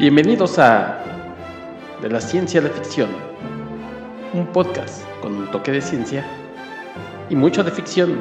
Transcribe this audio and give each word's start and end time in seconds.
Bienvenidos 0.00 0.58
a 0.58 1.04
De 2.00 2.08
la 2.08 2.22
Ciencia 2.22 2.58
a 2.58 2.62
la 2.64 2.70
Ficción, 2.70 3.10
un 4.32 4.46
podcast 4.46 5.04
con 5.20 5.34
un 5.34 5.50
toque 5.50 5.72
de 5.72 5.82
ciencia 5.82 6.24
y 7.28 7.36
mucho 7.36 7.62
de 7.62 7.70
ficción. 7.70 8.18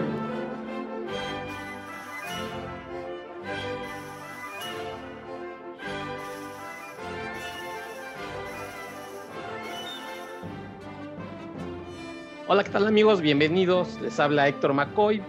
Hola, 12.50 12.66
¿qué 12.66 12.71
tal 12.71 12.88
amigos? 12.88 13.21
Bienvenidos. 13.21 14.02
Les 14.02 14.19
habla 14.19 14.50
Héctor 14.50 14.74
McCoy 14.74 15.21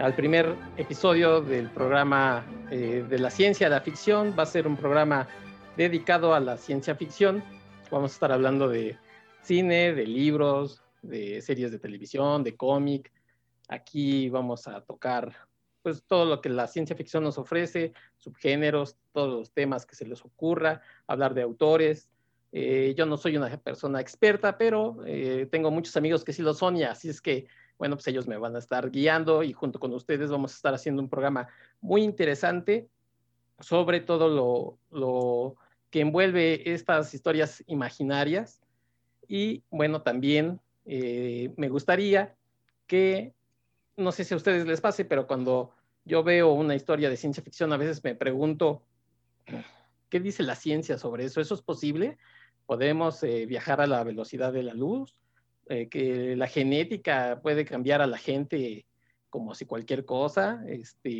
al 0.00 0.14
primer 0.14 0.54
episodio 0.76 1.40
del 1.40 1.68
programa 1.70 2.44
eh, 2.70 3.04
de 3.10 3.18
la 3.18 3.30
ciencia 3.30 3.68
la 3.68 3.80
ficción. 3.80 4.32
Va 4.38 4.44
a 4.44 4.46
ser 4.46 4.68
un 4.68 4.76
programa 4.76 5.26
dedicado 5.78 6.34
a 6.34 6.40
la 6.40 6.56
ciencia 6.56 6.96
ficción. 6.96 7.44
Vamos 7.92 8.10
a 8.10 8.14
estar 8.14 8.32
hablando 8.32 8.68
de 8.68 8.98
cine, 9.42 9.94
de 9.94 10.06
libros, 10.08 10.82
de 11.02 11.40
series 11.40 11.70
de 11.70 11.78
televisión, 11.78 12.42
de 12.42 12.56
cómic. 12.56 13.12
Aquí 13.68 14.28
vamos 14.28 14.66
a 14.66 14.80
tocar 14.80 15.32
pues 15.82 16.02
todo 16.02 16.24
lo 16.24 16.40
que 16.40 16.48
la 16.48 16.66
ciencia 16.66 16.96
ficción 16.96 17.22
nos 17.22 17.38
ofrece, 17.38 17.92
subgéneros, 18.16 18.96
todos 19.12 19.38
los 19.38 19.52
temas 19.52 19.86
que 19.86 19.94
se 19.94 20.04
les 20.04 20.24
ocurra, 20.24 20.82
hablar 21.06 21.32
de 21.32 21.42
autores. 21.42 22.10
Eh, 22.50 22.94
yo 22.98 23.06
no 23.06 23.16
soy 23.16 23.36
una 23.36 23.56
persona 23.58 24.00
experta, 24.00 24.58
pero 24.58 24.96
eh, 25.06 25.46
tengo 25.48 25.70
muchos 25.70 25.96
amigos 25.96 26.24
que 26.24 26.32
sí 26.32 26.42
lo 26.42 26.54
son 26.54 26.76
y 26.76 26.82
así 26.82 27.08
es 27.08 27.20
que, 27.20 27.46
bueno, 27.78 27.94
pues 27.94 28.08
ellos 28.08 28.26
me 28.26 28.36
van 28.36 28.56
a 28.56 28.58
estar 28.58 28.90
guiando 28.90 29.44
y 29.44 29.52
junto 29.52 29.78
con 29.78 29.94
ustedes 29.94 30.28
vamos 30.28 30.52
a 30.52 30.56
estar 30.56 30.74
haciendo 30.74 31.00
un 31.00 31.08
programa 31.08 31.46
muy 31.80 32.02
interesante 32.02 32.88
sobre 33.60 34.00
todo 34.00 34.28
lo, 34.28 34.78
lo 34.90 35.56
que 35.90 36.00
envuelve 36.00 36.72
estas 36.72 37.14
historias 37.14 37.62
imaginarias. 37.66 38.60
Y 39.26 39.62
bueno, 39.70 40.02
también 40.02 40.60
eh, 40.84 41.52
me 41.56 41.68
gustaría 41.68 42.34
que, 42.86 43.34
no 43.96 44.12
sé 44.12 44.24
si 44.24 44.34
a 44.34 44.36
ustedes 44.36 44.66
les 44.66 44.80
pase, 44.80 45.04
pero 45.04 45.26
cuando 45.26 45.74
yo 46.04 46.22
veo 46.22 46.52
una 46.52 46.74
historia 46.74 47.10
de 47.10 47.16
ciencia 47.16 47.42
ficción, 47.42 47.72
a 47.72 47.76
veces 47.76 48.02
me 48.04 48.14
pregunto, 48.14 48.82
¿qué 50.08 50.20
dice 50.20 50.42
la 50.42 50.54
ciencia 50.54 50.98
sobre 50.98 51.24
eso? 51.24 51.40
¿Eso 51.40 51.54
es 51.54 51.62
posible? 51.62 52.18
¿Podemos 52.66 53.22
eh, 53.22 53.46
viajar 53.46 53.80
a 53.80 53.86
la 53.86 54.04
velocidad 54.04 54.52
de 54.52 54.62
la 54.62 54.74
luz? 54.74 55.18
Eh, 55.68 55.88
¿Que 55.88 56.34
la 56.36 56.46
genética 56.46 57.40
puede 57.42 57.64
cambiar 57.64 58.00
a 58.00 58.06
la 58.06 58.18
gente 58.18 58.86
como 59.28 59.54
si 59.54 59.66
cualquier 59.66 60.04
cosa? 60.06 60.62
Este, 60.66 61.10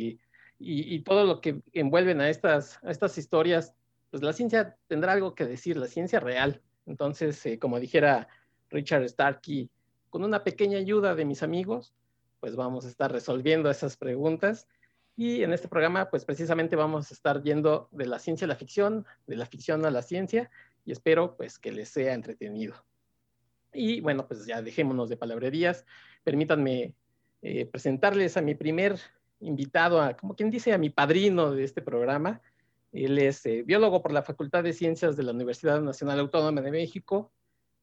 y, 0.61 0.95
y, 0.95 0.99
todo 1.03 1.25
lo 1.25 1.39
que 1.39 1.61
envuelven 1.73 2.19
a 2.19 2.29
estas, 2.29 2.79
a 2.83 2.91
estas 2.91 3.17
historias 3.17 3.75
pues 4.09 4.23
la 4.23 4.33
ciencia 4.33 4.77
tendrá 4.87 5.13
algo 5.13 5.35
que 5.35 5.45
decir, 5.45 5.77
la 5.77 5.87
ciencia 5.87 6.19
real. 6.19 6.61
Entonces, 6.85 7.45
eh, 7.45 7.59
como 7.59 7.79
dijera 7.79 8.27
Richard 8.69 9.07
Starkey, 9.07 9.69
con 10.09 10.23
una 10.23 10.43
pequeña 10.43 10.77
ayuda 10.77 11.15
de 11.15 11.25
mis 11.25 11.43
amigos, 11.43 11.93
pues 12.39 12.55
vamos 12.55 12.85
a 12.85 12.89
estar 12.89 13.11
resolviendo 13.11 13.69
esas 13.69 13.97
preguntas. 13.97 14.67
Y 15.15 15.43
en 15.43 15.53
este 15.53 15.67
programa, 15.67 16.09
pues 16.09 16.25
precisamente 16.25 16.75
vamos 16.75 17.11
a 17.11 17.13
estar 17.13 17.43
yendo 17.43 17.89
de 17.91 18.05
la 18.05 18.19
ciencia 18.19 18.45
a 18.45 18.47
la 18.47 18.55
ficción, 18.55 19.05
de 19.27 19.35
la 19.35 19.45
ficción 19.45 19.85
a 19.85 19.91
la 19.91 20.01
ciencia, 20.01 20.49
y 20.85 20.91
espero 20.91 21.35
pues 21.35 21.59
que 21.59 21.71
les 21.71 21.89
sea 21.89 22.13
entretenido. 22.13 22.75
Y 23.73 24.01
bueno, 24.01 24.27
pues 24.27 24.45
ya 24.45 24.61
dejémonos 24.61 25.09
de 25.09 25.17
palabrerías. 25.17 25.85
Permítanme 26.23 26.95
eh, 27.41 27.65
presentarles 27.65 28.37
a 28.37 28.41
mi 28.41 28.55
primer 28.55 28.97
invitado, 29.41 30.01
a, 30.01 30.15
como 30.15 30.35
quien 30.35 30.49
dice, 30.49 30.73
a 30.73 30.77
mi 30.77 30.89
padrino 30.89 31.51
de 31.51 31.63
este 31.63 31.81
programa, 31.81 32.41
él 32.91 33.17
es 33.19 33.45
eh, 33.45 33.63
biólogo 33.63 34.01
por 34.01 34.11
la 34.11 34.23
Facultad 34.23 34.63
de 34.63 34.73
Ciencias 34.73 35.15
de 35.15 35.23
la 35.23 35.31
Universidad 35.31 35.81
Nacional 35.81 36.19
Autónoma 36.19 36.61
de 36.61 36.71
México, 36.71 37.31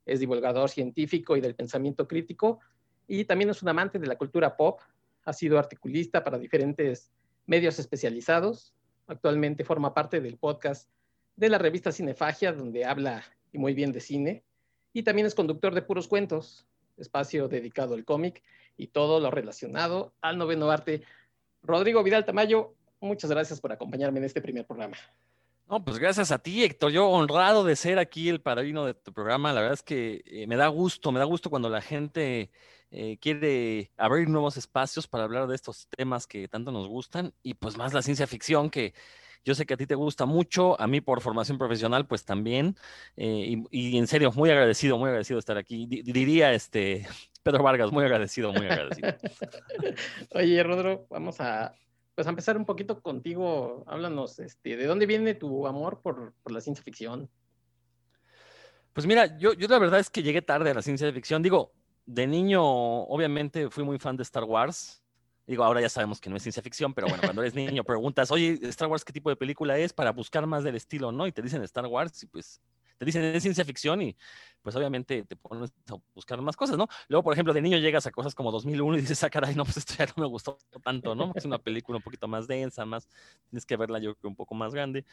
es 0.05 0.21
divulgador 0.21 0.71
científico 0.71 1.37
y 1.37 1.41
del 1.41 1.55
pensamiento 1.55 2.07
crítico, 2.07 2.61
y 3.07 3.25
también 3.25 3.51
es 3.51 3.63
un 3.63 3.69
amante 3.69 3.99
de 3.99 4.07
la 4.07 4.17
cultura 4.17 4.57
pop, 4.57 4.81
ha 5.25 5.33
sido 5.33 5.59
articulista 5.59 6.23
para 6.25 6.39
diferentes 6.39 7.11
medios 7.47 7.79
especializados, 7.79 8.75
actualmente 9.07 9.65
forma 9.65 9.95
parte 9.95 10.21
del 10.21 10.39
podcast 10.39 10.91
de 11.37 11.49
la 11.49 11.59
revista 11.59 11.93
Cinefagia, 11.93 12.53
donde 12.53 12.85
habla 12.85 13.23
muy 13.53 13.75
bien 13.75 13.93
de 13.93 14.01
cine, 14.01 14.45
y 14.93 15.03
también 15.03 15.27
es 15.27 15.35
conductor 15.35 15.75
de 15.75 15.83
Puros 15.83 16.09
Cuentos, 16.09 16.67
espacio 16.97 17.49
dedicado 17.49 17.95
al 17.95 18.05
cómic 18.05 18.43
y 18.77 18.89
todo 18.89 19.21
lo 19.21 19.31
relacionado 19.31 20.15
al 20.21 20.39
noveno 20.39 20.71
arte. 20.71 21.03
Rodrigo 21.63 22.03
Vidal 22.03 22.25
Tamayo, 22.25 22.75
muchas 23.07 23.31
gracias 23.31 23.61
por 23.61 23.73
acompañarme 23.73 24.19
en 24.19 24.25
este 24.25 24.41
primer 24.41 24.67
programa. 24.67 24.97
No, 25.69 25.85
pues 25.85 25.99
gracias 25.99 26.31
a 26.31 26.39
ti, 26.39 26.63
Héctor. 26.63 26.93
Yo 26.93 27.09
honrado 27.09 27.65
de 27.65 27.75
ser 27.75 27.99
aquí 27.99 28.29
el 28.29 28.41
padrino 28.41 28.85
de 28.87 28.95
tu 28.95 29.13
programa. 29.13 29.53
La 29.53 29.61
verdad 29.61 29.75
es 29.75 29.83
que 29.83 30.23
eh, 30.27 30.47
me 30.47 30.55
da 30.57 30.69
gusto, 30.69 31.11
me 31.11 31.19
da 31.19 31.25
gusto 31.25 31.51
cuando 31.51 31.69
la 31.69 31.81
gente 31.81 32.51
eh, 32.93 33.19
quiere 33.19 33.91
abrir 33.97 34.29
nuevos 34.29 34.57
espacios 34.57 35.09
para 35.09 35.25
hablar 35.25 35.49
de 35.49 35.57
estos 35.57 35.89
temas 35.89 36.29
que 36.29 36.47
tanto 36.47 36.71
nos 36.71 36.87
gustan 36.87 37.35
y 37.43 37.55
pues 37.55 37.77
más 37.77 37.93
la 37.93 38.03
ciencia 38.03 38.29
ficción 38.29 38.71
que 38.71 38.95
yo 39.45 39.55
sé 39.55 39.67
que 39.67 39.75
a 39.75 39.77
ti 39.77 39.87
te 39.87 39.95
gusta 39.95 40.25
mucho, 40.25 40.81
a 40.81 40.87
mí 40.87 41.01
por 41.01 41.21
formación 41.21 41.59
profesional 41.59 42.07
pues 42.07 42.25
también. 42.25 42.77
Eh, 43.17 43.63
y, 43.71 43.97
en 43.97 44.07
serio, 44.07 44.33
muy 44.33 44.51
agradecido, 44.51 44.99
muy 44.99 45.09
agradecido 45.09 45.37
de 45.37 45.41
estar 45.41 45.57
aquí. 45.57 45.87
diría 45.87 46.53
este 46.53 47.07
Pedro 47.43 47.63
Vargas, 47.63 47.93
muy 47.93 48.05
agradecido, 48.05 48.53
muy 48.53 48.67
agradecido. 48.67 49.15
Oye, 50.35 50.63
Rodro, 50.63 51.07
vamos 51.11 51.41
a 51.41 51.75
pues 52.17 52.27
a 52.27 52.31
empezar 52.31 52.57
un 52.57 52.65
poquito 52.65 53.03
contigo, 53.03 53.85
háblanos, 53.87 54.39
este, 54.39 54.77
¿de 54.79 54.87
dónde 54.87 55.05
viene 55.05 55.35
tu 55.35 55.67
amor 55.67 56.01
por, 56.01 56.35
la 56.47 56.63
ciencia 56.63 56.83
ficción? 56.83 57.29
Pues 58.95 59.07
mira, 59.07 59.37
yo, 59.37 59.53
yo 59.53 59.69
la 59.69 59.79
verdad 59.79 60.01
es 60.01 60.09
que 60.09 60.23
llegué 60.23 60.41
tarde 60.41 60.71
a 60.71 60.75
la 60.75 60.81
ciencia 60.81 61.13
ficción. 61.13 61.43
Digo, 61.43 61.75
de 62.07 62.27
niño, 62.27 62.65
obviamente 62.65 63.69
fui 63.69 63.85
muy 63.85 63.99
fan 63.99 64.17
de 64.17 64.23
Star 64.23 64.45
Wars. 64.45 65.05
Digo, 65.47 65.63
ahora 65.63 65.83
ya 65.83 65.91
sabemos 65.91 66.19
que 66.19 66.31
no 66.31 66.37
es 66.37 66.43
ciencia 66.43 66.63
ficción, 66.63 66.95
pero 66.95 67.07
bueno, 67.07 67.23
cuando 67.23 67.43
eres 67.43 67.55
niño 67.55 67.85
preguntas, 67.85 68.31
oye, 68.31 68.59
Star 68.63 68.89
Wars, 68.89 69.05
¿qué 69.05 69.13
tipo 69.13 69.29
de 69.29 69.37
película 69.37 69.77
es? 69.77 69.93
Para 69.93 70.11
buscar 70.11 70.47
más 70.47 70.65
del 70.65 70.75
estilo, 70.75 71.13
¿no? 71.13 71.27
Y 71.27 71.33
te 71.33 71.43
dicen 71.43 71.63
Star 71.65 71.85
Wars 71.85 72.23
y 72.23 72.27
pues 72.27 72.63
te 72.99 73.05
dicen 73.05 73.23
es 73.23 73.43
ciencia 73.43 73.65
ficción 73.65 74.03
y 74.03 74.17
pues 74.63 74.75
obviamente 74.75 75.23
te 75.23 75.37
pones 75.37 75.73
a 75.91 75.95
buscar 76.15 76.41
más 76.43 76.57
cosas, 76.57 76.77
¿no? 76.77 76.89
Luego, 77.09 77.23
por 77.23 77.33
ejemplo, 77.33 77.55
de 77.55 77.63
niño 77.63 77.79
llegas 77.79 78.07
a 78.07 78.11
cosas 78.11 78.35
como 78.35 78.51
2001 78.51 78.99
y 78.99 79.01
dices, 79.03 79.23
ah, 79.23 79.31
caray, 79.31 79.55
no, 79.55 79.65
pues 79.65 79.77
esto 79.77 79.95
ya 79.99 80.07
no 80.07 80.15
me 80.17 80.27
gustó 80.27 80.59
tanto, 80.83 81.15
¿no? 81.15 81.33
Es 81.35 81.45
una 81.45 81.59
película 81.59 81.99
un 81.99 82.03
poquito 82.03 82.27
más 82.27 82.49
densa, 82.49 82.85
más, 82.85 83.09
tienes 83.49 83.65
que 83.65 83.77
verla 83.77 83.99
yo 83.99 84.17
creo 84.17 84.31
un 84.31 84.37
poco 84.37 84.55
más 84.55 84.75
grande. 84.75 85.05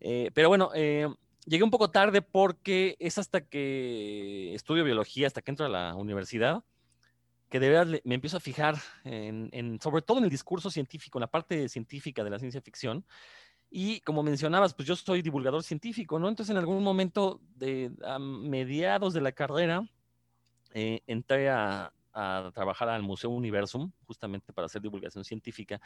Eh, 0.00 0.30
pero 0.34 0.48
bueno, 0.48 0.70
eh, 0.74 1.08
llegué 1.44 1.62
un 1.62 1.70
poco 1.70 1.90
tarde 1.90 2.20
porque 2.20 2.96
es 2.98 3.18
hasta 3.18 3.40
que 3.42 4.54
estudio 4.54 4.82
biología, 4.82 5.26
hasta 5.26 5.40
que 5.40 5.52
entro 5.52 5.66
a 5.66 5.68
la 5.68 5.94
universidad, 5.94 6.64
que 7.48 7.60
de 7.60 7.68
verdad 7.68 8.00
me 8.02 8.16
empiezo 8.16 8.38
a 8.38 8.40
fijar 8.40 8.74
en, 9.04 9.50
en, 9.52 9.80
sobre 9.80 10.02
todo 10.02 10.18
en 10.18 10.24
el 10.24 10.30
discurso 10.30 10.68
científico, 10.68 11.18
en 11.18 11.22
la 11.22 11.30
parte 11.30 11.68
científica 11.68 12.24
de 12.24 12.30
la 12.30 12.38
ciencia 12.40 12.60
ficción, 12.60 13.04
y 13.70 14.00
como 14.00 14.22
mencionabas, 14.22 14.74
pues 14.74 14.88
yo 14.88 14.96
soy 14.96 15.22
divulgador 15.22 15.62
científico, 15.62 16.18
¿no? 16.18 16.28
Entonces 16.28 16.50
en 16.52 16.58
algún 16.58 16.82
momento 16.82 17.40
de 17.54 17.90
a 18.04 18.18
mediados 18.18 19.12
de 19.14 19.20
la 19.20 19.32
carrera 19.32 19.88
eh, 20.72 21.00
entré 21.06 21.50
a, 21.50 21.92
trabajar 22.54 22.88
al 22.88 23.02
Museo 23.02 23.28
Universum, 23.28 23.92
justamente 24.06 24.50
para 24.50 24.64
hacer 24.64 24.80
divulgación 24.80 25.22
científica, 25.22 25.78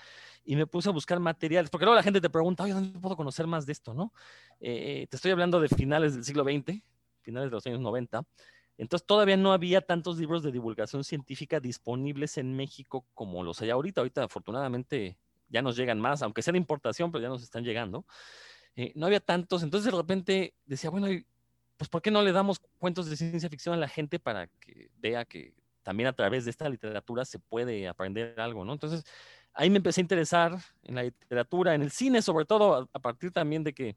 y 0.44 0.54
me 0.54 0.64
puse 0.64 0.88
a 0.88 0.92
buscar 0.92 1.18
materiales, 1.18 1.70
porque 1.70 1.84
luego 1.84 1.96
la 1.96 2.04
gente 2.04 2.20
te 2.20 2.30
pregunta, 2.30 2.62
oye, 2.62 2.72
¿dónde 2.72 3.00
puedo 3.00 3.16
conocer 3.16 3.48
más 3.48 3.66
de 3.66 3.72
esto, 3.72 3.94
no? 3.94 4.12
Eh, 4.60 5.08
te 5.10 5.16
estoy 5.16 5.32
hablando 5.32 5.58
de 5.58 5.68
finales 5.68 6.14
del 6.14 6.22
siglo 6.22 6.44
XX, 6.44 6.84
finales 7.22 7.50
de 7.50 7.54
los 7.56 7.66
años 7.66 7.80
90, 7.80 8.22
entonces 8.80 9.06
todavía 9.06 9.36
no 9.36 9.52
había 9.52 9.82
tantos 9.82 10.18
libros 10.18 10.42
de 10.42 10.52
divulgación 10.52 11.04
científica 11.04 11.60
disponibles 11.60 12.38
en 12.38 12.56
México 12.56 13.04
como 13.12 13.42
los 13.42 13.60
hay 13.60 13.68
ahorita. 13.68 14.00
Ahorita 14.00 14.24
afortunadamente 14.24 15.18
ya 15.50 15.62
nos 15.62 15.76
llegan 15.76 16.00
más, 16.00 16.22
aunque 16.22 16.42
sea 16.42 16.52
de 16.52 16.58
importación, 16.58 17.12
pero 17.12 17.22
ya 17.22 17.28
nos 17.28 17.42
están 17.42 17.64
llegando. 17.64 18.06
Eh, 18.76 18.92
no 18.94 19.06
había 19.06 19.20
tantos, 19.20 19.62
entonces 19.62 19.92
de 19.92 19.96
repente 19.96 20.54
decía, 20.64 20.90
bueno, 20.90 21.08
pues 21.76 21.88
¿por 21.88 22.00
qué 22.02 22.10
no 22.10 22.22
le 22.22 22.32
damos 22.32 22.60
cuentos 22.78 23.10
de 23.10 23.16
ciencia 23.16 23.48
ficción 23.48 23.74
a 23.74 23.78
la 23.78 23.88
gente 23.88 24.18
para 24.18 24.46
que 24.46 24.90
vea 24.98 25.24
que 25.24 25.54
también 25.82 26.06
a 26.06 26.12
través 26.12 26.44
de 26.44 26.50
esta 26.50 26.68
literatura 26.68 27.24
se 27.24 27.38
puede 27.38 27.88
aprender 27.88 28.38
algo, 28.38 28.64
¿no? 28.64 28.72
Entonces 28.72 29.04
ahí 29.54 29.70
me 29.70 29.78
empecé 29.78 30.00
a 30.00 30.02
interesar 30.02 30.58
en 30.84 30.94
la 30.94 31.02
literatura, 31.02 31.74
en 31.74 31.82
el 31.82 31.90
cine, 31.90 32.22
sobre 32.22 32.44
todo 32.44 32.88
a, 32.92 32.98
partir 33.00 33.32
también 33.32 33.64
de 33.64 33.72
que 33.72 33.88
eh, 33.88 33.96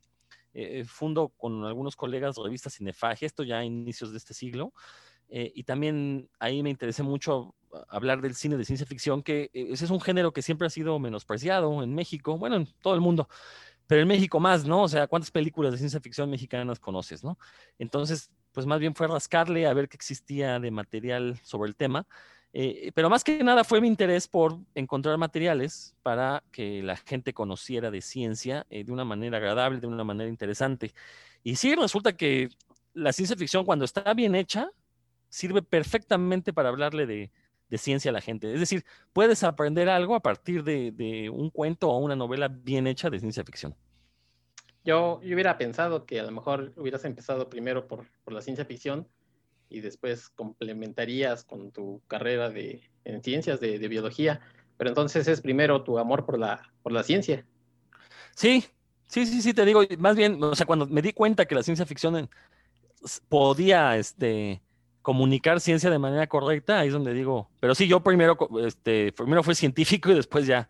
eh, 0.80 0.86
fundo 0.86 1.30
con 1.30 1.66
algunos 1.66 1.96
colegas 1.96 2.38
revista 2.38 2.70
Cinefagia, 2.70 3.26
esto 3.26 3.44
ya 3.44 3.60
a 3.60 3.66
inicios 3.66 4.12
de 4.12 4.18
este 4.18 4.34
siglo, 4.34 4.74
y 5.30 5.64
también 5.64 6.30
ahí 6.40 6.62
me 6.62 6.70
interesé 6.70 7.02
mucho 7.02 7.56
hablar 7.90 8.22
del 8.22 8.36
cine 8.36 8.58
de 8.58 8.66
ciencia 8.66 8.86
ficción, 8.86 9.24
que 9.24 9.50
eh, 9.54 9.68
ese 9.72 9.86
es 9.86 9.92
un 9.92 10.02
género 10.02 10.32
que 10.32 10.42
siempre 10.42 10.68
ha 10.68 10.70
sido 10.70 11.00
menospreciado 11.00 11.84
en 11.84 11.94
México, 11.94 12.38
bueno, 12.38 12.56
en 12.58 12.68
todo 12.82 12.96
el 12.96 13.02
mundo, 13.02 13.28
pero 13.88 14.02
en 14.02 14.08
México 14.08 14.40
más, 14.40 14.66
¿no? 14.66 14.84
O 14.84 14.88
sea, 14.88 15.08
¿cuántas 15.08 15.32
películas 15.32 15.72
de 15.72 15.78
ciencia 15.78 16.00
ficción 16.00 16.30
mexicanas 16.30 16.80
conoces, 16.80 17.24
no? 17.24 17.38
Entonces, 17.80 18.32
pues 18.52 18.66
más 18.66 18.80
bien 18.80 18.96
fue 18.96 19.08
rascarle 19.08 19.68
a 19.68 19.74
ver 19.74 19.90
qué 19.90 19.98
existía 19.98 20.60
de 20.60 20.72
material 20.72 21.40
sobre 21.44 21.70
el 21.70 21.76
tema. 21.76 22.08
Eh, 22.56 22.92
pero 22.94 23.10
más 23.10 23.24
que 23.24 23.44
nada 23.44 23.64
fue 23.64 23.82
mi 23.82 23.88
interés 23.88 24.28
por 24.28 24.60
encontrar 24.76 25.18
materiales 25.18 25.96
para 26.04 26.44
que 26.52 26.84
la 26.84 26.96
gente 26.96 27.34
conociera 27.34 27.90
de 27.90 28.02
ciencia 28.02 28.68
eh, 28.70 28.84
de 28.84 28.92
una 28.92 29.04
manera 29.04 29.38
agradable, 29.38 29.80
de 29.80 29.88
una 29.88 30.04
manera 30.04 30.30
interesante. 30.30 30.94
Y 31.44 31.56
sí, 31.56 31.74
resulta 31.74 32.16
que 32.16 32.50
la 32.94 33.12
ciencia 33.12 33.36
ficción 33.36 33.66
cuando 33.66 33.86
está 33.86 34.14
bien 34.14 34.36
hecha, 34.36 34.70
sirve 35.34 35.64
perfectamente 35.64 36.54
para 36.54 36.70
hablarle 36.70 37.08
de, 37.08 37.32
ciencia 37.76 38.12
a 38.12 38.14
la 38.14 38.22
gente. 38.22 38.54
Es 38.54 38.60
decir, 38.60 38.86
puedes 39.14 39.44
aprender 39.44 39.90
algo 39.90 40.14
a 40.14 40.20
partir 40.20 40.64
de, 40.64 41.28
un 41.34 41.50
cuento 41.50 41.90
o 41.90 41.98
una 41.98 42.16
novela 42.16 42.48
bien 42.48 42.86
hecha 42.86 43.10
de 43.10 43.20
ciencia 43.20 43.44
ficción. 43.44 43.76
Yo, 44.86 45.20
hubiera 45.24 45.58
pensado 45.58 46.06
que 46.06 46.20
a 46.20 46.24
lo 46.24 46.30
mejor 46.30 46.72
hubieras 46.76 47.04
empezado 47.04 47.50
primero 47.50 47.88
por, 47.88 48.06
por 48.24 48.34
la 48.34 48.44
ciencia 48.44 48.64
ficción 48.64 49.08
y 49.70 49.80
después 49.80 50.30
complementarías 50.30 51.46
con 51.46 51.72
tu 51.72 52.00
carrera 52.06 52.52
de, 52.52 52.84
en 53.06 53.24
ciencias 53.24 53.60
de, 53.60 53.80
biología, 53.88 54.40
pero 54.78 54.92
entonces 54.92 55.28
es 55.28 55.42
primero 55.42 55.84
tu 55.84 55.98
amor 55.98 56.28
por 56.28 56.38
la, 56.38 56.62
por 56.84 56.92
la 56.92 57.02
ciencia. 57.02 57.44
Sí, 58.36 58.64
sí, 59.08 59.26
sí, 59.26 59.42
sí, 59.42 59.52
te 59.52 59.66
digo, 59.66 59.82
más 59.98 60.16
bien, 60.16 60.44
o 60.44 60.54
sea, 60.54 60.68
cuando 60.68 60.86
me 60.86 61.02
di 61.02 61.12
cuenta 61.12 61.48
que 61.48 61.56
la 61.56 61.64
ciencia 61.64 61.88
ficción 61.88 62.30
podía, 63.30 63.98
este, 63.98 64.62
comunicar 65.04 65.60
ciencia 65.60 65.92
de 65.92 66.00
manera 66.00 66.26
correcta, 66.28 66.80
ahí 66.80 66.88
es 66.88 66.94
donde 66.94 67.14
digo, 67.14 67.50
pero 67.60 67.76
sí, 67.76 67.88
yo 67.88 68.02
primero, 68.02 68.38
este, 68.66 69.12
primero 69.12 69.44
fui 69.44 69.54
científico 69.54 70.10
y 70.10 70.16
después 70.16 70.48
ya 70.48 70.70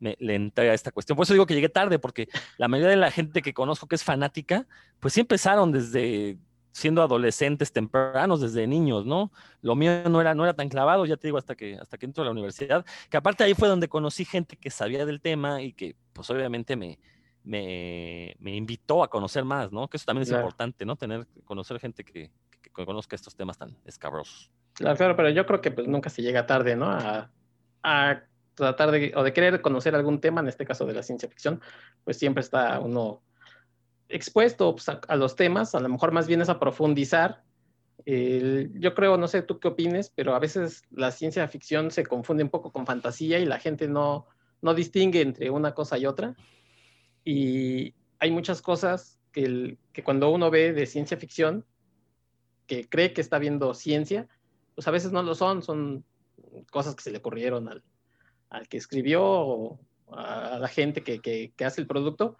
me, 0.00 0.16
le 0.18 0.34
entré 0.34 0.68
a 0.68 0.74
esta 0.74 0.90
cuestión. 0.90 1.16
Por 1.16 1.22
eso 1.22 1.32
digo 1.32 1.46
que 1.46 1.54
llegué 1.54 1.68
tarde, 1.68 1.98
porque 2.00 2.28
la 2.58 2.66
mayoría 2.66 2.90
de 2.90 2.96
la 2.96 3.12
gente 3.12 3.40
que 3.40 3.54
conozco 3.54 3.86
que 3.86 3.94
es 3.94 4.02
fanática, 4.02 4.66
pues 4.98 5.14
sí 5.14 5.20
empezaron 5.20 5.72
desde 5.72 6.36
siendo 6.72 7.02
adolescentes 7.02 7.72
tempranos, 7.72 8.40
desde 8.40 8.66
niños, 8.66 9.06
¿no? 9.06 9.32
Lo 9.62 9.74
mío 9.74 10.08
no 10.08 10.20
era, 10.20 10.34
no 10.34 10.44
era 10.44 10.54
tan 10.54 10.68
clavado, 10.68 11.06
ya 11.06 11.16
te 11.16 11.28
digo, 11.28 11.38
hasta 11.38 11.54
que, 11.54 11.76
hasta 11.76 11.98
que 11.98 12.06
entro 12.06 12.22
a 12.22 12.26
la 12.26 12.32
universidad, 12.32 12.84
que 13.08 13.16
aparte 13.16 13.42
ahí 13.42 13.54
fue 13.54 13.68
donde 13.68 13.88
conocí 13.88 14.24
gente 14.24 14.56
que 14.56 14.70
sabía 14.70 15.06
del 15.06 15.20
tema 15.20 15.62
y 15.62 15.72
que 15.72 15.96
pues 16.12 16.28
obviamente 16.30 16.76
me, 16.76 16.98
me, 17.42 18.36
me 18.38 18.54
invitó 18.54 19.02
a 19.02 19.08
conocer 19.08 19.44
más, 19.44 19.72
¿no? 19.72 19.88
Que 19.88 19.96
eso 19.96 20.06
también 20.06 20.22
es 20.24 20.30
importante, 20.30 20.84
¿no? 20.84 20.96
Tener, 20.96 21.26
conocer 21.44 21.80
gente 21.80 22.04
que, 22.04 22.30
que, 22.78 22.86
conozca 22.86 23.16
estos 23.16 23.34
temas 23.34 23.58
tan 23.58 23.76
escabrosos. 23.84 24.50
Claro, 24.74 25.16
pero 25.16 25.30
yo 25.30 25.44
creo 25.46 25.60
que 25.60 25.70
pues 25.70 25.86
nunca 25.88 26.10
se 26.10 26.22
llega 26.22 26.46
tarde, 26.46 26.76
¿no? 26.76 26.86
A, 26.86 27.30
a 27.82 28.22
tratar 28.54 28.90
de, 28.90 29.12
o 29.16 29.22
de 29.22 29.32
querer 29.32 29.60
conocer 29.60 29.94
algún 29.94 30.20
tema, 30.20 30.40
en 30.40 30.48
este 30.48 30.64
caso 30.64 30.84
de 30.86 30.94
la 30.94 31.02
ciencia 31.02 31.28
ficción, 31.28 31.60
pues 32.04 32.18
siempre 32.18 32.42
está 32.42 32.80
uno 32.80 33.22
expuesto 34.08 34.74
pues, 34.74 34.88
a, 34.88 35.16
los 35.16 35.36
temas, 35.36 35.74
a 35.74 35.80
lo 35.80 35.88
mejor 35.88 36.12
más 36.12 36.26
bien 36.26 36.40
es 36.40 36.48
a 36.48 36.58
profundizar. 36.58 37.42
yo 38.06 38.94
creo, 38.94 39.16
no 39.16 39.28
sé 39.28 39.42
tú 39.42 39.60
qué 39.60 39.68
opines, 39.68 40.10
pero 40.14 40.34
a 40.34 40.38
veces 40.38 40.82
la 40.90 41.10
ciencia 41.10 41.46
ficción 41.48 41.90
se 41.90 42.04
confunde 42.04 42.42
un 42.42 42.50
poco 42.50 42.72
con 42.72 42.86
fantasía 42.86 43.38
y 43.38 43.44
la 43.44 43.58
gente 43.58 43.86
no, 43.88 44.26
no 44.62 44.74
distingue 44.74 45.20
entre 45.20 45.50
una 45.50 45.74
cosa 45.74 45.98
y 45.98 46.06
otra. 46.06 46.34
Y 47.24 47.94
hay 48.18 48.30
muchas 48.30 48.62
cosas 48.62 49.18
que, 49.32 49.76
que 49.92 50.02
cuando 50.02 50.30
uno 50.30 50.50
ve 50.50 50.72
de 50.72 50.86
ciencia 50.86 51.16
ficción, 51.16 51.64
que 52.68 52.88
cree 52.88 53.12
que 53.12 53.20
está 53.20 53.40
viendo 53.40 53.74
ciencia, 53.74 54.28
pues 54.76 54.86
a 54.86 54.92
veces 54.92 55.10
no 55.10 55.24
lo 55.24 55.34
son, 55.34 55.62
son 55.62 56.04
cosas 56.70 56.94
que 56.94 57.02
se 57.02 57.10
le 57.10 57.18
ocurrieron 57.18 57.68
al, 57.68 57.82
al 58.50 58.68
que 58.68 58.76
escribió 58.76 59.24
o 59.24 59.80
a 60.12 60.58
la 60.60 60.68
gente 60.68 61.02
que, 61.02 61.18
que, 61.20 61.52
que, 61.56 61.64
hace 61.64 61.80
el 61.80 61.86
producto, 61.86 62.36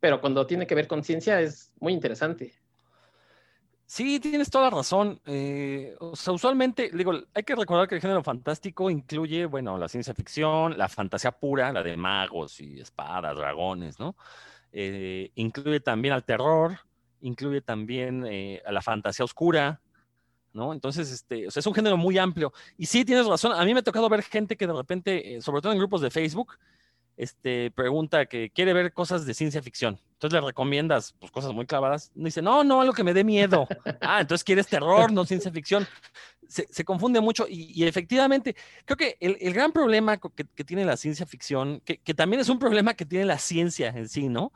pero 0.00 0.20
cuando 0.20 0.46
tiene 0.46 0.66
que 0.66 0.74
ver 0.74 0.86
con 0.86 1.02
ciencia 1.02 1.40
es 1.40 1.72
muy 1.80 1.92
interesante. 1.94 2.52
Sí, 3.86 4.20
tienes 4.20 4.50
toda 4.50 4.64
la 4.64 4.76
razón. 4.76 5.18
Eh, 5.24 5.96
o 5.98 6.14
sea, 6.14 6.34
usualmente, 6.34 6.90
digo, 6.92 7.12
hay 7.32 7.42
que 7.42 7.56
recordar 7.56 7.88
que 7.88 7.94
el 7.94 8.02
género 8.02 8.22
fantástico 8.22 8.90
incluye, 8.90 9.46
bueno, 9.46 9.78
la 9.78 9.88
ciencia 9.88 10.12
ficción, 10.12 10.76
la 10.76 10.88
fantasía 10.88 11.32
pura, 11.32 11.72
la 11.72 11.82
de 11.82 11.96
magos 11.96 12.60
y 12.60 12.80
espadas, 12.80 13.34
dragones, 13.34 13.98
¿no? 13.98 14.14
Eh, 14.72 15.32
incluye 15.36 15.80
también 15.80 16.12
al 16.12 16.24
terror, 16.24 16.78
incluye 17.20 17.60
también 17.60 18.24
eh, 18.26 18.62
a 18.66 18.72
la 18.72 18.82
fantasía 18.82 19.24
oscura, 19.24 19.80
¿no? 20.52 20.72
Entonces, 20.72 21.10
este, 21.10 21.46
o 21.46 21.50
sea, 21.50 21.60
es 21.60 21.66
un 21.66 21.74
género 21.74 21.96
muy 21.96 22.18
amplio. 22.18 22.52
Y 22.76 22.86
sí, 22.86 23.04
tienes 23.04 23.26
razón. 23.26 23.52
A 23.52 23.64
mí 23.64 23.74
me 23.74 23.80
ha 23.80 23.84
tocado 23.84 24.08
ver 24.08 24.22
gente 24.22 24.56
que 24.56 24.66
de 24.66 24.72
repente, 24.72 25.40
sobre 25.40 25.60
todo 25.60 25.72
en 25.72 25.78
grupos 25.78 26.00
de 26.00 26.10
Facebook, 26.10 26.58
este, 27.18 27.72
pregunta 27.72 28.26
que 28.26 28.50
quiere 28.50 28.72
ver 28.72 28.92
cosas 28.92 29.26
de 29.26 29.34
ciencia 29.34 29.60
ficción. 29.60 30.00
Entonces 30.12 30.40
le 30.40 30.46
recomiendas 30.46 31.14
pues, 31.18 31.32
cosas 31.32 31.52
muy 31.52 31.66
clavadas. 31.66 32.12
Dice, 32.14 32.40
no, 32.40 32.62
no, 32.62 32.80
algo 32.80 32.94
que 32.94 33.04
me 33.04 33.12
dé 33.12 33.24
miedo. 33.24 33.66
Ah, 34.00 34.20
entonces 34.20 34.44
quieres 34.44 34.68
terror, 34.68 35.12
no 35.12 35.24
ciencia 35.24 35.50
ficción. 35.50 35.86
Se, 36.46 36.84
confunde 36.84 37.20
mucho 37.20 37.46
y, 37.48 37.84
efectivamente, 37.84 38.56
creo 38.86 38.96
que 38.96 39.16
el, 39.20 39.52
gran 39.52 39.72
problema 39.72 40.16
que, 40.16 40.64
tiene 40.64 40.84
la 40.84 40.96
ciencia 40.96 41.26
ficción, 41.26 41.82
que, 41.84 42.14
también 42.14 42.40
es 42.40 42.48
un 42.48 42.58
problema 42.58 42.94
que 42.94 43.04
tiene 43.04 43.26
la 43.26 43.38
ciencia 43.38 43.88
en 43.88 44.08
sí, 44.08 44.28
¿no? 44.28 44.52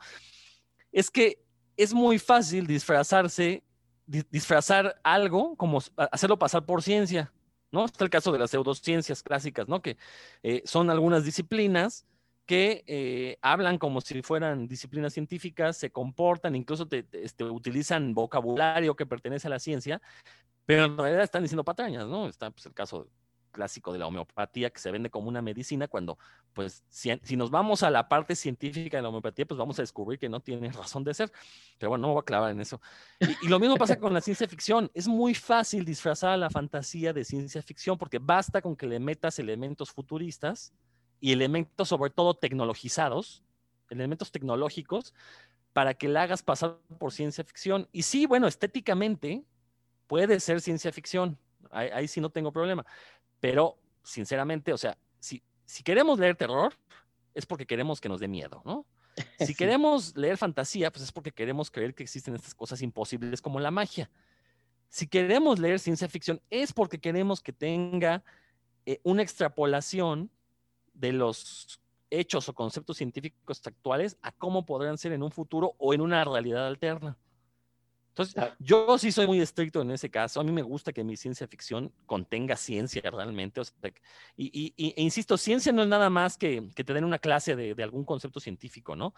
Es 0.91 1.11
que 1.11 1.42
es 1.77 1.93
muy 1.93 2.19
fácil 2.19 2.67
disfrazarse, 2.67 3.63
disfrazar 4.05 4.99
algo 5.03 5.55
como 5.55 5.79
hacerlo 6.11 6.37
pasar 6.37 6.65
por 6.65 6.81
ciencia, 6.81 7.31
¿no? 7.71 7.85
Está 7.85 8.03
el 8.03 8.09
caso 8.09 8.31
de 8.31 8.39
las 8.39 8.51
pseudociencias 8.51 9.23
clásicas, 9.23 9.67
¿no? 9.67 9.81
Que 9.81 9.97
eh, 10.43 10.61
son 10.65 10.89
algunas 10.89 11.23
disciplinas 11.25 12.05
que 12.45 12.83
eh, 12.87 13.37
hablan 13.41 13.77
como 13.77 14.01
si 14.01 14.21
fueran 14.21 14.67
disciplinas 14.67 15.13
científicas, 15.13 15.77
se 15.77 15.91
comportan, 15.91 16.55
incluso 16.55 16.87
te, 16.87 17.05
este, 17.13 17.45
utilizan 17.45 18.13
vocabulario 18.13 18.95
que 18.95 19.05
pertenece 19.05 19.47
a 19.47 19.51
la 19.51 19.59
ciencia, 19.59 20.01
pero 20.65 20.85
en 20.85 20.97
realidad 20.97 21.23
están 21.23 21.43
diciendo 21.43 21.63
patrañas, 21.63 22.07
¿no? 22.07 22.27
Está 22.27 22.51
pues, 22.51 22.65
el 22.65 22.73
caso 22.73 23.07
clásico 23.53 23.93
de 23.93 23.99
la 23.99 24.07
homeopatía 24.07 24.69
que 24.69 24.81
se 24.81 24.91
vende 24.91 25.09
como 25.09 25.29
una 25.29 25.41
medicina 25.41 25.87
cuando, 25.87 26.17
pues, 26.51 26.83
si, 26.89 27.37
nos 27.37 27.49
vamos 27.49 27.83
a 27.83 27.89
la 27.89 28.09
parte 28.09 28.35
científica 28.35 28.97
de 28.97 29.03
la 29.03 29.07
homeopatía, 29.07 29.45
pues 29.45 29.57
vamos 29.57 29.79
a 29.79 29.83
descubrir 29.83 30.19
que 30.19 30.27
no 30.27 30.41
tiene 30.41 30.69
razón 30.73 31.05
de 31.05 31.13
ser. 31.13 31.31
Pero 31.79 31.91
bueno, 31.91 32.01
no 32.01 32.07
me 32.09 32.13
voy 32.15 32.21
a 32.21 32.25
clavar 32.25 32.51
en 32.51 32.59
eso. 32.59 32.81
Y, 33.41 33.47
lo 33.47 33.59
mismo 33.59 33.77
pasa 33.77 33.97
con 33.97 34.13
la 34.13 34.19
ciencia 34.19 34.45
ficción. 34.47 34.91
Es 34.93 35.07
muy 35.07 35.33
fácil 35.33 35.85
disfrazar 35.85 36.31
a 36.31 36.37
la 36.37 36.49
fantasía 36.49 37.13
de 37.13 37.23
ciencia 37.23 37.61
ficción 37.61 37.97
porque 37.97 38.19
basta 38.19 38.61
con 38.61 38.75
que 38.75 38.85
le 38.85 38.99
metas 38.99 39.39
elementos 39.39 39.91
futuristas 39.91 40.73
y 41.21 41.31
elementos 41.31 41.87
sobre 41.87 42.09
todo 42.09 42.33
tecnologizados, 42.33 43.43
elementos 43.89 44.31
tecnológicos, 44.31 45.13
para 45.71 45.93
que 45.93 46.07
la 46.07 46.23
hagas 46.23 46.43
pasar 46.43 46.77
por 46.99 47.11
ciencia 47.11 47.43
ficción. 47.43 47.87
Y 47.91 48.03
sí, 48.03 48.25
bueno, 48.25 48.47
estéticamente 48.47 49.43
puede 50.07 50.39
ser 50.39 50.61
ciencia 50.61 50.91
ficción, 50.91 51.37
ahí, 51.71 52.07
sí 52.07 52.21
no 52.21 52.29
tengo 52.29 52.51
problema, 52.51 52.85
pero 53.43 53.77
sinceramente, 54.03 54.71
o 54.71 54.77
sea, 54.77 54.97
si, 55.19 55.43
si 55.65 55.83
queremos 55.83 56.17
leer 56.17 56.37
terror, 56.37 56.73
es 57.33 57.45
porque 57.45 57.65
queremos 57.65 57.99
que 57.99 58.07
nos 58.07 58.21
dé 58.21 58.29
miedo, 58.29 58.61
¿no? 58.63 58.85
Si 59.45 59.53
queremos 59.53 60.15
leer 60.15 60.37
fantasía, 60.37 60.89
pues 60.89 61.03
es 61.03 61.11
porque 61.11 61.33
queremos 61.33 61.69
creer 61.69 61.93
que 61.93 62.03
existen 62.03 62.35
estas 62.35 62.55
cosas 62.55 62.81
imposibles 62.81 63.41
como 63.41 63.59
la 63.59 63.69
magia. 63.69 64.09
Si 64.87 65.07
queremos 65.07 65.59
leer 65.59 65.79
ciencia 65.79 66.07
ficción, 66.07 66.41
es 66.49 66.71
porque 66.71 67.01
queremos 67.01 67.41
que 67.41 67.51
tenga 67.51 68.23
eh, 68.85 69.01
una 69.03 69.23
extrapolación 69.23 70.31
de 70.93 71.11
los 71.11 71.81
hechos 72.11 72.47
o 72.47 72.53
conceptos 72.53 72.95
científicos 72.95 73.61
actuales 73.65 74.17
a 74.21 74.31
cómo 74.31 74.65
podrían 74.65 74.97
ser 74.97 75.11
en 75.11 75.21
un 75.21 75.31
futuro 75.31 75.75
o 75.79 75.93
en 75.93 75.99
una 75.99 76.23
realidad 76.23 76.65
alterna. 76.65 77.17
Entonces, 78.13 78.35
yo 78.59 78.95
sí 78.99 79.11
soy 79.11 79.25
muy 79.25 79.41
estricto 79.41 79.81
en 79.81 79.89
ese 79.89 80.11
caso. 80.11 80.39
A 80.39 80.43
mí 80.43 80.51
me 80.51 80.61
gusta 80.61 80.93
que 80.93 81.03
mi 81.03 81.17
ciencia 81.17 81.47
ficción 81.47 81.91
contenga 82.05 82.55
ciencia 82.55 83.01
realmente. 83.09 83.59
y, 84.37 84.73
e 84.77 85.01
insisto, 85.01 85.35
ciencia 85.35 85.71
no 85.71 85.81
es 85.81 85.87
nada 85.87 86.11
más 86.11 86.37
que, 86.37 86.69
que 86.75 86.83
te 86.83 86.93
den 86.93 87.05
una 87.05 87.17
clase 87.17 87.55
de, 87.55 87.83
algún 87.83 88.05
concepto 88.05 88.39
científico, 88.39 88.95
¿no? 88.95 89.15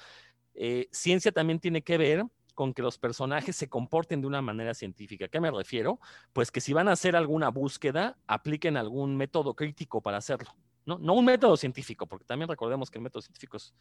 Eh, 0.53 0.87
ciencia 0.93 1.33
también 1.33 1.59
tiene 1.59 1.81
que 1.81 1.97
ver 1.97 2.23
con 2.53 2.73
que 2.73 2.81
los 2.81 2.97
personajes 2.97 3.57
se 3.57 3.67
comporten 3.67 4.21
de 4.21 4.27
una 4.27 4.41
manera 4.41 4.73
científica. 4.73 5.25
¿A 5.25 5.27
qué 5.27 5.41
me 5.41 5.51
refiero? 5.51 5.99
Pues 6.31 6.49
que 6.49 6.61
si 6.61 6.71
van 6.71 6.87
a 6.87 6.93
hacer 6.93 7.17
alguna 7.17 7.49
búsqueda, 7.49 8.17
apliquen 8.27 8.77
algún 8.77 9.17
método 9.17 9.55
crítico 9.55 9.99
para 9.99 10.19
hacerlo. 10.19 10.55
¿No? 10.85 11.13
un 11.13 11.25
método 11.25 11.57
científico, 11.57 12.07
porque 12.07 12.25
también 12.25 12.49
recordemos 12.49 12.89
que 12.89 12.97
el 12.97 13.03
método 13.03 13.21
científico 13.21 13.57
es 13.57 13.73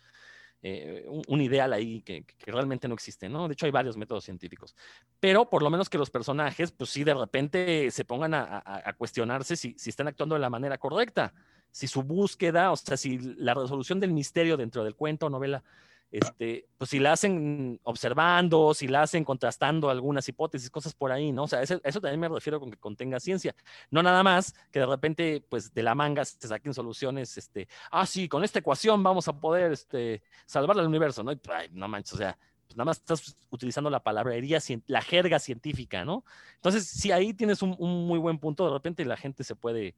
eh, 0.62 1.04
un, 1.28 1.40
ideal 1.40 1.72
ahí 1.72 2.00
que, 2.02 2.24
realmente 2.46 2.88
no 2.88 2.94
existe, 2.94 3.28
¿no? 3.28 3.48
De 3.48 3.52
hecho, 3.52 3.66
hay 3.66 3.72
varios 3.72 3.96
métodos 3.96 4.24
científicos. 4.24 4.74
Pero 5.20 5.48
por 5.50 5.62
lo 5.62 5.68
menos 5.68 5.90
que 5.90 5.98
los 5.98 6.10
personajes, 6.10 6.72
pues 6.72 6.90
sí, 6.90 7.04
de 7.04 7.14
repente 7.14 7.90
se 7.90 8.04
pongan 8.04 8.32
a, 8.34 8.94
cuestionarse 8.96 9.56
si, 9.56 9.74
si, 9.78 9.90
están 9.90 10.08
actuando 10.08 10.36
de 10.36 10.40
la 10.40 10.50
manera 10.50 10.78
correcta, 10.78 11.34
si 11.70 11.86
su 11.86 12.02
búsqueda, 12.02 12.72
o 12.72 12.76
sea, 12.76 12.96
si 12.96 13.18
la 13.18 13.52
resolución 13.52 14.00
del 14.00 14.12
misterio 14.12 14.56
dentro 14.56 14.84
del 14.84 14.94
cuento 14.94 15.26
o 15.26 15.30
novela 15.30 15.62
este, 16.10 16.68
pues 16.78 16.90
si 16.90 16.98
la 16.98 17.12
hacen 17.12 17.80
observando, 17.82 18.72
si 18.74 18.86
la 18.86 19.02
hacen 19.02 19.24
contrastando 19.24 19.90
algunas 19.90 20.28
hipótesis, 20.28 20.70
cosas 20.70 20.94
por 20.94 21.10
ahí, 21.10 21.32
¿no? 21.32 21.44
O 21.44 21.48
sea, 21.48 21.62
eso, 21.62 21.80
también 21.80 22.20
me 22.20 22.28
refiero 22.28 22.60
con 22.60 22.70
que 22.70 22.76
contenga 22.76 23.18
ciencia. 23.20 23.54
No 23.90 24.02
nada 24.02 24.22
más 24.22 24.54
que 24.70 24.80
de 24.80 24.86
repente, 24.86 25.44
pues 25.48 25.74
de 25.74 25.82
la 25.82 25.94
manga 25.94 26.24
se 26.24 26.46
saquen 26.46 26.72
soluciones, 26.72 27.36
este, 27.36 27.68
ah, 27.90 28.06
sí, 28.06 28.28
con 28.28 28.44
esta 28.44 28.60
ecuación 28.60 29.02
vamos 29.02 29.26
a 29.28 29.38
poder, 29.38 29.72
este, 29.72 30.22
salvar 30.46 30.76
el 30.78 30.86
universo, 30.86 31.22
¿no? 31.24 31.32
no 31.72 31.88
manches, 31.88 32.14
o 32.14 32.16
sea, 32.16 32.38
pues 32.66 32.76
nada 32.76 32.86
más 32.86 32.98
estás 32.98 33.36
utilizando 33.50 33.90
la 33.90 34.02
palabrería, 34.02 34.58
la 34.86 35.02
jerga 35.02 35.38
científica, 35.38 36.04
¿no? 36.04 36.24
Entonces, 36.54 36.86
si 36.86 37.12
ahí 37.12 37.34
tienes 37.34 37.60
un 37.62 38.06
muy 38.06 38.18
buen 38.18 38.38
punto, 38.38 38.66
de 38.66 38.72
repente 38.72 39.04
la 39.04 39.16
gente 39.16 39.44
se 39.44 39.56
puede 39.56 39.94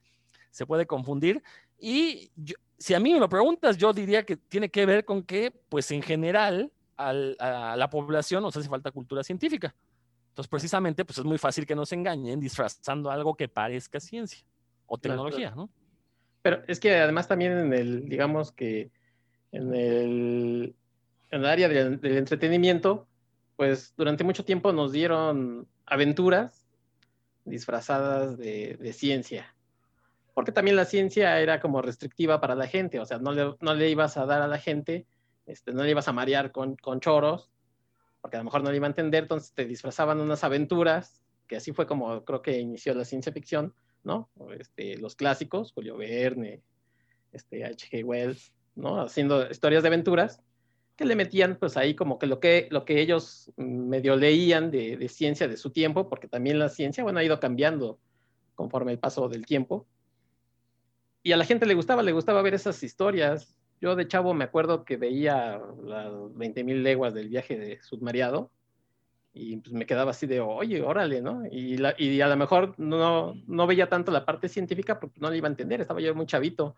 se 0.57 0.65
puede 0.65 0.87
confundir. 0.87 1.43
Y 1.79 2.31
si 2.79 2.95
a 2.95 3.01
mí 3.01 3.13
me 3.13 3.21
lo 3.21 3.29
preguntas, 3.29 3.77
yo 3.77 3.93
diría 3.93 4.25
que 4.25 4.39
tiene 4.39 4.71
que 4.71 4.87
ver 4.87 5.05
con 5.05 5.23
que, 5.23 5.53
pues 5.69 5.91
en 5.91 6.01
general, 6.01 6.73
a 6.97 7.13
la 7.77 7.91
población 7.91 8.43
nos 8.43 8.57
hace 8.57 8.71
falta 8.71 8.91
cultura 8.91 9.23
científica. 9.23 9.75
Entonces, 10.31 10.49
precisamente, 10.49 11.05
pues 11.05 11.19
es 11.19 11.25
muy 11.25 11.37
fácil 11.37 11.67
que 11.67 11.75
nos 11.75 11.93
engañen 11.93 12.41
disfrazando 12.41 13.11
algo 13.11 13.35
que 13.35 13.49
parezca 13.49 14.01
ciencia 14.01 14.47
o 14.87 14.97
tecnología, 14.97 15.51
¿no? 15.55 15.69
Pero 16.41 16.63
es 16.67 16.81
que 16.81 16.95
además 16.97 17.29
también 17.29 17.53
en 17.53 17.73
el, 17.75 18.09
digamos 18.09 18.51
que 18.51 18.91
en 19.53 19.75
el, 19.75 20.75
en 21.31 21.41
el 21.41 21.47
área 21.47 21.69
del, 21.69 22.01
entretenimiento, 22.03 23.07
pues 23.57 23.93
durante 23.95 24.25
mucho 24.25 24.43
tiempo 24.43 24.73
nos 24.73 24.91
dieron 24.93 25.69
aventuras 25.85 26.67
disfrazadas 27.45 28.39
de, 28.39 28.79
de, 28.81 28.93
ciencia. 28.95 29.56
Porque 30.37 30.52
también 30.52 30.76
la 30.76 30.85
ciencia 30.85 31.40
era 31.40 31.61
como 31.61 31.81
restrictiva 31.81 32.43
para 32.43 32.55
la 32.55 32.66
gente, 32.66 33.00
o 33.00 33.07
sea, 33.07 33.16
no 33.19 33.33
le, 33.33 33.55
no 33.59 33.75
le 33.75 33.88
ibas 33.88 34.19
a 34.19 34.26
dar 34.26 34.43
a 34.43 34.47
la 34.47 34.59
gente, 34.59 35.07
este, 35.47 35.73
no 35.73 35.83
le 35.83 35.93
ibas 35.93 36.09
a 36.09 36.12
marear 36.12 36.52
con, 36.52 36.76
con 36.76 37.00
choros, 37.00 37.50
porque 38.21 38.37
a 38.37 38.40
lo 38.40 38.45
mejor 38.45 38.62
no 38.62 38.71
le 38.71 38.76
iba 38.76 38.87
a 38.87 38.90
entender, 38.90 39.23
entonces 39.23 39.55
te 39.55 39.64
disfrazaban 39.64 40.21
unas 40.21 40.45
aventuras, 40.45 41.23
que 41.47 41.57
así 41.57 41.73
fue 41.73 41.87
como 41.87 42.23
creo 42.26 42.43
que 42.43 42.61
inició 42.61 42.93
la 42.93 43.07
ciencia 43.07 43.33
ficción, 43.33 43.73
¿no? 44.05 44.28
Este, 44.59 44.99
los 44.99 45.16
clásicos, 45.16 45.73
Julio 45.73 45.97
Verne, 45.97 46.61
este, 47.33 47.64
H.G. 47.64 48.05
Wells, 48.05 48.52
¿no? 48.75 49.00
Haciendo 49.00 49.50
historias 49.50 49.85
de 49.85 49.88
aventuras 49.88 50.43
que 50.97 51.07
le 51.07 51.16
metían 51.16 51.57
pues 51.57 51.78
ahí 51.78 51.95
como 51.95 52.19
que 52.19 52.26
lo 52.26 52.40
que, 52.40 52.69
lo 52.71 52.85
que 52.85 53.00
ellos 53.00 53.50
medio 53.57 54.16
leían 54.16 54.71
de, 54.71 54.99
de, 54.99 55.09
ciencia 55.09 55.49
de 55.49 55.57
su 55.57 55.71
tiempo, 55.71 56.11
porque 56.11 56.28
también 56.28 56.59
la 56.59 56.69
ciencia, 56.69 57.05
bueno, 57.05 57.21
ha 57.21 57.25
ido 57.25 57.40
cambiando 57.40 57.99
conforme 58.55 58.93
el 58.93 58.99
paso 58.99 59.31
del 59.31 59.47
tiempo. 59.47 59.87
Y 61.26 61.33
a 61.33 61.37
la 61.37 61.45
gente 61.45 61.66
le 61.66 61.75
gustaba, 61.75 62.04
le 62.04 62.12
gustaba 62.12 62.40
ver 62.40 62.54
esas 62.54 62.80
historias. 62.85 63.59
Yo 63.80 63.97
de 63.97 64.06
chavo 64.06 64.33
me 64.33 64.45
acuerdo 64.45 64.85
que 64.85 64.97
veía 64.97 65.61
las 65.83 66.12
20.000 66.12 66.85
leguas 66.85 67.14
del 67.14 67.30
viaje 67.30 67.59
de 67.59 67.83
submariado 67.83 68.52
y 69.33 69.56
pues 69.56 69.73
me 69.73 69.87
quedaba 69.87 70.12
así 70.12 70.28
de, 70.28 70.38
oye, 70.38 70.83
órale, 70.83 71.21
¿no? 71.23 71.42
Y, 71.50 71.78
la, 71.78 71.97
y 71.99 72.21
a 72.21 72.28
lo 72.28 72.37
mejor 72.37 72.78
no, 72.78 73.35
no 73.49 73.66
veía 73.66 73.88
tanto 73.88 74.12
la 74.12 74.25
parte 74.25 74.49
científica 74.49 75.00
porque 75.00 75.18
no 75.18 75.28
la 75.28 75.37
iba 75.37 75.49
a 75.49 75.50
entender, 75.50 75.80
estaba 75.80 76.00
yo 76.00 76.14
muy 76.14 76.26
chavito, 76.26 76.76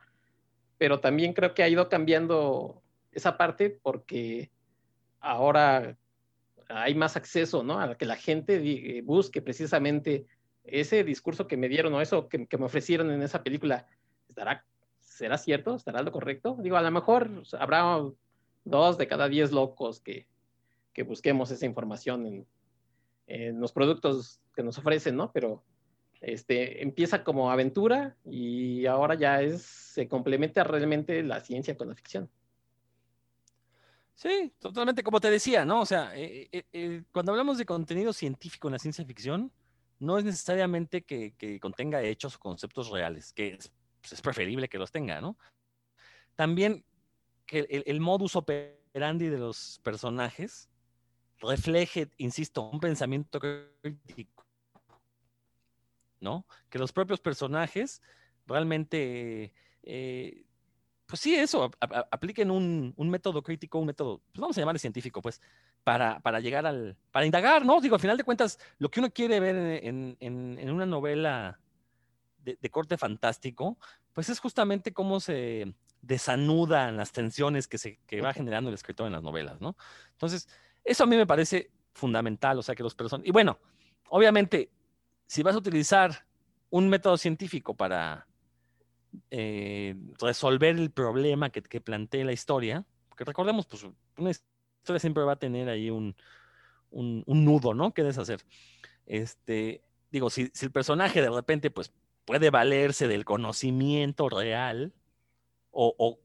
pero 0.78 0.98
también 0.98 1.34
creo 1.34 1.52
que 1.52 1.62
ha 1.62 1.68
ido 1.68 1.90
cambiando 1.90 2.80
esa 3.12 3.36
parte 3.36 3.78
porque 3.82 4.50
ahora 5.20 5.98
hay 6.70 6.94
más 6.94 7.16
acceso, 7.16 7.62
¿no? 7.62 7.78
A 7.82 7.98
que 7.98 8.06
la 8.06 8.16
gente 8.16 9.02
busque 9.04 9.42
precisamente 9.42 10.24
ese 10.64 11.04
discurso 11.04 11.46
que 11.46 11.58
me 11.58 11.68
dieron 11.68 11.92
o 11.92 12.00
eso 12.00 12.30
que, 12.30 12.46
que 12.46 12.56
me 12.56 12.64
ofrecieron 12.64 13.10
en 13.10 13.20
esa 13.20 13.42
película, 13.42 13.86
¿estará, 14.28 14.64
¿será 15.00 15.38
cierto? 15.38 15.74
¿Estará 15.74 16.02
lo 16.02 16.12
correcto? 16.12 16.56
Digo, 16.60 16.76
a 16.76 16.82
lo 16.82 16.90
mejor 16.90 17.42
habrá 17.58 18.00
dos 18.64 18.98
de 18.98 19.08
cada 19.08 19.28
diez 19.28 19.52
locos 19.52 20.00
que, 20.00 20.26
que 20.92 21.02
busquemos 21.02 21.50
esa 21.50 21.66
información 21.66 22.26
en, 22.26 22.46
en, 23.26 23.60
los 23.60 23.72
productos 23.72 24.40
que 24.54 24.62
nos 24.62 24.78
ofrecen, 24.78 25.16
¿no? 25.16 25.32
Pero 25.32 25.62
este, 26.20 26.82
empieza 26.82 27.24
como 27.24 27.50
aventura 27.50 28.16
y 28.24 28.86
ahora 28.86 29.14
ya 29.14 29.40
es, 29.40 29.62
se 29.62 30.08
complementa 30.08 30.64
realmente 30.64 31.22
la 31.22 31.40
ciencia 31.40 31.76
con 31.76 31.88
la 31.88 31.94
ficción. 31.94 32.28
Sí, 34.14 34.52
totalmente, 34.58 35.04
como 35.04 35.20
te 35.20 35.30
decía, 35.30 35.64
¿no? 35.64 35.80
O 35.80 35.86
sea, 35.86 36.10
eh, 36.16 36.48
eh, 36.50 36.64
eh, 36.72 37.04
cuando 37.12 37.30
hablamos 37.30 37.56
de 37.56 37.64
contenido 37.64 38.12
científico 38.12 38.66
en 38.66 38.72
la 38.72 38.80
ciencia 38.80 39.04
ficción, 39.04 39.52
no 40.00 40.18
es 40.18 40.24
necesariamente 40.24 41.02
que, 41.02 41.34
que 41.38 41.60
contenga 41.60 42.02
hechos 42.02 42.34
o 42.34 42.40
conceptos 42.40 42.90
reales, 42.90 43.32
que 43.32 43.54
es, 43.54 43.72
pues 44.08 44.12
es, 44.12 44.22
preferible 44.22 44.68
que 44.68 44.78
los 44.78 44.90
tenga, 44.90 45.20
¿no? 45.20 45.36
También 46.34 46.84
que 47.46 47.60
el, 47.86 48.00
modus 48.00 48.36
operandi 48.36 49.28
de 49.28 49.38
los 49.38 49.80
personajes 49.82 50.68
refleje, 51.40 52.10
insisto, 52.16 52.68
un 52.68 52.80
pensamiento 52.80 53.40
crítico, 53.40 54.46
¿no? 56.20 56.46
Que 56.68 56.78
los 56.78 56.92
propios 56.92 57.20
personajes 57.20 58.02
realmente, 58.46 59.52
eh, 59.82 60.44
pues 61.06 61.20
sí, 61.20 61.34
eso, 61.34 61.70
apliquen 61.80 62.50
un, 62.50 62.92
un, 62.96 63.10
método 63.10 63.42
crítico, 63.42 63.78
un 63.78 63.86
método, 63.86 64.20
pues 64.32 64.40
vamos 64.40 64.56
a 64.56 64.60
llamarle 64.60 64.78
científico, 64.78 65.22
pues, 65.22 65.40
para, 65.84 66.20
para, 66.20 66.40
llegar 66.40 66.66
al, 66.66 66.96
para 67.10 67.26
indagar, 67.26 67.64
¿no? 67.64 67.80
Digo, 67.80 67.94
al 67.94 68.00
final 68.00 68.16
de 68.16 68.24
cuentas, 68.24 68.58
lo 68.78 68.90
que 68.90 69.00
uno 69.00 69.10
quiere 69.10 69.40
ver 69.40 69.84
en, 69.84 70.16
en 70.20 70.70
una 70.70 70.86
novela 70.86 71.60
de, 72.48 72.58
de, 72.60 72.70
corte 72.70 72.96
fantástico, 72.96 73.78
pues 74.12 74.28
es 74.28 74.40
justamente 74.40 74.92
cómo 74.92 75.20
se 75.20 75.74
desanudan 76.02 76.96
las 76.96 77.12
tensiones 77.12 77.68
que, 77.68 77.78
se, 77.78 77.98
que 78.06 78.20
va 78.20 78.32
generando 78.32 78.70
el 78.70 78.74
escritor 78.74 79.06
en 79.06 79.12
las 79.12 79.22
novelas, 79.22 79.60
¿no? 79.60 79.76
Entonces, 80.12 80.48
eso 80.84 81.04
a 81.04 81.06
mí 81.06 81.16
me 81.16 81.26
parece 81.26 81.70
fundamental, 81.92 82.58
o 82.58 82.62
sea, 82.62 82.74
que 82.74 82.82
los 82.82 82.94
personas... 82.94 83.26
Y 83.26 83.30
bueno, 83.30 83.58
obviamente, 84.08 84.70
si 85.26 85.42
vas 85.42 85.54
a 85.54 85.58
utilizar 85.58 86.26
un 86.70 86.88
método 86.88 87.16
científico 87.16 87.74
para 87.74 88.26
eh, 89.30 89.96
resolver 90.20 90.76
el 90.76 90.90
problema 90.90 91.50
que, 91.50 91.62
que 91.62 91.80
plantea 91.80 92.24
la 92.24 92.32
historia, 92.32 92.84
porque 93.08 93.24
recordemos, 93.24 93.66
pues 93.66 93.86
una 94.16 94.30
historia 94.30 95.00
siempre 95.00 95.24
va 95.24 95.32
a 95.32 95.38
tener 95.38 95.68
ahí 95.68 95.90
un, 95.90 96.14
un, 96.90 97.24
un 97.26 97.44
nudo, 97.44 97.74
¿no? 97.74 97.92
Que 97.92 98.04
deshacer. 98.04 98.40
Este, 99.06 99.82
digo, 100.10 100.30
si, 100.30 100.50
si, 100.54 100.66
el 100.66 100.72
personaje 100.72 101.20
de 101.20 101.30
repente, 101.30 101.70
pues, 101.70 101.92
puede 102.28 102.50
valerse 102.50 103.08
del 103.08 103.24
conocimiento 103.24 104.28
real, 104.28 104.92
o, 105.70 106.18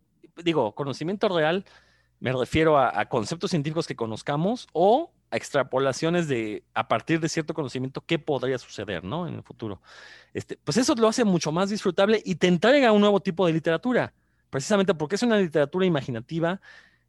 digo, 0.44 0.76
conocimiento 0.76 1.30
real 1.30 1.64
me 2.20 2.34
refiero 2.34 2.78
a, 2.78 3.00
a, 3.00 3.08
conceptos 3.08 3.52
científicos 3.52 3.88
que 3.88 3.96
conozcamos 3.96 4.68
o 4.74 5.14
a 5.32 5.38
extrapolaciones 5.38 6.28
de 6.28 6.66
a 6.74 6.90
partir 6.90 7.22
de 7.22 7.30
cierto 7.30 7.54
conocimiento 7.54 8.04
qué 8.06 8.20
podría 8.20 8.58
suceder, 8.58 9.06
¿no? 9.06 9.30
En 9.30 9.36
el 9.36 9.44
futuro. 9.44 9.82
Este, 10.34 10.58
pues 10.58 10.76
eso 10.76 10.94
lo 10.96 11.08
hace 11.08 11.24
mucho 11.24 11.54
más 11.54 11.70
disfrutable 11.70 12.22
y 12.26 12.36
te 12.36 12.48
entrega 12.48 12.92
un 12.92 13.00
nuevo 13.00 13.22
tipo 13.22 13.48
de 13.48 13.54
literatura, 13.54 14.14
precisamente 14.50 14.94
porque 14.94 15.16
es 15.16 15.24
una 15.24 15.38
literatura 15.38 15.86
imaginativa, 15.86 16.60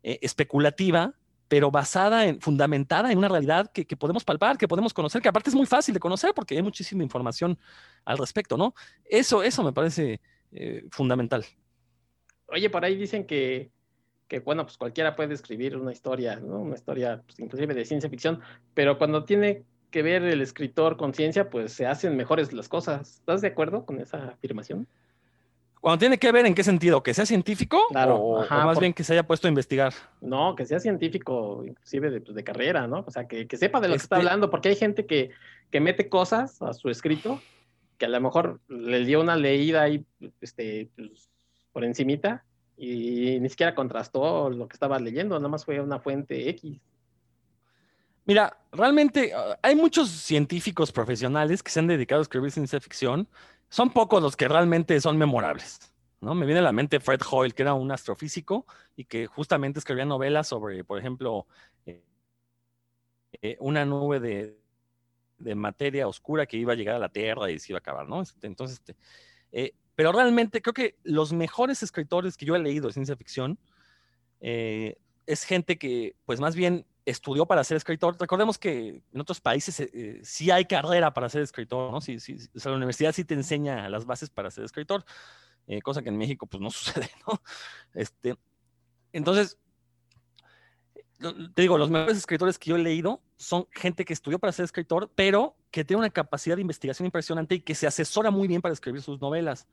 eh, 0.04 0.20
especulativa, 0.22 1.14
pero 1.54 1.70
basada 1.70 2.26
en, 2.26 2.40
fundamentada 2.40 3.12
en 3.12 3.18
una 3.18 3.28
realidad 3.28 3.70
que, 3.70 3.84
que, 3.86 3.96
podemos 3.96 4.24
palpar, 4.24 4.58
que 4.58 4.66
podemos 4.66 4.92
conocer, 4.92 5.22
que 5.22 5.28
aparte 5.28 5.50
es 5.50 5.54
muy 5.54 5.66
fácil 5.66 5.94
de 5.94 6.00
conocer 6.00 6.34
porque 6.34 6.56
hay 6.56 6.62
muchísima 6.64 7.04
información 7.04 7.56
al 8.04 8.18
respecto, 8.18 8.56
¿no? 8.56 8.74
Eso, 9.04 9.40
eso 9.40 9.62
me 9.62 9.72
parece 9.72 10.20
eh, 10.50 10.84
fundamental. 10.90 11.44
Oye, 12.48 12.68
por 12.70 12.84
ahí 12.84 12.96
dicen 12.96 13.24
que 13.24 13.70
que 14.26 14.40
bueno, 14.40 14.64
pues 14.64 14.76
cualquiera 14.76 15.14
puede 15.14 15.34
escribir 15.34 15.76
una 15.76 15.92
historia, 15.92 16.40
¿no? 16.40 16.58
Una 16.58 16.74
historia, 16.74 17.22
pues, 17.24 17.38
inclusive 17.38 17.72
de 17.72 17.84
ciencia 17.84 18.10
ficción, 18.10 18.40
pero 18.74 18.98
cuando 18.98 19.24
tiene 19.24 19.62
que 19.92 20.02
ver 20.02 20.24
el 20.24 20.40
escritor 20.40 20.96
con 20.96 21.14
ciencia, 21.14 21.50
pues 21.50 21.72
se 21.72 21.86
hacen 21.86 22.16
mejores 22.16 22.52
las 22.52 22.68
cosas. 22.68 23.18
¿Estás 23.18 23.42
de 23.42 23.48
acuerdo 23.48 23.86
con 23.86 24.00
esa 24.00 24.30
afirmación? 24.30 24.88
Cuando 25.84 25.98
tiene 25.98 26.16
que 26.16 26.32
ver 26.32 26.46
en 26.46 26.54
qué 26.54 26.64
sentido, 26.64 27.02
que 27.02 27.12
sea 27.12 27.26
científico 27.26 27.78
claro, 27.90 28.16
o, 28.16 28.40
ajá, 28.40 28.62
o 28.62 28.66
más 28.68 28.76
por... 28.76 28.80
bien 28.80 28.94
que 28.94 29.04
se 29.04 29.12
haya 29.12 29.26
puesto 29.26 29.48
a 29.48 29.50
investigar. 29.50 29.92
No, 30.22 30.56
que 30.56 30.64
sea 30.64 30.80
científico, 30.80 31.62
inclusive 31.62 32.10
de, 32.10 32.22
pues, 32.22 32.34
de 32.34 32.42
carrera, 32.42 32.86
¿no? 32.86 33.04
O 33.06 33.10
sea, 33.10 33.28
que, 33.28 33.46
que 33.46 33.58
sepa 33.58 33.82
de 33.82 33.88
lo 33.88 33.94
este... 33.94 34.00
que 34.00 34.04
está 34.04 34.16
este 34.16 34.26
hablando, 34.26 34.48
porque 34.48 34.70
hay 34.70 34.76
gente 34.76 35.04
que, 35.04 35.32
que 35.70 35.80
mete 35.80 36.08
cosas 36.08 36.62
a 36.62 36.72
su 36.72 36.88
escrito 36.88 37.38
que 37.98 38.06
a 38.06 38.08
lo 38.08 38.18
mejor 38.18 38.60
le 38.66 39.04
dio 39.04 39.20
una 39.20 39.36
leída 39.36 39.82
ahí 39.82 40.06
este, 40.40 40.88
pues, 40.96 41.28
por 41.70 41.84
encimita 41.84 42.46
y 42.78 43.38
ni 43.40 43.50
siquiera 43.50 43.74
contrastó 43.74 44.48
lo 44.48 44.66
que 44.68 44.76
estaba 44.76 44.98
leyendo, 44.98 45.36
nada 45.36 45.50
más 45.50 45.66
fue 45.66 45.82
una 45.82 46.00
fuente 46.00 46.48
X. 46.48 46.80
Mira, 48.24 48.56
realmente 48.72 49.32
uh, 49.36 49.54
hay 49.60 49.76
muchos 49.76 50.08
científicos 50.08 50.90
profesionales 50.90 51.62
que 51.62 51.70
se 51.70 51.80
han 51.80 51.88
dedicado 51.88 52.20
a 52.20 52.22
escribir 52.22 52.50
ciencia 52.50 52.80
ficción. 52.80 53.28
Son 53.68 53.90
pocos 53.90 54.22
los 54.22 54.36
que 54.36 54.48
realmente 54.48 55.00
son 55.00 55.18
memorables. 55.18 55.92
¿no? 56.20 56.34
Me 56.34 56.46
viene 56.46 56.60
a 56.60 56.64
la 56.64 56.72
mente 56.72 57.00
Fred 57.00 57.20
Hoyle, 57.30 57.54
que 57.54 57.62
era 57.62 57.74
un 57.74 57.90
astrofísico 57.92 58.66
y 58.96 59.04
que 59.04 59.26
justamente 59.26 59.78
escribía 59.78 60.04
novelas 60.04 60.48
sobre, 60.48 60.82
por 60.84 60.98
ejemplo, 60.98 61.46
eh, 61.86 62.02
eh, 63.42 63.56
una 63.60 63.84
nube 63.84 64.20
de, 64.20 64.58
de, 65.38 65.54
materia 65.54 66.08
oscura 66.08 66.46
que 66.46 66.56
iba 66.56 66.72
a 66.72 66.76
llegar 66.76 66.96
a 66.96 67.00
la 67.00 67.10
Tierra 67.10 67.50
y 67.50 67.58
se 67.58 67.72
iba 67.72 67.78
a 67.78 67.80
acabar. 67.80 68.08
¿no? 68.08 68.22
Entonces, 68.42 68.78
este, 68.78 68.96
eh, 69.52 69.74
pero 69.94 70.12
realmente 70.12 70.62
creo 70.62 70.74
que 70.74 70.96
los 71.04 71.32
mejores 71.32 71.82
escritores 71.82 72.36
que 72.36 72.46
yo 72.46 72.56
he 72.56 72.58
leído 72.58 72.86
de 72.86 72.92
ciencia 72.92 73.16
ficción 73.16 73.58
es 74.40 75.44
gente 75.44 75.78
que, 75.78 76.16
pues 76.26 76.38
más 76.38 76.54
bien 76.54 76.84
estudió 77.04 77.46
para 77.46 77.64
ser 77.64 77.76
escritor. 77.76 78.16
Recordemos 78.18 78.58
que 78.58 79.02
en 79.12 79.20
otros 79.20 79.40
países 79.40 79.80
eh, 79.80 80.20
sí 80.22 80.50
hay 80.50 80.64
carrera 80.64 81.12
para 81.12 81.28
ser 81.28 81.42
escritor, 81.42 81.92
¿no? 81.92 82.00
Sí, 82.00 82.18
sí, 82.18 82.36
o 82.54 82.58
sea, 82.58 82.70
la 82.70 82.76
universidad 82.76 83.12
sí 83.12 83.24
te 83.24 83.34
enseña 83.34 83.88
las 83.88 84.06
bases 84.06 84.30
para 84.30 84.50
ser 84.50 84.64
escritor, 84.64 85.04
eh, 85.66 85.82
cosa 85.82 86.02
que 86.02 86.08
en 86.08 86.16
México 86.16 86.46
pues 86.46 86.60
no 86.60 86.70
sucede, 86.70 87.10
¿no? 87.26 87.40
Este, 87.94 88.36
entonces, 89.12 89.58
te 91.54 91.62
digo, 91.62 91.78
los 91.78 91.90
mejores 91.90 92.18
escritores 92.18 92.58
que 92.58 92.70
yo 92.70 92.76
he 92.76 92.80
leído 92.80 93.22
son 93.36 93.66
gente 93.70 94.04
que 94.04 94.12
estudió 94.12 94.38
para 94.38 94.52
ser 94.52 94.64
escritor, 94.64 95.10
pero 95.14 95.56
que 95.70 95.84
tiene 95.84 96.00
una 96.00 96.10
capacidad 96.10 96.56
de 96.56 96.62
investigación 96.62 97.06
impresionante 97.06 97.56
y 97.56 97.60
que 97.60 97.74
se 97.74 97.86
asesora 97.86 98.30
muy 98.30 98.48
bien 98.48 98.60
para 98.62 98.72
escribir 98.72 99.02
sus 99.02 99.20
novelas. 99.20 99.66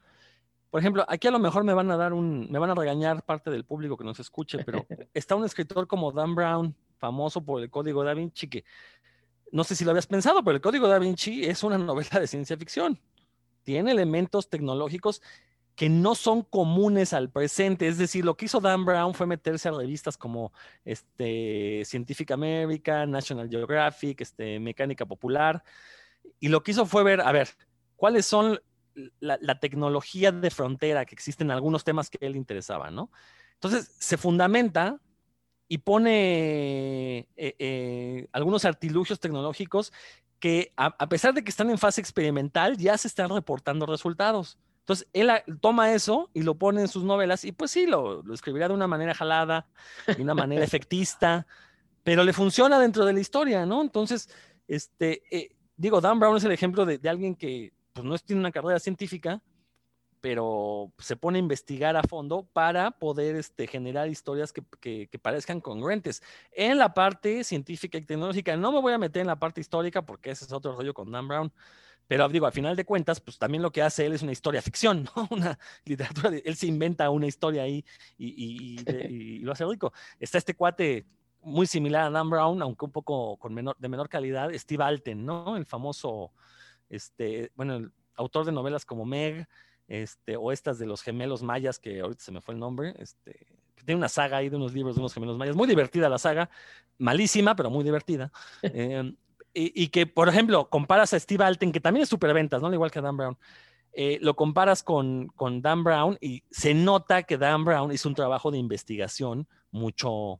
por 0.69 0.79
ejemplo, 0.79 1.05
aquí 1.07 1.27
a 1.27 1.31
lo 1.31 1.39
mejor 1.39 1.63
me 1.63 1.73
van 1.73 1.91
a 1.91 1.97
dar 1.97 2.13
un, 2.13 2.49
me 2.51 2.59
van 2.59 2.69
a 2.69 2.75
regañar 2.75 3.23
parte 3.23 3.49
del 3.49 3.65
público 3.65 3.97
que 3.97 4.03
nos 4.03 4.19
escuche, 4.19 4.63
pero 4.63 4.85
está 5.13 5.35
un 5.35 5.45
escritor 5.45 5.87
como 5.87 6.11
Dan 6.11 6.35
Brown, 6.35 6.75
famoso 7.01 7.43
por 7.43 7.61
el 7.61 7.69
Código 7.69 8.03
Da 8.03 8.13
Vinci, 8.13 8.47
que 8.47 8.63
no 9.51 9.63
sé 9.63 9.75
si 9.75 9.83
lo 9.83 9.91
habías 9.91 10.07
pensado, 10.07 10.43
pero 10.43 10.55
el 10.55 10.61
Código 10.61 10.87
Da 10.87 10.99
Vinci 10.99 11.43
es 11.43 11.63
una 11.63 11.77
novela 11.89 12.19
de 12.19 12.27
ciencia 12.27 12.55
ficción. 12.55 12.99
Tiene 13.63 13.91
elementos 13.91 14.49
tecnológicos 14.49 15.21
que 15.75 15.89
no 15.89 16.15
son 16.15 16.43
comunes 16.43 17.13
al 17.13 17.29
presente. 17.29 17.87
Es 17.87 17.97
decir, 17.97 18.23
lo 18.23 18.35
que 18.37 18.45
hizo 18.45 18.59
Dan 18.59 18.85
Brown 18.85 19.13
fue 19.13 19.25
meterse 19.25 19.69
a 19.69 19.71
revistas 19.71 20.17
como 20.17 20.53
este, 20.85 21.83
Scientific 21.85 22.31
American, 22.31 23.09
National 23.09 23.49
Geographic, 23.49 24.21
este, 24.21 24.59
Mecánica 24.59 25.05
Popular, 25.05 25.63
y 26.39 26.49
lo 26.49 26.61
que 26.61 26.71
hizo 26.71 26.85
fue 26.85 27.03
ver, 27.03 27.21
a 27.21 27.31
ver, 27.31 27.49
cuáles 27.95 28.25
son 28.25 28.59
la, 29.19 29.59
tecnología 29.59 30.31
de 30.31 30.51
frontera 30.51 31.05
que 31.05 31.15
existe 31.15 31.43
en 31.43 31.51
algunos 31.51 31.83
temas 31.83 32.09
que 32.09 32.17
él 32.21 32.35
interesaba, 32.35 32.91
¿no? 32.91 33.11
Entonces, 33.53 33.95
se 33.99 34.17
fundamenta 34.17 34.99
y 35.71 35.77
pone 35.77 37.29
eh, 37.37 37.55
eh, 37.57 38.27
algunos 38.33 38.65
artilugios 38.65 39.21
tecnológicos 39.21 39.93
que, 40.37 40.73
a, 40.75 41.07
pesar 41.07 41.33
de 41.33 41.45
que 41.45 41.49
están 41.49 41.69
en 41.69 41.77
fase 41.77 42.01
experimental, 42.01 42.75
ya 42.75 42.97
se 42.97 43.07
están 43.07 43.29
reportando 43.29 43.85
resultados. 43.85 44.57
Entonces, 44.79 45.07
él 45.13 45.31
toma 45.61 45.93
eso 45.93 46.29
y 46.33 46.41
lo 46.41 46.55
pone 46.55 46.81
en 46.81 46.89
sus 46.89 47.05
novelas 47.05 47.45
y 47.45 47.53
pues 47.53 47.71
sí, 47.71 47.87
lo, 47.87 48.21
escribirá 48.33 48.67
de 48.67 48.73
una 48.73 48.87
manera 48.87 49.13
jalada, 49.13 49.65
de 50.05 50.21
una 50.21 50.33
manera 50.33 50.61
efectista, 50.61 51.47
pero 52.03 52.25
le 52.25 52.33
funciona 52.33 52.77
dentro 52.77 53.05
de 53.05 53.13
la 53.13 53.21
historia, 53.21 53.65
¿no? 53.65 53.81
Entonces, 53.81 54.27
este, 54.67 55.23
eh, 55.31 55.55
digo, 55.77 56.01
Dan 56.01 56.19
Brown 56.19 56.35
es 56.35 56.43
el 56.43 56.51
ejemplo 56.51 56.85
de, 56.85 56.97
de 56.97 57.07
alguien 57.07 57.33
que 57.33 57.71
pues 57.93 58.05
no 58.05 58.17
tiene 58.17 58.41
una 58.41 58.51
carrera 58.51 58.79
científica, 58.79 59.41
pero 60.21 60.93
se 60.99 61.15
pone 61.15 61.39
a 61.39 61.41
investigar 61.41 61.97
a 61.97 62.03
fondo 62.03 62.47
para 62.53 62.91
poder 62.91 63.35
este, 63.35 63.67
generar 63.67 64.07
historias 64.07 64.53
que, 64.53 65.19
parezcan 65.19 65.59
congruentes. 65.59 66.21
En 66.51 66.77
la 66.77 66.93
parte 66.93 67.43
científica 67.43 67.97
y 67.97 68.01
tecnológica, 68.01 68.55
no 68.55 68.71
me 68.71 68.79
voy 68.79 68.93
a 68.93 68.97
meter 68.97 69.21
en 69.21 69.27
la 69.27 69.39
parte 69.39 69.59
histórica 69.59 70.03
porque 70.03 70.31
ese 70.31 70.45
es 70.45 70.51
otro 70.51 70.75
rollo 70.75 70.93
con 70.93 71.11
Dan 71.11 71.27
Brown, 71.27 71.51
pero 72.07 72.27
digo, 72.29 72.45
al 72.45 72.51
final 72.51 72.75
de 72.75 72.85
cuentas, 72.85 73.19
pues 73.19 73.39
también 73.39 73.63
lo 73.63 73.71
que 73.71 73.81
hace 73.81 74.05
él 74.05 74.13
es 74.13 74.21
una 74.21 74.31
historia 74.31 74.61
ficción, 74.61 75.07
¿no? 75.15 75.27
Una 75.31 75.57
literatura, 75.85 76.31
él 76.43 76.55
se 76.55 76.67
inventa 76.67 77.09
una 77.09 77.25
historia 77.25 77.63
ahí 77.63 77.83
y, 78.17 79.39
lo 79.39 79.53
hace 79.53 79.65
rico. 79.65 79.91
Está 80.19 80.37
este 80.37 80.53
cuate 80.55 81.05
muy 81.41 81.65
similar 81.65 82.03
a 82.03 82.09
Dan 82.11 82.29
Brown, 82.29 82.61
aunque 82.61 82.85
un 82.85 82.91
poco 82.91 83.37
con 83.37 83.53
menor, 83.53 83.75
de 83.79 83.89
menor 83.89 84.09
calidad, 84.09 84.51
Steve 84.53 84.83
Alten, 84.83 85.25
¿no? 85.25 85.57
El 85.57 85.65
famoso 85.65 86.31
este, 86.89 87.51
bueno, 87.55 87.77
el 87.77 87.91
autor 88.15 88.45
de 88.45 88.51
novelas 88.51 88.85
como 88.85 89.05
Meg, 89.05 89.47
este, 89.91 90.37
o 90.37 90.53
estas 90.53 90.79
de 90.79 90.85
los 90.85 91.01
gemelos 91.01 91.43
mayas, 91.43 91.77
que 91.77 91.99
ahorita 91.99 92.23
se 92.23 92.31
me 92.31 92.39
fue 92.39 92.53
el 92.53 92.61
nombre, 92.61 92.95
este, 92.97 93.45
tiene 93.83 93.97
una 93.97 94.07
saga 94.07 94.37
ahí 94.37 94.47
de 94.47 94.55
unos 94.55 94.73
libros 94.73 94.95
de 94.95 95.01
unos 95.01 95.13
gemelos 95.13 95.37
mayas, 95.37 95.53
muy 95.53 95.67
divertida 95.67 96.07
la 96.07 96.17
saga, 96.17 96.49
malísima, 96.97 97.57
pero 97.57 97.69
muy 97.69 97.83
divertida. 97.83 98.31
Em, 98.63 99.17
y, 99.53 99.89
que, 99.89 100.07
por 100.07 100.29
ejemplo, 100.29 100.69
comparas 100.69 101.13
a 101.13 101.19
Steve 101.19 101.43
Alten, 101.43 101.73
que 101.73 101.81
también 101.81 102.03
es 102.03 102.09
superventas, 102.09 102.61
¿no? 102.61 102.73
Igual 102.73 102.89
que 102.89 103.01
Dan 103.01 103.17
Brown. 103.17 103.37
Eh, 103.91 104.17
lo 104.21 104.33
comparas 104.37 104.81
con, 104.81 105.27
con, 105.35 105.61
Dan 105.61 105.83
Brown 105.83 106.17
y 106.21 106.43
se 106.49 106.73
nota 106.73 107.23
que 107.23 107.37
Dan 107.37 107.65
Brown 107.65 107.91
hizo 107.91 108.07
un 108.07 108.15
trabajo 108.15 108.49
de 108.49 108.59
investigación 108.59 109.49
mucho, 109.71 110.39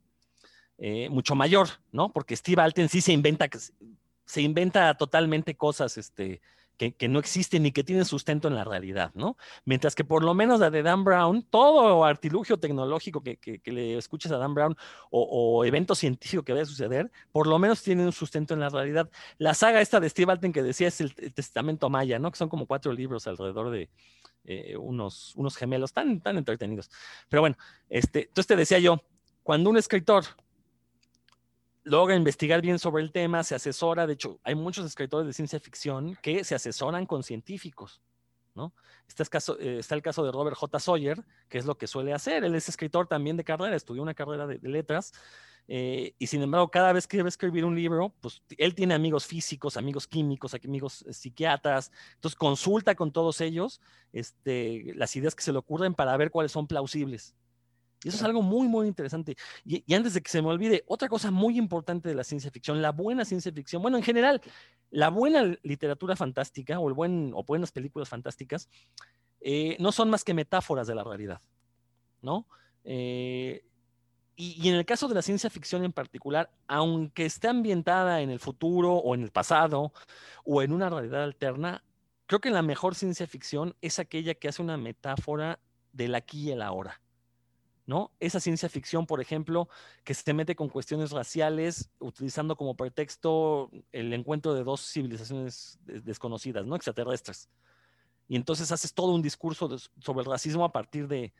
eh, 0.77 1.10
mucho 1.10 1.36
mayor, 1.36 1.67
¿no? 1.91 2.13
Porque 2.13 2.38
Steve 2.38 2.62
Alten 2.62 2.88
sí 2.88 3.01
se 3.01 3.12
inventa, 3.12 3.50
se 4.24 4.41
inventa 4.41 4.93
totalmente 4.95 5.58
cosas 5.58 5.97
este, 5.97 6.39
que, 6.89 7.08
no 7.08 7.20
existen 7.20 7.62
ni 7.63 7.72
que 7.72 7.84
tienen 7.84 8.06
sustento 8.06 8.48
en 8.48 8.56
la 8.56 8.63
realidad, 8.63 9.12
¿no? 9.13 9.38
Mientras 9.65 9.94
que 9.94 10.04
por 10.04 10.24
lo 10.24 10.34
menos 10.34 10.60
la 10.60 10.72
de 10.72 10.82
Dan 10.82 11.04
Brown, 11.04 11.44
todo 11.44 12.04
artilugio 12.04 12.58
tecnológico 12.58 13.22
que, 13.22 13.62
le 13.65 13.98
escuches 13.98 14.32
a 14.32 14.38
Dan 14.38 14.56
Brown 14.56 14.76
o, 15.12 15.63
evento 15.63 15.94
científico 15.94 16.44
que 16.44 16.54
vaya 16.54 16.63
a 16.63 16.65
suceder, 16.65 17.12
por 17.32 17.46
lo 17.46 17.60
menos 17.60 17.84
tiene 17.84 18.04
un 18.04 18.12
sustento 18.12 18.56
en 18.56 18.62
la 18.62 18.70
realidad. 18.70 19.10
La 19.38 19.54
saga 19.54 19.82
esta 19.82 20.00
de 20.00 20.10
Steve 20.10 20.32
Alten 20.32 20.52
que 20.52 20.63
decía 20.63 20.88
es 20.88 21.02
el, 21.02 21.13
Testamento 21.13 21.89
Maya, 21.89 22.17
¿no? 22.17 22.32
Que 22.32 22.38
son 22.38 22.50
como 22.50 22.65
cuatro 22.65 22.91
libros 22.94 23.28
alrededor 23.28 23.70
de 23.70 23.89
eh, 24.46 24.76
unos, 24.78 25.36
unos 25.36 25.56
gemelos 25.56 25.94
tan, 25.94 26.20
tan 26.20 26.38
entretenidos. 26.38 26.89
Pero 27.30 27.41
bueno, 27.41 27.58
este, 27.89 28.24
entonces 28.24 28.48
te 28.48 28.56
decía 28.56 28.80
yo, 28.80 29.04
cuando 29.44 29.70
un 29.70 29.78
escritor 29.78 30.26
logra 31.84 32.15
investigar 32.15 32.62
bien 32.62 32.80
sobre 32.80 33.04
el 33.04 33.12
tema, 33.12 33.44
se 33.44 33.56
asesora, 33.56 34.06
de 34.06 34.13
hecho, 34.13 34.39
hay 34.44 34.56
muchos 34.56 34.86
escritores 34.86 35.28
de 35.28 35.34
ciencia 35.34 35.60
ficción 35.60 36.17
que 36.22 36.44
se 36.44 36.56
asesoran 36.56 37.06
con 37.06 37.24
científicos, 37.24 38.02
¿no? 38.54 38.74
Este 39.08 39.24
eh, 39.24 39.80
está 39.80 39.96
el 39.96 40.02
caso 40.02 40.24
de 40.24 40.32
Robert 40.32 40.56
J. 40.56 40.80
Sawyer, 40.80 41.24
que 41.50 41.58
es 41.58 41.65
lo 41.65 41.78
que 41.78 41.88
suele 41.88 42.13
hacer, 42.13 42.44
él 42.44 42.56
es 42.56 42.70
escritor 42.70 43.08
también 43.08 43.38
de 43.38 43.44
carrera, 43.44 43.76
estudió 43.76 44.02
una 44.04 44.13
carrera 44.13 44.46
de, 44.46 44.60
letras, 44.62 45.12
eh, 45.67 46.13
y 46.20 46.28
sin 46.28 46.41
embargo, 46.41 46.70
cada 46.70 46.91
vez 46.94 47.08
que 47.08 47.17
debe 47.17 47.30
escribir 47.30 47.65
un 47.65 47.76
libro, 47.76 48.13
pues 48.20 48.41
él 48.58 48.76
tiene 48.76 48.94
amigos 48.94 49.26
físicos, 49.26 49.78
amigos 49.78 50.08
químicos, 50.08 50.54
amigos 50.54 51.04
eh, 51.08 51.13
psiquiatras, 51.13 51.91
entonces 52.15 52.38
consulta 52.38 52.96
con 52.96 53.12
todos 53.12 53.41
ellos 53.41 53.82
este, 54.12 54.94
las 54.96 55.15
ideas 55.15 55.34
que 55.34 55.44
se 55.44 55.52
le 55.52 55.60
ocurren 55.60 55.94
para 55.94 56.15
ver 56.17 56.30
cuáles 56.30 56.52
son 56.52 56.67
plausibles. 56.67 57.36
Y 58.04 58.10
eso 58.10 58.18
es 58.18 58.24
algo 58.24 58.42
muy, 58.42 58.68
muy 58.68 58.88
interesante. 58.88 59.36
Y, 59.64 59.94
antes 59.94 60.14
de 60.14 60.22
que 60.22 60.30
se 60.30 60.42
me 60.42 60.48
olvide, 60.48 60.84
otra 60.88 61.08
cosa 61.08 61.30
muy 61.30 61.58
importante 61.58 62.10
de 62.10 62.16
la 62.16 62.24
ciencia 62.24 62.50
ficción, 62.50 62.82
la 62.82 62.92
buena 62.92 63.26
ciencia 63.26 63.52
ficción, 63.52 63.82
bueno, 63.82 63.98
en 63.98 64.04
general, 64.04 64.42
la 64.90 65.10
buena 65.10 65.56
literatura 65.64 66.16
fantástica 66.16 66.80
o, 66.80 66.88
el 66.88 66.96
buen, 66.96 67.32
o 67.36 67.44
buenas 67.44 67.72
películas 67.72 68.10
fantásticas 68.10 68.70
eh, 69.40 69.78
no 69.80 69.92
son 69.92 70.10
más 70.10 70.24
que 70.24 70.34
metáforas 70.34 70.88
de 70.88 70.96
la 70.96 71.04
realidad, 71.04 71.42
¿no? 72.22 72.48
Eh, 72.84 73.64
y, 74.36 74.70
en 74.70 74.76
el 74.76 74.86
caso 74.86 75.08
de 75.08 75.14
la 75.14 75.22
ciencia 75.22 75.52
ficción 75.52 75.84
en 75.84 75.94
particular, 75.94 76.50
aunque 76.68 77.26
esté 77.26 77.48
ambientada 77.48 78.22
en 78.22 78.32
el 78.32 78.40
futuro 78.40 78.96
o 78.96 79.14
en 79.14 79.22
el 79.22 79.32
pasado 79.32 79.94
o 80.44 80.64
en 80.64 80.74
una 80.74 80.90
realidad 80.90 81.24
alterna, 81.24 81.84
creo 82.26 82.42
que 82.42 82.50
la 82.50 82.64
mejor 82.64 82.96
ciencia 82.96 83.28
ficción 83.28 83.76
es 83.82 84.00
aquella 84.00 84.34
que 84.34 84.48
hace 84.48 84.64
una 84.64 84.78
metáfora 84.78 85.60
del 85.92 86.16
aquí 86.16 86.50
y 86.50 86.52
el 86.52 86.64
ahora. 86.64 87.00
¿No? 87.91 88.13
Esa 88.21 88.39
ciencia 88.39 88.69
ficción, 88.69 89.06
por 89.06 89.19
ejemplo, 89.19 89.67
que 90.06 90.13
se 90.13 90.34
mete 90.34 90.56
con 90.56 90.69
cuestiones 90.69 91.12
raciales, 91.12 91.89
utilizando 91.99 92.56
como 92.56 92.77
pretexto 92.77 93.69
el 93.91 94.13
encuentro 94.13 94.54
de 94.54 94.63
dos 94.63 94.80
civilizaciones 94.93 95.77
desconocidas, 95.84 96.65
¿no? 96.65 96.77
Extraterrestres. 96.77 97.49
Y 98.30 98.38
entonces 98.38 98.71
haces 98.71 98.93
todo 98.93 99.12
un 99.12 99.21
discurso 99.21 99.67
sobre 99.99 100.21
el 100.21 100.25
racismo 100.25 100.63
a 100.63 100.71
partir 100.71 101.10
de, 101.10 101.34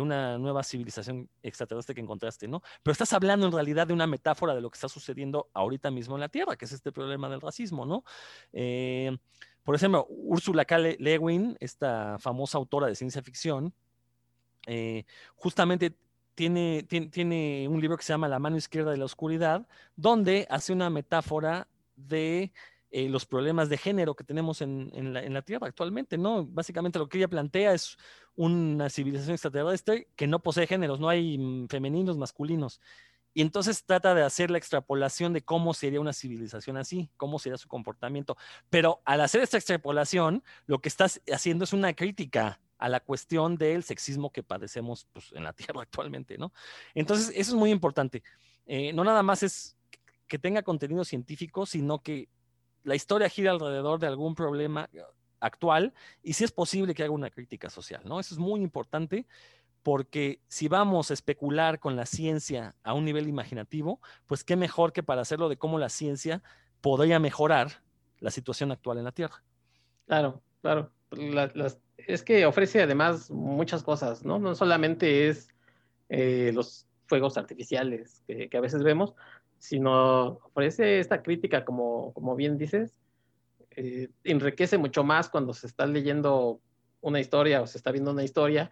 una 0.00 0.38
nueva 0.38 0.62
civilización 0.62 1.28
extraterrestre 1.42 1.94
que 1.94 2.00
encontraste, 2.00 2.48
¿no? 2.48 2.62
Pero 2.82 2.92
estás 2.92 3.12
hablando 3.12 3.44
en 3.44 3.52
realidad 3.52 3.86
de 3.86 3.92
una 3.92 4.06
metáfora 4.06 4.54
de 4.54 4.62
lo 4.62 4.70
que 4.70 4.76
está 4.76 4.88
sucediendo 4.88 5.50
ahorita 5.52 5.90
mismo 5.90 6.16
en 6.16 6.22
la 6.22 6.30
Tierra, 6.30 6.56
que 6.56 6.64
es 6.64 6.72
este 6.72 6.92
problema 6.92 7.28
del 7.28 7.42
racismo, 7.42 7.84
¿no? 7.84 8.04
Eh, 8.54 9.14
por 9.64 9.74
ejemplo, 9.74 10.06
Ursula 10.08 10.64
K. 10.64 10.78
Le 10.78 10.96
Lewin, 10.98 11.58
esta 11.60 12.18
famosa 12.18 12.56
autora 12.56 12.86
de 12.86 12.94
ciencia 12.94 13.22
ficción, 13.22 13.74
eh, 14.66 15.04
justamente 15.34 15.96
tiene, 16.34 16.82
tiene, 16.82 17.68
un 17.68 17.80
libro 17.80 17.96
que 17.96 18.02
se 18.02 18.12
llama 18.12 18.28
La 18.28 18.38
mano 18.38 18.56
izquierda 18.56 18.90
de 18.90 18.96
la 18.96 19.04
oscuridad, 19.04 19.66
donde 19.96 20.46
hace 20.50 20.72
una 20.72 20.90
metáfora 20.90 21.68
de 21.96 22.52
eh, 22.90 23.08
los 23.08 23.26
problemas 23.26 23.68
de 23.68 23.76
género 23.76 24.14
que 24.14 24.24
tenemos 24.24 24.60
en, 24.60 25.12
la, 25.12 25.42
Tierra 25.42 25.68
actualmente, 25.68 26.18
¿no? 26.18 26.44
Básicamente 26.46 26.98
lo 26.98 27.08
que 27.08 27.18
ella 27.18 27.28
plantea 27.28 27.72
es 27.72 27.96
una 28.36 28.90
civilización 28.90 29.34
extraterrestre 29.34 30.08
que 30.16 30.26
no 30.26 30.40
posee 30.40 30.66
géneros, 30.66 31.00
no 31.00 31.08
hay 31.08 31.38
mm, 31.38 31.68
femeninos, 31.68 32.16
masculinos. 32.18 32.80
Y 33.32 33.42
entonces 33.42 33.84
trata 33.84 34.14
de 34.14 34.22
hacer 34.22 34.50
la 34.50 34.58
extrapolación 34.58 35.32
de 35.32 35.42
cómo 35.42 35.74
sería 35.74 36.00
una 36.00 36.12
civilización 36.12 36.76
así, 36.76 37.10
cómo 37.16 37.40
sería 37.40 37.58
su 37.58 37.66
comportamiento. 37.68 38.36
Pero 38.70 39.02
al 39.04 39.20
hacer 39.20 39.42
esta 39.42 39.56
extrapolación, 39.56 40.44
lo 40.66 40.80
que 40.80 40.88
estás 40.88 41.20
haciendo 41.32 41.64
es 41.64 41.72
una 41.72 41.94
crítica 41.94 42.60
a 42.84 42.88
la 42.90 43.00
cuestión 43.00 43.56
del 43.56 43.82
sexismo 43.82 44.30
que 44.30 44.42
padecemos 44.42 45.08
pues, 45.10 45.32
en 45.32 45.42
la 45.42 45.52
Tierra 45.54 45.80
actualmente, 45.80 46.36
¿no? 46.36 46.52
Entonces, 46.94 47.30
eso 47.34 47.52
es 47.52 47.54
muy 47.54 47.70
importante. 47.70 48.22
Eh, 48.66 48.92
no 48.92 49.04
nada 49.04 49.22
más 49.22 49.42
es 49.42 49.78
que 50.28 50.38
tenga 50.38 50.62
contenido 50.62 51.02
científico, 51.02 51.64
sino 51.64 52.02
que 52.02 52.28
la 52.82 52.94
historia 52.94 53.30
gira 53.30 53.52
alrededor 53.52 54.00
de 54.00 54.06
algún 54.06 54.34
problema 54.34 54.90
eh, 54.92 55.00
actual 55.40 55.94
y 56.22 56.34
si 56.34 56.44
es 56.44 56.52
posible 56.52 56.92
que 56.92 57.04
haga 57.04 57.12
una 57.12 57.30
crítica 57.30 57.70
social, 57.70 58.02
¿no? 58.04 58.20
Eso 58.20 58.34
es 58.34 58.38
muy 58.38 58.60
importante 58.60 59.26
porque 59.82 60.42
si 60.48 60.68
vamos 60.68 61.10
a 61.10 61.14
especular 61.14 61.80
con 61.80 61.96
la 61.96 62.04
ciencia 62.04 62.74
a 62.82 62.92
un 62.92 63.06
nivel 63.06 63.28
imaginativo, 63.28 63.98
pues 64.26 64.44
qué 64.44 64.56
mejor 64.56 64.92
que 64.92 65.02
para 65.02 65.22
hacerlo 65.22 65.48
de 65.48 65.56
cómo 65.56 65.78
la 65.78 65.88
ciencia 65.88 66.42
podría 66.82 67.18
mejorar 67.18 67.82
la 68.18 68.30
situación 68.30 68.72
actual 68.72 68.98
en 68.98 69.04
la 69.04 69.12
Tierra. 69.12 69.42
Claro, 70.06 70.42
claro. 70.60 70.92
las, 71.12 71.78
es 72.06 72.22
que 72.22 72.46
ofrece 72.46 72.82
además 72.82 73.30
muchas 73.30 73.82
cosas, 73.82 74.24
¿no? 74.24 74.38
No 74.38 74.54
solamente 74.54 75.28
es 75.28 75.48
eh, 76.08 76.50
los 76.54 76.86
fuegos 77.06 77.36
artificiales 77.36 78.22
que, 78.26 78.48
a 78.56 78.60
veces 78.60 78.82
vemos, 78.82 79.14
sino 79.58 80.40
ofrece 80.44 80.98
esta 80.98 81.22
crítica, 81.22 81.64
como, 81.64 82.12
como 82.12 82.36
bien 82.36 82.58
dices, 82.58 83.00
eh, 83.70 84.08
enriquece 84.22 84.78
mucho 84.78 85.04
más 85.04 85.28
cuando 85.28 85.52
se 85.52 85.66
está 85.66 85.86
leyendo 85.86 86.60
una 87.00 87.20
historia 87.20 87.62
o 87.62 87.66
se 87.66 87.78
está 87.78 87.90
viendo 87.90 88.12
una 88.12 88.24
historia 88.24 88.70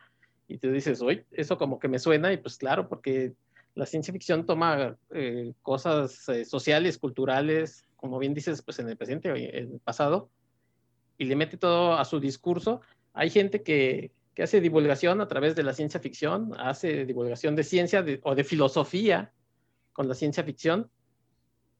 y 0.49 0.59
tú 0.59 0.71
dices, 0.71 1.03
oye, 1.03 1.27
eso 1.31 1.59
como 1.59 1.79
que 1.79 1.89
me 1.89 1.99
suena 1.99 2.33
y 2.33 2.37
pues 2.37 2.57
claro, 2.57 2.89
porque 2.89 3.35
la 3.75 3.87
ciencia 3.87 4.13
ficción 4.13 4.45
toma 4.45 4.97
eh, 5.11 5.55
cosas 5.63 6.29
eh, 6.29 6.45
sociales, 6.45 6.99
culturales, 6.99 7.87
como 7.97 8.19
bien 8.19 8.35
dices, 8.35 8.63
pues 8.63 8.79
en 8.79 8.89
el 8.89 8.97
presente 8.97 9.31
o 9.31 9.37
en 9.37 9.55
el 9.55 9.81
pasado, 9.83 10.31
y 11.17 11.25
le 11.25 11.37
mete 11.37 11.57
todo 11.57 11.95
a 11.95 12.05
su 12.05 12.21
discurso. 12.21 12.81
Hay 13.13 13.31
gente 13.31 13.63
que, 13.63 14.13
hace 14.43 14.61
divulgación 14.61 15.21
a 15.21 15.29
través 15.29 15.55
de 15.55 15.63
la 15.63 15.75
ciencia 15.75 16.01
ficción, 16.01 16.53
hace 16.59 17.05
divulgación 17.05 17.55
de 17.55 17.65
ciencia 17.65 18.05
o 18.23 18.35
de 18.35 18.45
filosofía 18.45 19.33
con 19.93 20.09
la 20.09 20.15
ciencia 20.15 20.43
ficción, 20.43 20.91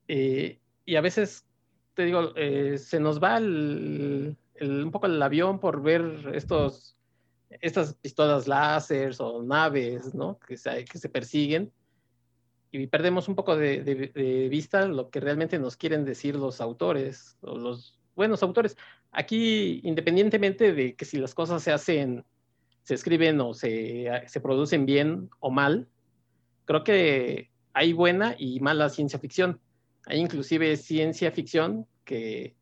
eh, 0.07 0.61
y 0.85 0.97
a 0.97 1.01
veces, 1.01 1.47
te 1.95 2.05
digo, 2.05 2.35
se 2.77 3.01
nos 3.01 3.23
va 3.23 3.39
un 3.39 4.91
poco 4.93 5.07
el 5.07 5.23
avión 5.23 5.59
por 5.59 5.83
ver 5.83 6.33
estos 6.35 6.97
estas 7.61 7.95
pistolas 7.95 8.49
láser 8.49 9.15
o 9.19 9.43
naves, 9.43 10.15
¿no? 10.15 10.39
Que 10.39 10.57
se, 10.57 10.85
que 10.85 10.99
se 10.99 11.09
persiguen 11.09 11.71
y 12.73 12.87
perdemos 12.87 13.29
un 13.29 13.35
poco 13.35 13.55
de, 13.57 14.49
vista 14.51 14.87
lo 14.87 15.11
que 15.11 15.21
realmente 15.21 15.59
nos 15.59 15.77
quieren 15.77 16.07
decir 16.07 16.37
los 16.37 16.61
autores 16.61 17.37
o 17.43 17.57
los 17.59 17.99
buenos 18.15 18.43
autores. 18.43 18.77
Aquí, 19.11 19.81
independientemente 19.85 20.73
de 20.73 20.95
que 20.95 21.05
si 21.05 21.19
las 21.19 21.35
cosas 21.35 21.63
se 21.63 21.73
hacen, 21.73 22.25
se 22.83 22.95
escriben 22.95 23.41
o 23.41 23.55
se, 23.55 24.11
se 24.27 24.41
producen 24.41 24.87
bien 24.87 25.31
o 25.41 25.51
mal, 25.51 25.89
creo 26.65 26.85
que 26.85 27.51
hay 27.73 27.93
buena 27.93 28.35
y 28.39 28.61
mala 28.61 28.89
ciencia 28.89 29.19
ficción. 29.19 29.61
Hay 30.07 30.19
inclusive 30.19 30.77
ciencia 30.77 31.31
ficción 31.31 31.87
que, 32.05 32.57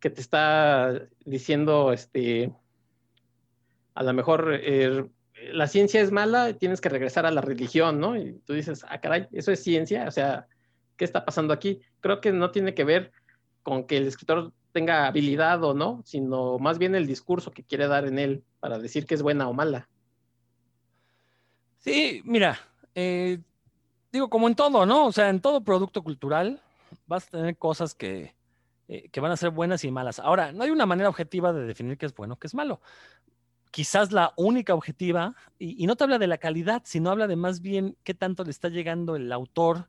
que 0.00 0.10
te 0.10 0.20
está 0.20 1.08
diciendo, 1.24 1.92
este, 1.92 2.52
a 3.94 4.02
lo 4.02 4.12
mejor 4.12 4.50
eh, 4.52 5.04
la 5.52 5.66
ciencia 5.66 6.00
es 6.00 6.12
mala, 6.12 6.54
tienes 6.54 6.80
que 6.80 6.88
regresar 6.88 7.26
a 7.26 7.30
la 7.30 7.40
religión, 7.40 8.00
¿no? 8.00 8.16
Y 8.16 8.40
tú 8.44 8.52
dices, 8.52 8.84
ah, 8.88 9.00
caray, 9.00 9.26
eso 9.32 9.52
es 9.52 9.62
ciencia, 9.62 10.06
o 10.06 10.10
sea, 10.10 10.46
¿qué 10.96 11.04
está 11.04 11.24
pasando 11.24 11.52
aquí? 11.52 11.80
Creo 12.00 12.20
que 12.20 12.32
no 12.32 12.50
tiene 12.50 12.74
que 12.74 12.84
ver 12.84 13.12
con 13.62 13.86
que 13.86 13.96
el 13.96 14.06
escritor 14.06 14.52
tenga 14.76 15.06
habilidad 15.06 15.64
o 15.64 15.72
no, 15.72 16.02
sino 16.04 16.58
más 16.58 16.76
bien 16.76 16.94
el 16.94 17.06
discurso 17.06 17.50
que 17.50 17.62
quiere 17.62 17.86
dar 17.86 18.04
en 18.04 18.18
él 18.18 18.44
para 18.60 18.78
decir 18.78 19.06
que 19.06 19.14
es 19.14 19.22
buena 19.22 19.48
o 19.48 19.54
mala. 19.54 19.88
Sí, 21.78 22.20
mira, 22.26 22.60
eh, 22.94 23.38
digo, 24.12 24.28
como 24.28 24.48
en 24.48 24.54
todo, 24.54 24.84
¿no? 24.84 25.06
O 25.06 25.12
sea, 25.12 25.30
en 25.30 25.40
todo 25.40 25.64
producto 25.64 26.02
cultural 26.02 26.60
vas 27.06 27.26
a 27.28 27.30
tener 27.30 27.56
cosas 27.56 27.94
que, 27.94 28.34
eh, 28.88 29.08
que 29.08 29.20
van 29.20 29.32
a 29.32 29.38
ser 29.38 29.48
buenas 29.48 29.82
y 29.82 29.90
malas. 29.90 30.18
Ahora, 30.18 30.52
no 30.52 30.62
hay 30.62 30.68
una 30.68 30.84
manera 30.84 31.08
objetiva 31.08 31.54
de 31.54 31.64
definir 31.64 31.96
qué 31.96 32.04
es 32.04 32.14
bueno, 32.14 32.36
qué 32.36 32.48
es 32.48 32.54
malo 32.54 32.82
quizás 33.70 34.10
la 34.12 34.32
única 34.36 34.74
objetiva, 34.74 35.34
y, 35.58 35.86
no 35.86 35.96
te 35.96 36.04
habla 36.04 36.18
de 36.18 36.26
la 36.26 36.38
calidad, 36.38 36.82
sino 36.86 37.10
habla 37.10 37.26
de 37.26 37.36
más 37.36 37.60
bien 37.60 37.96
qué 38.04 38.14
tanto 38.14 38.44
le 38.44 38.50
está 38.50 38.68
llegando 38.70 39.16
el 39.16 39.30
autor 39.32 39.88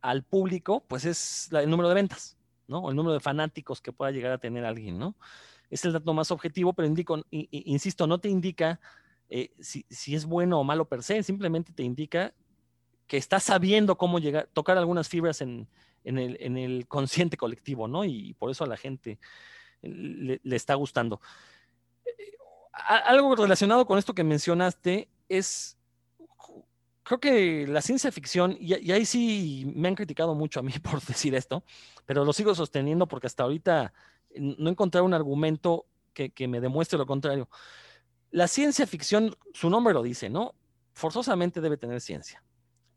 al 0.00 0.24
público, 0.24 0.84
pues 0.88 1.04
es 1.04 1.50
el 1.52 1.68
número 1.68 1.90
de 1.90 1.96
ventas, 1.96 2.38
O 2.78 2.90
el 2.90 2.96
número 2.96 3.14
de 3.14 3.20
fanáticos 3.20 3.80
que 3.80 3.92
pueda 3.92 4.10
llegar 4.10 4.32
a 4.32 4.38
tener 4.38 4.64
alguien, 4.64 4.98
¿no? 4.98 5.16
Es 5.68 5.84
el 5.84 5.92
dato 5.92 6.14
más 6.14 6.30
objetivo, 6.30 6.72
pero 6.72 6.86
indico, 6.86 7.22
insisto, 7.30 8.06
no 8.06 8.18
te 8.18 8.28
indica 8.28 8.80
eh, 9.28 9.52
si, 9.60 10.14
es 10.14 10.24
bueno 10.24 10.58
o 10.58 10.64
malo 10.64 10.88
per 10.88 11.02
se, 11.02 11.22
simplemente 11.22 11.72
te 11.72 11.82
indica 11.82 12.34
que 13.06 13.16
está 13.16 13.40
sabiendo 13.40 13.96
cómo 13.96 14.18
llegar, 14.18 14.48
tocar 14.52 14.78
algunas 14.78 15.08
fibras 15.08 15.40
en, 15.40 15.68
el, 16.04 16.86
consciente 16.88 17.36
colectivo, 17.36 17.88
¿no? 17.88 18.04
Y 18.04 18.34
por 18.34 18.50
eso 18.50 18.64
a 18.64 18.66
la 18.66 18.76
gente 18.76 19.18
le, 19.82 20.40
le 20.42 20.56
está 20.56 20.74
gustando 20.74 21.20
algo 22.72 23.34
relacionado 23.36 23.86
con 23.86 23.98
esto 23.98 24.14
que 24.14 24.24
mencionaste 24.24 25.08
es, 25.28 25.76
creo 27.10 27.18
que 27.18 27.66
la 27.66 27.82
ciencia 27.82 28.12
ficción, 28.12 28.56
y, 28.60 28.92
ahí 28.92 29.04
sí 29.04 29.72
me 29.74 29.88
han 29.88 29.96
criticado 29.96 30.36
mucho 30.36 30.60
a 30.60 30.62
mí 30.62 30.72
por 30.82 31.02
decir 31.02 31.34
esto, 31.34 31.64
pero 32.06 32.24
lo 32.24 32.32
sigo 32.32 32.54
sosteniendo 32.54 33.08
porque 33.08 33.26
hasta 33.26 33.42
ahorita 33.42 33.92
no 34.36 34.68
he 34.68 34.70
encontrado 34.70 35.04
un 35.04 35.14
argumento 35.14 35.86
que, 36.14 36.30
que 36.30 36.46
me 36.46 36.60
demuestre 36.60 36.98
lo 36.98 37.06
contrario. 37.06 37.48
La 38.30 38.46
ciencia 38.46 38.86
ficción, 38.86 39.34
su 39.52 39.70
nombre 39.70 39.92
lo 39.92 40.04
dice, 40.04 40.30
¿no? 40.30 40.54
Forzosamente 40.92 41.60
debe 41.60 41.76
tener 41.76 42.00
ciencia. 42.00 42.44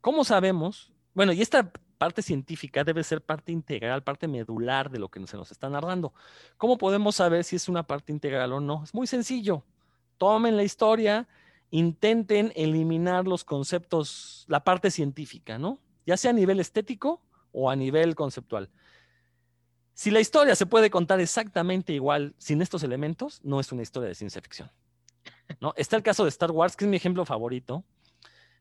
¿Cómo 0.00 0.22
sabemos? 0.22 0.92
Bueno, 1.12 1.32
y 1.32 1.42
esta 1.42 1.72
parte 1.98 2.22
científica 2.22 2.84
debe 2.84 3.02
ser 3.02 3.20
parte 3.20 3.50
integral, 3.50 4.04
parte 4.04 4.28
medular 4.28 4.90
de 4.90 5.00
lo 5.00 5.08
que 5.08 5.26
se 5.26 5.36
nos 5.36 5.50
está 5.50 5.68
narrando. 5.68 6.14
¿Cómo 6.56 6.78
podemos 6.78 7.16
saber 7.16 7.42
si 7.42 7.56
es 7.56 7.68
una 7.68 7.82
parte 7.82 8.12
integral 8.12 8.52
o 8.52 8.60
no? 8.60 8.84
Es 8.84 8.94
muy 8.94 9.08
sencillo 9.08 9.64
tomen 10.18 10.56
la 10.56 10.62
historia, 10.62 11.26
intenten 11.74 12.52
eliminar 12.54 13.26
los 13.26 13.42
conceptos, 13.42 14.44
la 14.46 14.62
parte 14.62 14.92
científica, 14.92 15.58
¿no? 15.58 15.80
Ya 16.06 16.16
sea 16.16 16.30
a 16.30 16.34
nivel 16.34 16.60
estético 16.60 17.20
o 17.50 17.68
a 17.68 17.74
nivel 17.74 18.14
conceptual. 18.14 18.70
Si 19.92 20.12
la 20.12 20.20
historia 20.20 20.54
se 20.54 20.66
puede 20.66 20.88
contar 20.88 21.18
exactamente 21.18 21.92
igual 21.92 22.36
sin 22.38 22.62
estos 22.62 22.84
elementos, 22.84 23.40
no 23.42 23.58
es 23.58 23.72
una 23.72 23.82
historia 23.82 24.08
de 24.08 24.14
ciencia 24.14 24.40
ficción. 24.40 24.70
¿no? 25.60 25.74
Está 25.76 25.96
el 25.96 26.04
caso 26.04 26.22
de 26.22 26.28
Star 26.28 26.52
Wars, 26.52 26.76
que 26.76 26.84
es 26.84 26.88
mi 26.88 26.96
ejemplo 26.96 27.24
favorito. 27.24 27.84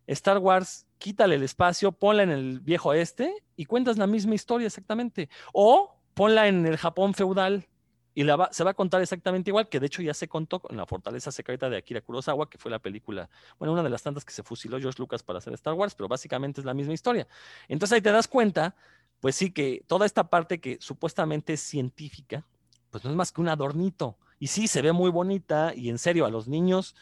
Star 0.08 0.39
Wars, 0.39 0.88
quítale 0.97 1.36
el 1.36 1.43
espacio, 1.43 1.91
ponla 1.91 2.23
en 2.23 2.32
el 2.32 2.62
viejo 2.62 2.95
este 2.95 3.32
y 3.56 3.65
cuentas 3.65 3.99
la 3.99 4.08
misma 4.08 4.34
historia 4.34 4.65
exactamente. 4.65 5.30
O 5.54 5.99
ponla 6.15 6.47
en 6.47 6.65
el 6.65 6.78
Japón 6.78 7.13
feudal 7.13 7.67
y 8.15 8.23
se 8.52 8.63
va 8.63 8.71
a 8.71 8.73
contar 8.73 9.02
exactamente 9.02 9.49
igual, 9.49 9.67
que 9.67 9.80
de 9.80 9.88
hecho 9.88 10.02
ya 10.02 10.13
se 10.13 10.28
contó 10.28 10.60
con 10.60 10.78
la 10.78 10.86
fortaleza 10.86 11.32
secreta 11.32 11.69
de 11.69 11.78
Akira 11.78 12.02
Kurosawa, 12.02 12.49
que 12.49 12.58
fue 12.60 12.69
la 12.69 12.80
película, 12.80 13.30
bueno, 13.58 13.73
una 13.73 13.82
de 13.82 13.89
las 13.89 14.04
tantas 14.04 14.23
que 14.23 14.32
se 14.32 14.43
fusiló 14.43 14.80
George 14.80 14.99
Lucas 14.99 15.23
para 15.23 15.39
hacer 15.39 15.54
Star 15.54 15.73
Wars, 15.73 15.95
pero 15.95 16.08
básicamente 16.08 16.62
es 16.62 16.65
la 16.65 16.76
misma 16.76 16.93
historia. 16.93 17.28
Entonces 17.67 17.95
ahí 17.95 18.02
te 18.02 18.12
das 18.12 18.28
cuenta, 18.28 18.76
pues 19.19 19.36
sí, 19.36 19.52
que 19.52 19.84
toda 19.88 20.06
esta 20.06 20.30
parte 20.30 20.60
que 20.60 20.78
supuestamente 20.80 21.54
es 21.54 21.62
científica, 21.62 22.45
pues 22.91 23.04
no 23.04 23.10
es 23.10 23.15
más 23.15 23.32
que 23.32 23.41
un 23.41 23.49
adornito. 23.49 24.17
Y 24.38 24.47
sí, 24.47 24.67
se 24.67 24.82
ve 24.82 24.91
muy 24.91 25.10
bonita 25.10 25.73
y 25.76 25.89
en 25.89 25.97
serio, 25.97 26.26
a 26.26 26.30
los 26.30 26.47
niños, 26.47 26.95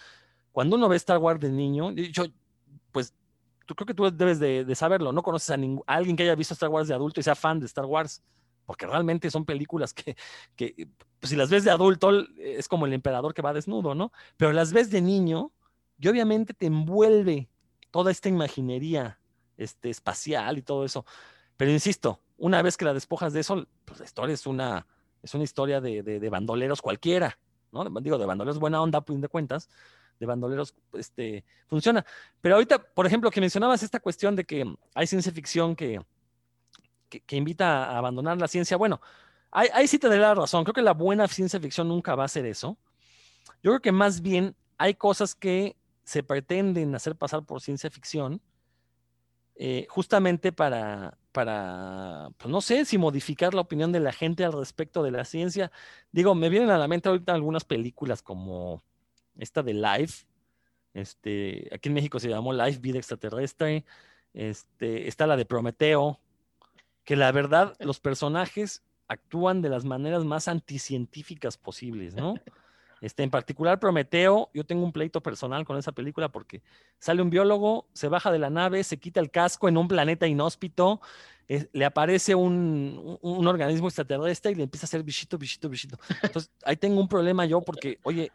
cuando 0.54 0.78
uno 0.78 0.88
ve 0.88 0.95
Star 0.95 1.17
Wars 1.17 1.41
de 1.41 1.50
niño, 1.50 1.91
yo, 1.91 2.26
pues 2.93 3.13
tú 3.65 3.76
creo 3.76 3.88
que 3.88 3.93
tú 3.93 4.10
debes 4.10 4.39
de, 4.39 4.76
saberlo, 4.76 5.12
no 5.12 5.24
conoces 5.24 5.50
a, 5.50 5.56
a 5.56 5.95
alguien 5.95 6.15
que 6.15 6.24
haya 6.24 6.36
visto 6.36 6.54
Star 6.54 6.69
Wars 6.69 6.88
de 6.88 6.93
adulto 6.93 7.19
y 7.19 7.24
sea 7.24 7.36
fan 7.36 7.60
de 7.60 7.65
Star 7.65 7.86
Wars 7.86 8.21
porque 8.71 8.88
realmente 8.88 9.29
son 9.29 9.43
películas 9.43 9.93
que, 9.93 10.15
pues, 11.19 11.29
si 11.29 11.36
las 11.36 11.49
ves 11.49 11.65
de 11.65 11.71
adulto 11.71 12.25
es 12.38 12.69
como 12.69 12.86
el 12.86 12.93
emperador 12.93 13.34
que 13.34 13.41
va 13.41 13.51
desnudo, 13.51 13.95
¿no? 13.95 14.13
Pero 14.38 14.53
las 14.53 14.71
ves 14.71 14.89
de 14.89 15.01
niño 15.01 15.51
y 15.99 16.07
obviamente 16.07 16.53
te 16.53 16.67
envuelve 16.67 17.49
toda 17.91 18.12
esta 18.12 18.29
imaginería 18.29 19.19
este, 19.57 19.89
espacial 19.89 20.57
y 20.57 20.62
todo 20.62 20.86
eso. 20.86 21.05
Pero 21.57 21.69
insisto, 21.69 22.21
una 22.38 22.62
vez 22.62 22.77
que 22.77 22.86
la 22.86 22.93
despojas 22.93 23.34
de 23.34 23.41
eso, 23.41 23.67
pues 23.84 23.99
la 23.99 24.05
historia 24.05 24.34
es 24.36 24.47
una, 24.47 24.88
es 25.21 25.34
una 25.34 25.43
historia 25.43 25.81
de, 25.81 26.29
bandoleros 26.29 26.81
cualquiera, 26.81 27.38
¿no? 27.73 27.84
Digo, 27.99 28.17
de 28.17 28.25
bandoleros 28.25 28.57
buena 28.57 28.81
onda, 28.81 29.01
pues 29.01 29.19
de 29.19 29.27
cuentas, 29.27 29.67
de 30.17 30.25
bandoleros, 30.27 30.73
este, 30.93 31.43
funciona. 31.67 32.05
Pero 32.39 32.55
ahorita, 32.55 32.81
por 32.81 33.05
ejemplo, 33.05 33.29
que 33.31 33.41
mencionabas 33.41 33.84
esta 33.84 33.99
cuestión 33.99 34.38
de 34.38 34.45
que 34.45 34.73
hay 34.95 35.07
ciencia 35.07 35.34
ficción 35.34 35.75
que, 35.75 35.99
que, 37.19 37.36
invita 37.36 37.86
a 37.86 37.97
abandonar 37.97 38.38
la 38.38 38.47
ciencia. 38.47 38.78
Bueno, 38.78 39.02
ahí, 39.52 39.88
sí 39.88 40.00
te 40.00 40.08
doy 40.08 40.19
la 40.19 40.34
razón. 40.34 40.63
Creo 40.63 40.74
que 40.74 40.82
la 40.82 40.93
buena 40.93 41.28
ciencia 41.28 41.60
ficción 41.60 41.88
nunca 41.88 42.15
va 42.15 42.24
a 42.26 42.28
ser 42.28 42.45
eso. 42.45 42.78
Yo 43.63 43.71
creo 43.71 43.82
que 43.82 43.91
más 43.91 44.21
bien 44.21 44.56
hay 44.78 44.95
cosas 44.95 45.36
que 45.36 45.76
se 46.04 46.24
pretenden 46.24 46.95
hacer 46.95 47.15
pasar 47.15 47.43
por 47.45 47.62
ciencia 47.62 47.89
ficción 47.89 48.41
eh, 49.56 49.86
justamente 49.89 50.52
para, 50.52 51.17
para, 51.32 52.30
pues 52.38 52.50
no 52.50 52.62
sé 52.62 52.86
si 52.86 52.97
modificar 52.97 53.54
la 53.54 53.62
opinión 53.62 53.91
de 53.91 54.00
la 54.00 54.12
gente 54.12 54.43
al 54.43 54.54
respecto 54.54 55.04
de 55.04 55.12
la 55.12 55.26
ciencia. 55.26 55.71
Digo, 56.12 56.34
me 56.34 56.50
vienen 56.50 56.71
a 56.71 56.78
la 56.78 56.88
mente 56.88 57.10
ahorita 57.10 57.34
algunas 57.34 57.63
películas 57.63 58.21
como 58.21 58.84
esta 59.38 59.62
de 59.62 59.74
Life. 59.74 60.26
Este, 60.93 61.69
aquí 61.74 61.89
en 61.89 61.93
México 61.93 62.19
se 62.19 62.30
llamó 62.30 62.54
Life, 62.54 62.80
Vida 62.80 62.97
Extraterrestre. 62.97 63.86
Este, 64.34 65.08
está 65.08 65.28
la 65.28 65.36
de 65.36 65.45
Prometeo, 65.45 66.19
que 67.03 67.15
la 67.15 67.31
verdad 67.31 67.75
los 67.79 67.99
personajes 67.99 68.83
actúan 69.07 69.61
de 69.61 69.69
las 69.69 69.83
maneras 69.85 70.23
más 70.23 70.47
anticientíficas 70.47 71.57
posibles, 71.57 72.15
¿no? 72.15 72.35
Este, 73.01 73.23
en 73.23 73.31
particular, 73.31 73.79
Prometeo, 73.79 74.51
yo 74.53 74.63
tengo 74.63 74.83
un 74.83 74.91
pleito 74.91 75.21
personal 75.23 75.65
con 75.65 75.75
esa 75.75 75.91
película 75.91 76.29
porque 76.29 76.61
sale 76.99 77.23
un 77.23 77.31
biólogo, 77.31 77.87
se 77.93 78.07
baja 78.07 78.31
de 78.31 78.37
la 78.37 78.51
nave, 78.51 78.83
se 78.83 78.97
quita 78.97 79.19
el 79.19 79.31
casco 79.31 79.67
en 79.67 79.75
un 79.75 79.87
planeta 79.87 80.27
inhóspito, 80.27 81.01
le 81.73 81.83
aparece 81.83 82.35
un, 82.35 83.17
un, 83.21 83.47
organismo 83.47 83.87
extraterrestre 83.87 84.51
y 84.51 84.55
le 84.55 84.63
empieza 84.63 84.85
a 84.85 84.87
hacer 84.87 85.03
bichito, 85.03 85.37
bichito, 85.37 85.67
bichito. 85.67 85.97
Entonces, 86.21 86.51
ahí 86.63 86.77
tengo 86.77 87.01
un 87.01 87.07
problema 87.07 87.45
yo 87.45 87.61
porque, 87.61 87.97
oye, 88.03 88.31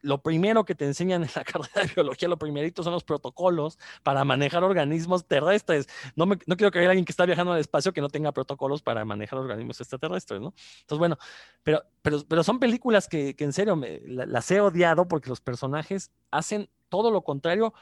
lo 0.00 0.22
primero 0.22 0.64
que 0.64 0.74
te 0.74 0.84
enseñan 0.84 1.22
en 1.22 1.30
la 1.34 1.44
carrera 1.44 1.82
de 1.82 1.94
biología, 1.94 2.28
lo 2.28 2.38
primerito 2.38 2.82
son 2.82 2.92
los 2.92 3.04
protocolos 3.04 3.78
para 4.02 4.24
manejar 4.24 4.64
organismos 4.64 5.26
terrestres. 5.26 5.88
No, 6.16 6.26
me, 6.26 6.38
no 6.46 6.56
quiero 6.56 6.70
creer 6.70 6.88
a 6.88 6.90
alguien 6.90 7.04
que 7.04 7.12
está 7.12 7.26
viajando 7.26 7.52
al 7.52 7.60
espacio 7.60 7.92
que 7.92 8.00
no 8.00 8.08
tenga 8.08 8.32
protocolos 8.32 8.82
para 8.82 9.04
manejar 9.04 9.38
organismos 9.38 9.80
extraterrestres, 9.80 10.40
¿no? 10.40 10.54
Entonces, 10.80 10.98
bueno, 10.98 11.18
pero, 11.62 11.82
pero, 12.02 12.24
pero 12.28 12.44
son 12.44 12.58
películas 12.58 13.08
que, 13.08 13.34
que 13.34 13.44
en 13.44 13.52
serio 13.52 13.76
me, 13.76 14.00
las 14.04 14.50
he 14.50 14.60
odiado 14.60 15.08
porque 15.08 15.28
los 15.28 15.40
personajes 15.40 16.10
hacen 16.30 16.68
todo 16.88 17.10
lo 17.10 17.22
contrario, 17.22 17.74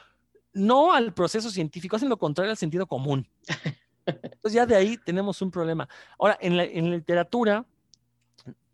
no 0.53 0.93
al 0.93 1.13
proceso 1.13 1.49
científico, 1.49 1.95
hacen 1.95 2.09
lo 2.09 2.17
contrario 2.17 2.51
al 2.51 2.57
sentido 2.57 2.87
común. 2.87 3.27
Entonces 4.05 4.53
ya 4.53 4.65
de 4.65 4.75
ahí 4.75 4.97
tenemos 4.97 5.41
un 5.41 5.51
problema. 5.51 5.87
Ahora, 6.17 6.37
en 6.41 6.57
la, 6.57 6.63
en 6.63 6.91
literatura, 6.91 7.65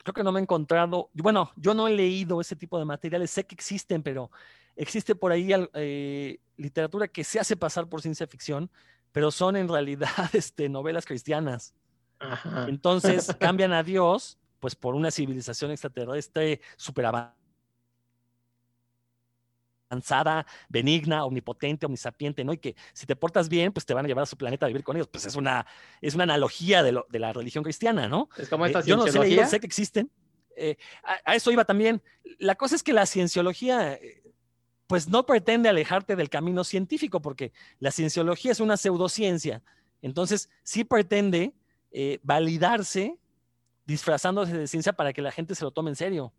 creo 0.03 0.13
que 0.13 0.23
no 0.23 0.31
me 0.31 0.39
he 0.39 0.43
encontrado, 0.43 1.09
bueno, 1.13 1.51
yo 1.55 1.73
no 1.73 1.87
he 1.87 1.93
leído 1.93 2.41
ese 2.41 2.55
tipo 2.55 2.77
de 2.77 2.85
materiales, 2.85 3.31
sé 3.31 3.45
que 3.45 3.55
existen, 3.55 4.03
pero 4.03 4.29
existe 4.75 5.15
por 5.15 5.31
ahí 5.31 5.49
eh, 5.73 6.39
literatura 6.57 7.07
que 7.07 7.23
se 7.23 7.39
hace 7.39 7.55
pasar 7.55 7.87
por 7.87 8.01
ciencia 8.01 8.27
ficción, 8.27 8.69
pero 9.11 9.31
son 9.31 9.55
en 9.55 9.67
realidad 9.67 10.07
este, 10.33 10.69
novelas 10.69 11.05
cristianas. 11.05 11.73
Entonces 12.67 13.33
cambian 13.39 13.73
a 13.73 13.83
Dios, 13.83 14.37
pues 14.59 14.75
por 14.75 14.95
una 14.95 15.11
civilización 15.11 15.71
extraterrestre 15.71 16.61
súper 16.77 17.05
avanzada 17.05 17.42
avanzada, 19.93 20.45
benigna, 20.69 21.23
omnipotente, 21.25 21.85
omnisapiente, 21.85 22.43
¿no? 22.43 22.53
Y 22.53 22.57
que 22.57 22.75
si 22.93 23.05
te 23.05 23.15
portas 23.15 23.47
bien, 23.47 23.71
pues 23.71 23.85
te 23.85 23.93
van 23.93 24.05
a 24.05 24.07
llevar 24.07 24.23
a 24.23 24.25
su 24.25 24.35
planeta 24.35 24.65
a 24.65 24.67
vivir 24.67 24.83
con 24.83 24.95
ellos. 24.95 25.07
Pues 25.07 25.25
es 25.25 25.35
una, 25.35 25.65
es 26.01 26.15
una 26.15 26.23
analogía 26.23 26.83
de, 26.83 26.91
lo, 26.91 27.05
de 27.09 27.19
la 27.19 27.31
religión 27.31 27.63
cristiana, 27.63 28.07
¿no? 28.07 28.29
Es 28.37 28.49
como 28.49 28.65
esta 28.65 28.79
eh, 28.79 28.83
Yo 28.85 28.97
no 28.97 29.07
sé, 29.07 29.45
sé 29.45 29.59
que 29.59 29.65
existen. 29.65 30.09
Eh, 30.55 30.77
a, 31.25 31.35
eso 31.35 31.51
iba 31.51 31.65
también. 31.65 32.01
La 32.39 32.55
cosa 32.55 32.75
es 32.75 32.83
que 32.83 32.93
la 32.93 33.05
cienciología, 33.05 33.93
eh, 33.93 34.23
pues 34.87 35.07
no 35.07 35.25
pretende 35.25 35.69
alejarte 35.69 36.15
del 36.15 36.29
camino 36.29 36.63
científico, 36.63 37.21
porque 37.21 37.53
la 37.79 37.91
cienciología 37.91 38.51
es 38.51 38.59
una 38.59 38.77
pseudociencia. 38.77 39.63
Entonces, 40.01 40.49
sí 40.63 40.83
pretende 40.83 41.53
validarse 42.23 43.19
disfrazándose 43.85 44.57
de 44.57 44.67
ciencia 44.67 44.93
para 44.93 45.13
que 45.13 45.21
la 45.21 45.31
gente 45.31 45.53
se 45.53 45.63
lo 45.63 45.71
tome 45.71 45.91
en 45.91 45.95
serio. 45.95 46.33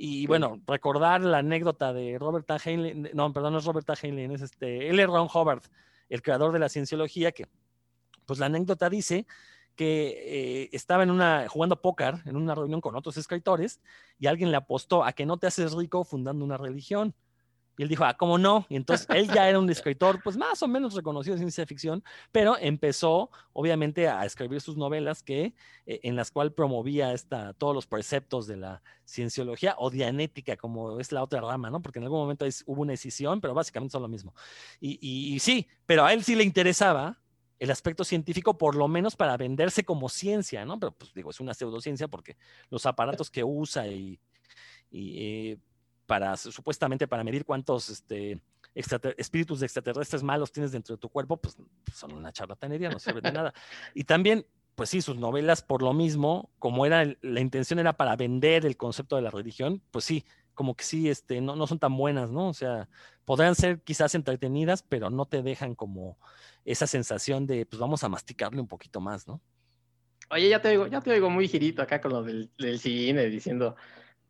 Y 0.00 0.28
bueno, 0.28 0.62
recordar 0.64 1.22
la 1.22 1.38
anécdota 1.38 1.92
de 1.92 2.18
Robert 2.20 2.48
A. 2.52 2.58
Heinlein, 2.64 3.10
no, 3.14 3.32
perdón, 3.32 3.54
no 3.54 3.58
es 3.58 3.64
Robert 3.64 3.90
A. 3.90 3.94
Heinlein, 4.00 4.30
es 4.30 4.42
este 4.42 4.88
L. 4.90 5.04
Ron 5.06 5.26
Hubbard, 5.32 5.62
el 6.08 6.22
creador 6.22 6.52
de 6.52 6.60
la 6.60 6.68
cienciología, 6.68 7.32
que 7.32 7.48
pues 8.24 8.38
la 8.38 8.46
anécdota 8.46 8.88
dice 8.88 9.26
que 9.74 10.62
eh, 10.62 10.68
estaba 10.70 11.02
en 11.02 11.10
una, 11.10 11.48
jugando 11.48 11.82
póker 11.82 12.22
en 12.26 12.36
una 12.36 12.54
reunión 12.54 12.80
con 12.80 12.94
otros 12.94 13.16
escritores 13.16 13.80
y 14.20 14.28
alguien 14.28 14.52
le 14.52 14.56
apostó 14.56 15.04
a 15.04 15.12
que 15.12 15.26
no 15.26 15.36
te 15.36 15.48
haces 15.48 15.72
rico 15.72 16.04
fundando 16.04 16.44
una 16.44 16.56
religión. 16.56 17.12
Y 17.78 17.84
él 17.84 17.88
dijo, 17.88 18.04
ah, 18.04 18.14
¿cómo 18.14 18.36
no? 18.36 18.66
Y 18.68 18.76
entonces 18.76 19.06
él 19.10 19.28
ya 19.28 19.48
era 19.48 19.58
un 19.58 19.70
escritor, 19.70 20.20
pues 20.22 20.36
más 20.36 20.62
o 20.62 20.68
menos 20.68 20.94
reconocido 20.94 21.34
de 21.34 21.38
ciencia 21.38 21.64
ficción, 21.64 22.04
pero 22.32 22.58
empezó, 22.58 23.30
obviamente, 23.54 24.08
a 24.08 24.26
escribir 24.26 24.60
sus 24.60 24.76
novelas 24.76 25.22
que, 25.22 25.54
eh, 25.86 26.00
en 26.02 26.16
las 26.16 26.30
cuales 26.30 26.52
promovía 26.52 27.12
esta, 27.12 27.54
todos 27.54 27.74
los 27.74 27.86
preceptos 27.86 28.46
de 28.46 28.56
la 28.56 28.82
cienciología 29.06 29.76
o 29.78 29.88
dianética, 29.88 30.56
como 30.56 31.00
es 31.00 31.12
la 31.12 31.22
otra 31.22 31.40
rama, 31.40 31.70
¿no? 31.70 31.80
Porque 31.80 32.00
en 32.00 32.04
algún 32.04 32.18
momento 32.18 32.44
hubo 32.66 32.82
una 32.82 32.92
decisión, 32.92 33.40
pero 33.40 33.54
básicamente 33.54 33.92
son 33.92 34.02
lo 34.02 34.08
mismo. 34.08 34.34
Y, 34.80 34.98
y 35.34 35.38
sí, 35.38 35.66
pero 35.86 36.04
a 36.04 36.12
él 36.12 36.24
sí 36.24 36.34
le 36.34 36.44
interesaba 36.44 37.18
el 37.58 37.70
aspecto 37.70 38.04
científico, 38.04 38.56
por 38.56 38.76
lo 38.76 38.88
menos 38.88 39.16
para 39.16 39.36
venderse 39.36 39.84
como 39.84 40.08
ciencia, 40.08 40.64
¿no? 40.64 40.78
Pero 40.78 40.92
pues 40.92 41.12
digo, 41.12 41.30
es 41.30 41.40
una 41.40 41.54
pseudociencia 41.54 42.08
porque 42.08 42.36
los 42.70 42.86
aparatos 42.86 43.30
que 43.30 43.42
usa 43.42 43.86
y, 43.88 44.20
eh, 44.90 45.58
para 46.08 46.38
supuestamente 46.38 47.06
para 47.06 47.22
medir 47.22 47.44
cuántos 47.44 47.90
este, 47.90 48.40
espíritus 48.74 49.60
extraterrestres 49.60 50.22
malos 50.22 50.50
tienes 50.50 50.72
dentro 50.72 50.96
de 50.96 51.00
tu 51.00 51.10
cuerpo, 51.10 51.36
pues 51.36 51.58
son 51.94 52.14
una 52.14 52.32
charlatanería, 52.32 52.88
no 52.88 52.98
sirve 52.98 53.20
de 53.20 53.30
nada. 53.30 53.52
Y 53.92 54.04
también, 54.04 54.46
pues 54.74 54.88
sí, 54.88 55.02
sus 55.02 55.18
novelas 55.18 55.62
por 55.62 55.82
lo 55.82 55.92
mismo, 55.92 56.50
como 56.58 56.86
era 56.86 57.04
la 57.20 57.40
intención 57.40 57.78
era 57.78 57.92
para 57.92 58.16
vender 58.16 58.64
el 58.64 58.78
concepto 58.78 59.16
de 59.16 59.22
la 59.22 59.30
religión, 59.30 59.82
pues 59.90 60.06
sí, 60.06 60.24
como 60.54 60.74
que 60.74 60.84
sí, 60.84 61.10
este, 61.10 61.42
no, 61.42 61.56
no 61.56 61.66
son 61.66 61.78
tan 61.78 61.94
buenas, 61.94 62.30
¿no? 62.30 62.48
O 62.48 62.54
sea, 62.54 62.88
podrían 63.26 63.54
ser 63.54 63.82
quizás 63.82 64.14
entretenidas, 64.14 64.82
pero 64.82 65.10
no 65.10 65.26
te 65.26 65.42
dejan 65.42 65.74
como 65.74 66.18
esa 66.64 66.86
sensación 66.86 67.46
de, 67.46 67.66
pues 67.66 67.78
vamos 67.78 68.02
a 68.02 68.08
masticarle 68.08 68.62
un 68.62 68.68
poquito 68.68 69.02
más, 69.02 69.28
¿no? 69.28 69.42
Oye, 70.30 70.48
ya 70.48 70.62
te 70.62 70.68
oigo, 70.68 70.86
ya 70.86 71.02
te 71.02 71.10
oigo 71.10 71.28
muy 71.28 71.48
girito 71.48 71.82
acá 71.82 72.00
con 72.00 72.12
lo 72.12 72.22
del 72.22 72.78
cine, 72.78 73.26
diciendo, 73.26 73.76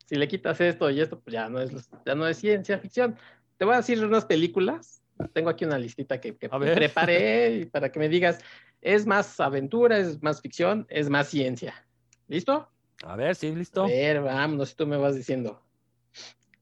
si 0.08 0.16
le 0.16 0.26
quitas 0.26 0.58
esto 0.60 0.88
y 0.90 1.00
esto, 1.00 1.20
pues 1.20 1.34
ya 1.34 1.50
no 1.50 1.60
es, 1.60 1.90
ya 2.06 2.14
no 2.14 2.26
es 2.26 2.38
ciencia 2.38 2.78
ficción. 2.78 3.16
Te 3.58 3.66
voy 3.66 3.74
a 3.74 3.78
decir 3.78 4.02
unas 4.02 4.24
películas. 4.24 5.02
Tengo 5.34 5.50
aquí 5.50 5.66
una 5.66 5.78
listita 5.78 6.18
que, 6.18 6.32
preparé 6.32 7.68
para 7.70 7.92
que 7.92 7.98
me 7.98 8.08
digas, 8.08 8.38
¿es 8.80 9.04
más 9.04 9.38
aventura, 9.38 9.98
es 9.98 10.22
más 10.22 10.40
ficción, 10.40 10.86
es 10.88 11.10
más 11.10 11.28
ciencia? 11.28 11.86
¿Listo? 12.26 12.68
A 13.04 13.16
ver, 13.16 13.34
sí, 13.34 13.54
listo. 13.54 13.84
A 13.84 13.88
ver, 13.88 14.22
vámonos, 14.22 14.74
tú 14.76 14.86
me 14.86 14.96
vas 14.96 15.14
diciendo. 15.14 15.60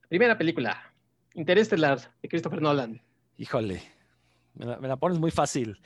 Primera 0.09 0.37
película, 0.37 0.93
Interestelar, 1.33 1.99
de 2.21 2.27
Christopher 2.27 2.61
Nolan. 2.61 3.01
Híjole, 3.37 3.81
me 4.55 4.87
la, 4.87 4.97
pones 4.97 5.19
muy 5.19 5.31
fácil. 5.31 5.79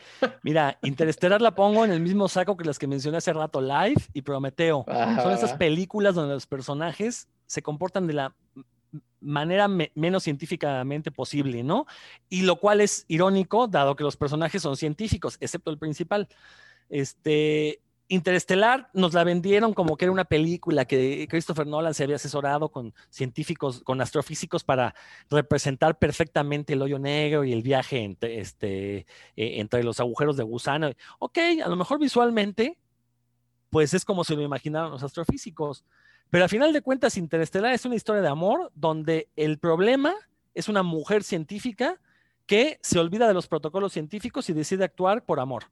Mira, 0.43 0.79
Interestelar 0.83 1.41
la 1.41 1.53
pongo 1.53 1.85
en 1.85 1.91
el 1.91 1.99
mismo 1.99 2.27
saco 2.27 2.57
que 2.57 2.63
las 2.63 2.79
que 2.79 2.87
mencioné 2.87 3.17
hace 3.17 3.33
rato, 3.33 3.61
Live 3.61 4.01
y 4.13 4.21
Prometeo. 4.21 4.85
Son 5.21 5.33
esas 5.33 5.53
películas 5.53 6.15
donde 6.15 6.33
los 6.33 6.47
personajes 6.47 7.27
se 7.51 7.61
comportan 7.61 8.07
de 8.07 8.13
la 8.13 8.33
manera 9.19 9.67
menos 9.67 10.23
científicamente 10.23 11.11
posible, 11.11 11.63
¿no? 11.63 11.85
Y 12.29 12.43
lo 12.43 12.55
cual 12.55 12.79
es 12.79 13.03
irónico, 13.09 13.67
dado 13.67 13.97
que 13.97 14.05
los 14.05 14.15
personajes 14.15 14.61
son 14.61 14.77
científicos, 14.77 15.35
excepto 15.41 15.69
el 15.69 15.77
principal. 15.77 16.29
Este, 16.89 17.81
Interestelar 18.07 18.89
nos 18.93 19.13
la 19.13 19.25
vendieron 19.25 19.73
como 19.73 19.97
que 19.97 20.05
era 20.05 20.13
una 20.13 20.23
película 20.23 20.85
que 20.85 21.27
Christopher 21.29 21.67
Nolan 21.67 21.93
se 21.93 22.03
había 22.03 22.15
asesorado 22.15 22.69
con 22.69 22.93
científicos, 23.09 23.81
con 23.83 23.99
astrofísicos 23.99 24.63
para 24.63 24.95
representar 25.29 25.99
perfectamente 25.99 26.73
el 26.73 26.81
hoyo 26.81 26.99
negro 26.99 27.43
y 27.43 27.51
el 27.51 27.61
viaje 27.61 27.99
entre, 27.99 28.39
este, 28.39 28.99
eh, 28.99 29.05
entre 29.59 29.83
los 29.83 29.99
agujeros 29.99 30.37
de 30.37 30.43
gusano. 30.43 30.91
Ok, 31.19 31.37
a 31.63 31.67
lo 31.67 31.75
mejor 31.75 31.99
visualmente, 31.99 32.77
pues 33.69 33.93
es 33.93 34.05
como 34.05 34.23
se 34.23 34.35
lo 34.35 34.41
imaginaron 34.41 34.91
los 34.91 35.03
astrofísicos. 35.03 35.83
Pero 36.31 36.45
al 36.45 36.49
final 36.49 36.71
de 36.71 36.81
cuentas, 36.81 37.17
Interestelar 37.17 37.73
es 37.73 37.85
una 37.85 37.95
historia 37.95 38.21
de 38.21 38.29
amor 38.29 38.71
donde 38.73 39.29
el 39.35 39.59
problema 39.59 40.15
es 40.55 40.69
una 40.69 40.81
mujer 40.81 41.23
científica 41.23 41.99
que 42.45 42.79
se 42.81 42.99
olvida 42.99 43.27
de 43.27 43.33
los 43.33 43.47
protocolos 43.47 43.91
científicos 43.91 44.49
y 44.49 44.53
decide 44.53 44.85
actuar 44.85 45.25
por 45.25 45.41
amor. 45.41 45.65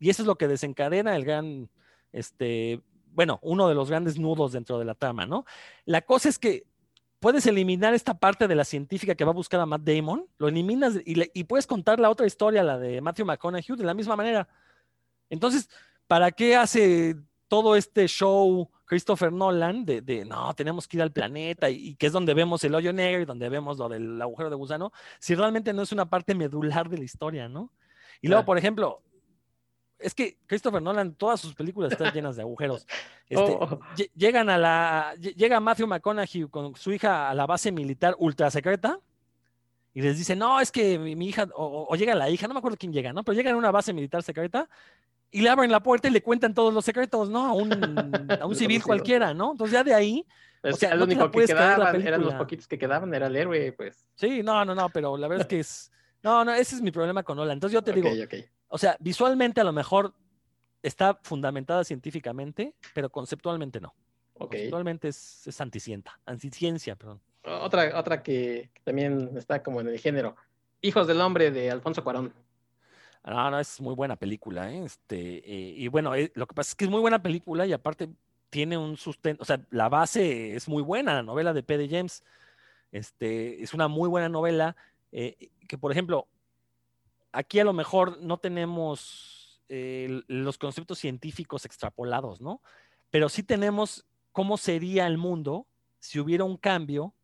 Y 0.00 0.10
eso 0.10 0.22
es 0.22 0.26
lo 0.26 0.36
que 0.36 0.48
desencadena 0.48 1.14
el 1.14 1.24
gran, 1.24 1.70
este, 2.12 2.80
bueno, 3.12 3.38
uno 3.42 3.68
de 3.68 3.76
los 3.76 3.90
grandes 3.90 4.18
nudos 4.18 4.50
dentro 4.50 4.80
de 4.80 4.84
la 4.84 4.96
trama, 4.96 5.24
¿no? 5.24 5.44
La 5.84 6.02
cosa 6.02 6.28
es 6.28 6.38
que 6.40 6.64
puedes 7.20 7.46
eliminar 7.46 7.94
esta 7.94 8.18
parte 8.18 8.48
de 8.48 8.56
la 8.56 8.64
científica 8.64 9.14
que 9.14 9.24
va 9.24 9.30
a 9.30 9.34
buscar 9.34 9.60
a 9.60 9.66
Matt 9.66 9.82
Damon, 9.82 10.26
lo 10.36 10.48
eliminas 10.48 10.96
y, 11.04 11.30
y 11.32 11.44
puedes 11.44 11.68
contar 11.68 12.00
la 12.00 12.10
otra 12.10 12.26
historia, 12.26 12.64
la 12.64 12.76
de 12.76 13.00
Matthew 13.00 13.26
McConaughey, 13.26 13.76
de 13.76 13.84
la 13.84 13.94
misma 13.94 14.16
manera. 14.16 14.48
Entonces, 15.30 15.70
¿para 16.08 16.32
qué 16.32 16.56
hace 16.56 17.14
todo 17.46 17.76
este 17.76 18.08
show 18.08 18.68
Christopher 18.92 19.32
Nolan 19.32 19.86
de, 19.86 20.26
no, 20.26 20.52
tenemos 20.52 20.86
que 20.86 20.98
ir 20.98 21.02
al 21.02 21.10
planeta 21.10 21.70
y, 21.70 21.94
que 21.94 22.08
es 22.08 22.12
donde 22.12 22.34
vemos 22.34 22.62
el 22.62 22.74
hoyo 22.74 22.92
negro 22.92 23.22
y 23.22 23.24
donde 23.24 23.48
vemos 23.48 23.78
lo 23.78 23.88
del 23.88 24.20
agujero 24.20 24.50
de 24.50 24.56
gusano, 24.56 24.92
si 25.18 25.34
realmente 25.34 25.72
no 25.72 25.80
es 25.80 25.92
una 25.92 26.10
parte 26.10 26.34
medular 26.34 26.90
de 26.90 26.98
la 26.98 27.04
historia, 27.04 27.48
¿no? 27.48 27.72
Y 28.20 28.28
luego, 28.28 28.44
por 28.44 28.58
ejemplo, 28.58 29.02
es 29.98 30.12
que 30.14 30.36
Christopher 30.44 30.82
Nolan, 30.82 31.14
todas 31.14 31.40
sus 31.40 31.54
películas 31.54 31.90
están 31.90 32.12
llenas 32.12 32.36
de 32.36 32.42
agujeros. 32.42 32.86
Este, 33.32 33.56
oh. 33.58 33.80
Llegan 34.14 34.50
a 34.50 34.58
la, 34.58 35.14
llega 35.14 35.58
Matthew 35.58 35.86
McConaughey 35.86 36.48
con 36.50 36.76
su 36.76 36.92
hija 36.92 37.30
a 37.30 37.34
la 37.34 37.46
base 37.46 37.72
militar 37.72 38.14
ultra 38.18 38.50
secreta 38.50 39.00
y 39.94 40.00
les 40.00 40.16
dice, 40.16 40.34
no, 40.34 40.60
es 40.60 40.72
que 40.72 40.98
mi, 40.98 41.28
hija, 41.28 41.48
o, 41.54 41.86
o, 41.88 41.96
llega 41.96 42.14
la 42.14 42.30
hija, 42.30 42.48
no 42.48 42.54
me 42.54 42.58
acuerdo 42.58 42.78
quién 42.78 42.92
llega, 42.92 43.12
¿no? 43.12 43.24
Pero 43.24 43.36
llegan 43.36 43.54
a 43.54 43.58
una 43.58 43.70
base 43.70 43.92
militar 43.92 44.22
secreta 44.22 44.68
y 45.30 45.42
le 45.42 45.50
abren 45.50 45.70
la 45.70 45.82
puerta 45.82 46.08
y 46.08 46.10
le 46.10 46.22
cuentan 46.22 46.54
todos 46.54 46.72
los 46.72 46.84
secretos, 46.84 47.28
¿no? 47.28 47.46
A 47.46 47.52
un, 47.52 47.70
a 48.40 48.46
un 48.46 48.54
civil 48.54 48.82
cualquiera, 48.82 49.34
¿no? 49.34 49.52
Entonces 49.52 49.72
ya 49.72 49.84
de 49.84 49.94
ahí... 49.94 50.26
o 50.62 50.72
sea, 50.72 50.94
único 50.94 51.30
que 51.30 51.46
quedaban, 51.46 52.06
eran 52.06 52.22
los 52.22 52.34
poquitos 52.34 52.66
que 52.66 52.78
quedaban, 52.78 53.12
era 53.14 53.26
el 53.26 53.36
héroe, 53.36 53.72
pues. 53.72 54.08
Sí, 54.14 54.42
no, 54.42 54.64
no, 54.64 54.74
no, 54.74 54.88
pero 54.88 55.16
la 55.16 55.28
verdad 55.28 55.42
es 55.42 55.48
que 55.48 55.60
es... 55.60 55.90
No, 56.22 56.44
no, 56.44 56.54
ese 56.54 56.76
es 56.76 56.80
mi 56.80 56.90
problema 56.90 57.22
con 57.22 57.36
Nolan. 57.36 57.56
Entonces 57.56 57.74
yo 57.74 57.82
te 57.82 57.92
digo, 57.92 58.08
o 58.68 58.78
sea, 58.78 58.96
visualmente 59.00 59.60
a 59.60 59.64
lo 59.64 59.72
mejor 59.72 60.14
está 60.82 61.18
fundamentada 61.22 61.84
científicamente, 61.84 62.74
pero 62.94 63.10
conceptualmente 63.10 63.80
no. 63.80 63.94
Conceptualmente 64.32 65.08
es, 65.08 65.46
es 65.46 65.60
anticiencia, 65.60 66.18
anticiencia, 66.24 66.96
perdón. 66.96 67.20
Otra, 67.44 67.98
otra 67.98 68.22
que 68.22 68.70
también 68.84 69.30
está 69.36 69.62
como 69.62 69.80
en 69.80 69.88
el 69.88 69.98
género. 69.98 70.36
Hijos 70.80 71.06
del 71.06 71.20
Hombre 71.20 71.50
de 71.50 71.70
Alfonso 71.70 72.04
Cuarón. 72.04 72.32
No, 73.24 73.50
no, 73.50 73.60
es 73.60 73.80
muy 73.80 73.94
buena 73.94 74.16
película, 74.16 74.72
¿eh? 74.72 74.84
Este, 74.84 75.38
eh, 75.38 75.74
y 75.76 75.88
bueno, 75.88 76.14
eh, 76.14 76.32
lo 76.34 76.46
que 76.46 76.54
pasa 76.54 76.70
es 76.70 76.74
que 76.74 76.84
es 76.84 76.90
muy 76.90 77.00
buena 77.00 77.22
película 77.22 77.66
y 77.66 77.72
aparte 77.72 78.08
tiene 78.50 78.76
un 78.76 78.96
sustento, 78.96 79.42
o 79.42 79.44
sea, 79.44 79.64
la 79.70 79.88
base 79.88 80.54
es 80.54 80.68
muy 80.68 80.82
buena, 80.82 81.14
la 81.14 81.22
novela 81.22 81.52
de 81.52 81.62
P. 81.62 81.78
de 81.78 81.88
James. 81.88 82.24
Este, 82.90 83.62
es 83.62 83.74
una 83.74 83.88
muy 83.88 84.08
buena 84.08 84.28
novela 84.28 84.76
que, 85.10 85.78
por 85.78 85.92
ejemplo, 85.92 86.26
aquí 87.32 87.60
a 87.60 87.64
lo 87.64 87.72
mejor 87.72 88.18
no 88.20 88.38
tenemos 88.38 89.62
los 89.68 90.58
conceptos 90.58 90.98
científicos 90.98 91.64
extrapolados, 91.64 92.40
¿no? 92.40 92.60
Pero 93.10 93.30
sí 93.30 93.42
tenemos 93.42 94.04
cómo 94.32 94.58
sería 94.58 95.06
el 95.06 95.16
mundo 95.16 95.66
si 95.98 96.18
hubiera 96.18 96.44
un 96.44 96.58
cambio 96.58 97.14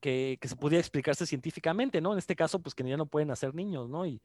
que, 0.00 0.38
se 0.42 0.56
pudiera 0.56 0.80
explicarse 0.80 1.26
científicamente, 1.26 2.00
¿no? 2.00 2.12
En 2.12 2.18
este 2.18 2.36
caso, 2.36 2.60
pues 2.60 2.74
que 2.74 2.84
ya 2.84 2.96
no 2.96 3.06
pueden 3.06 3.30
hacer 3.30 3.54
niños, 3.54 3.88
¿no? 3.88 4.06
Y 4.06 4.20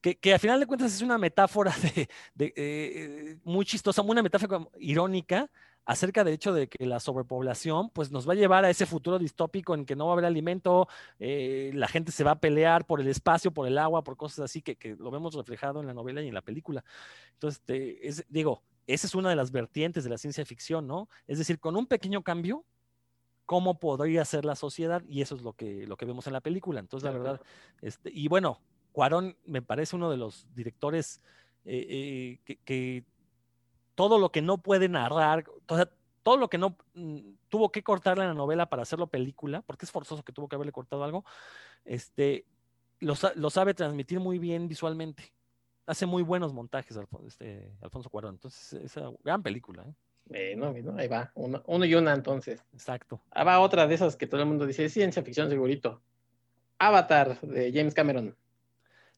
que, 0.00 0.16
que 0.16 0.34
a 0.34 0.38
final 0.38 0.58
de 0.60 0.66
cuentas 0.66 0.92
es 0.94 1.02
una 1.02 1.18
metáfora 1.18 1.72
de, 2.34 2.52
eh, 2.56 3.38
muy 3.44 3.64
chistosa, 3.64 4.02
una 4.02 4.22
metáfora 4.22 4.66
irónica 4.78 5.50
acerca 5.84 6.22
del 6.24 6.34
hecho 6.34 6.52
de 6.52 6.68
que 6.68 6.86
la 6.86 7.00
sobrepoblación 7.00 7.90
pues 7.90 8.10
nos 8.10 8.28
va 8.28 8.32
a 8.34 8.36
llevar 8.36 8.64
a 8.64 8.70
ese 8.70 8.86
futuro 8.86 9.18
distópico 9.18 9.74
en 9.74 9.84
que 9.84 9.96
no 9.96 10.06
va 10.06 10.12
a 10.12 10.14
haber 10.14 10.24
alimento, 10.26 10.88
eh, 11.18 11.72
la 11.74 11.88
gente 11.88 12.12
se 12.12 12.24
va 12.24 12.32
a 12.32 12.40
pelear 12.40 12.86
por 12.86 13.00
el 13.00 13.08
espacio, 13.08 13.50
por 13.50 13.66
el 13.66 13.78
agua, 13.78 14.04
por 14.04 14.16
cosas 14.16 14.40
así 14.40 14.62
que, 14.62 14.96
lo 14.98 15.10
vemos 15.10 15.34
reflejado 15.34 15.80
en 15.80 15.86
la 15.86 15.94
novela 15.94 16.22
y 16.22 16.28
en 16.28 16.34
la 16.34 16.42
película. 16.42 16.84
Entonces, 17.34 17.62
este, 17.68 18.24
digo, 18.28 18.62
esa 18.86 19.06
es 19.06 19.14
una 19.14 19.30
de 19.30 19.36
las 19.36 19.50
vertientes 19.50 20.04
de 20.04 20.10
la 20.10 20.18
ciencia 20.18 20.44
ficción, 20.44 20.86
¿no? 20.86 21.08
Es 21.26 21.38
decir, 21.38 21.58
con 21.58 21.76
un 21.76 21.86
pequeño 21.86 22.22
cambio, 22.22 22.64
¿cómo 23.52 23.78
podría 23.78 24.24
ser 24.24 24.46
la 24.46 24.56
sociedad? 24.56 25.02
Y 25.06 25.20
eso 25.20 25.34
es 25.34 25.42
lo 25.42 25.52
que, 25.52 25.86
lo 25.86 25.98
que 25.98 26.06
vemos 26.06 26.26
en 26.26 26.32
la 26.32 26.40
película. 26.40 26.80
Entonces, 26.80 27.04
la 27.04 27.10
verdad, 27.18 27.40
este, 27.82 28.10
y 28.10 28.26
bueno, 28.26 28.62
Cuarón 28.92 29.36
me 29.44 29.60
parece 29.60 29.94
uno 29.94 30.10
de 30.10 30.16
los 30.16 30.46
directores 30.54 31.20
eh, 31.66 32.38
eh, 32.46 32.56
que 32.64 33.04
todo 33.94 34.18
lo 34.18 34.32
que 34.32 34.40
no 34.40 34.56
puede 34.56 34.88
narrar, 34.88 35.44
todo 36.22 36.38
lo 36.38 36.48
que 36.48 36.56
no 36.56 36.78
mm, 36.94 37.18
tuvo 37.50 37.70
que 37.70 37.82
cortarle 37.82 38.24
en 38.24 38.30
la 38.30 38.34
novela 38.34 38.70
para 38.70 38.84
hacerlo 38.84 39.08
película, 39.08 39.60
porque 39.60 39.84
es 39.84 39.92
forzoso 39.92 40.22
que 40.22 40.32
tuvo 40.32 40.48
que 40.48 40.56
haberle 40.56 40.72
cortado 40.72 41.04
algo, 41.04 41.26
este, 41.84 42.46
lo, 43.00 43.14
sabe 43.50 43.74
transmitir 43.74 44.18
muy 44.18 44.38
bien 44.38 44.66
visualmente. 44.66 45.34
Hace 45.84 46.06
muy 46.06 46.22
buenos 46.22 46.54
montajes 46.54 46.98
este, 47.26 47.76
Alfonso 47.82 48.08
Cuarón. 48.08 48.36
Entonces, 48.36 48.72
es 48.82 48.96
una 48.96 49.12
gran 49.22 49.42
película. 49.42 49.82
¿eh? 49.82 49.94
Ahí 50.32 51.08
va, 51.08 51.32
uno, 51.34 51.84
y 51.84 51.94
una 51.94 52.14
entonces. 52.14 52.64
Exacto. 52.72 53.20
Ahí 53.30 53.44
va 53.44 53.60
otra 53.60 53.86
de 53.86 53.94
esas 53.94 54.16
que 54.16 54.26
todo 54.26 54.40
el 54.40 54.46
mundo 54.46 54.66
dice, 54.66 54.88
ciencia 54.88 55.22
ficción 55.22 55.48
segurito. 55.48 56.00
Avatar 56.78 57.40
de 57.40 57.72
James 57.72 57.94
Cameron. 57.94 58.36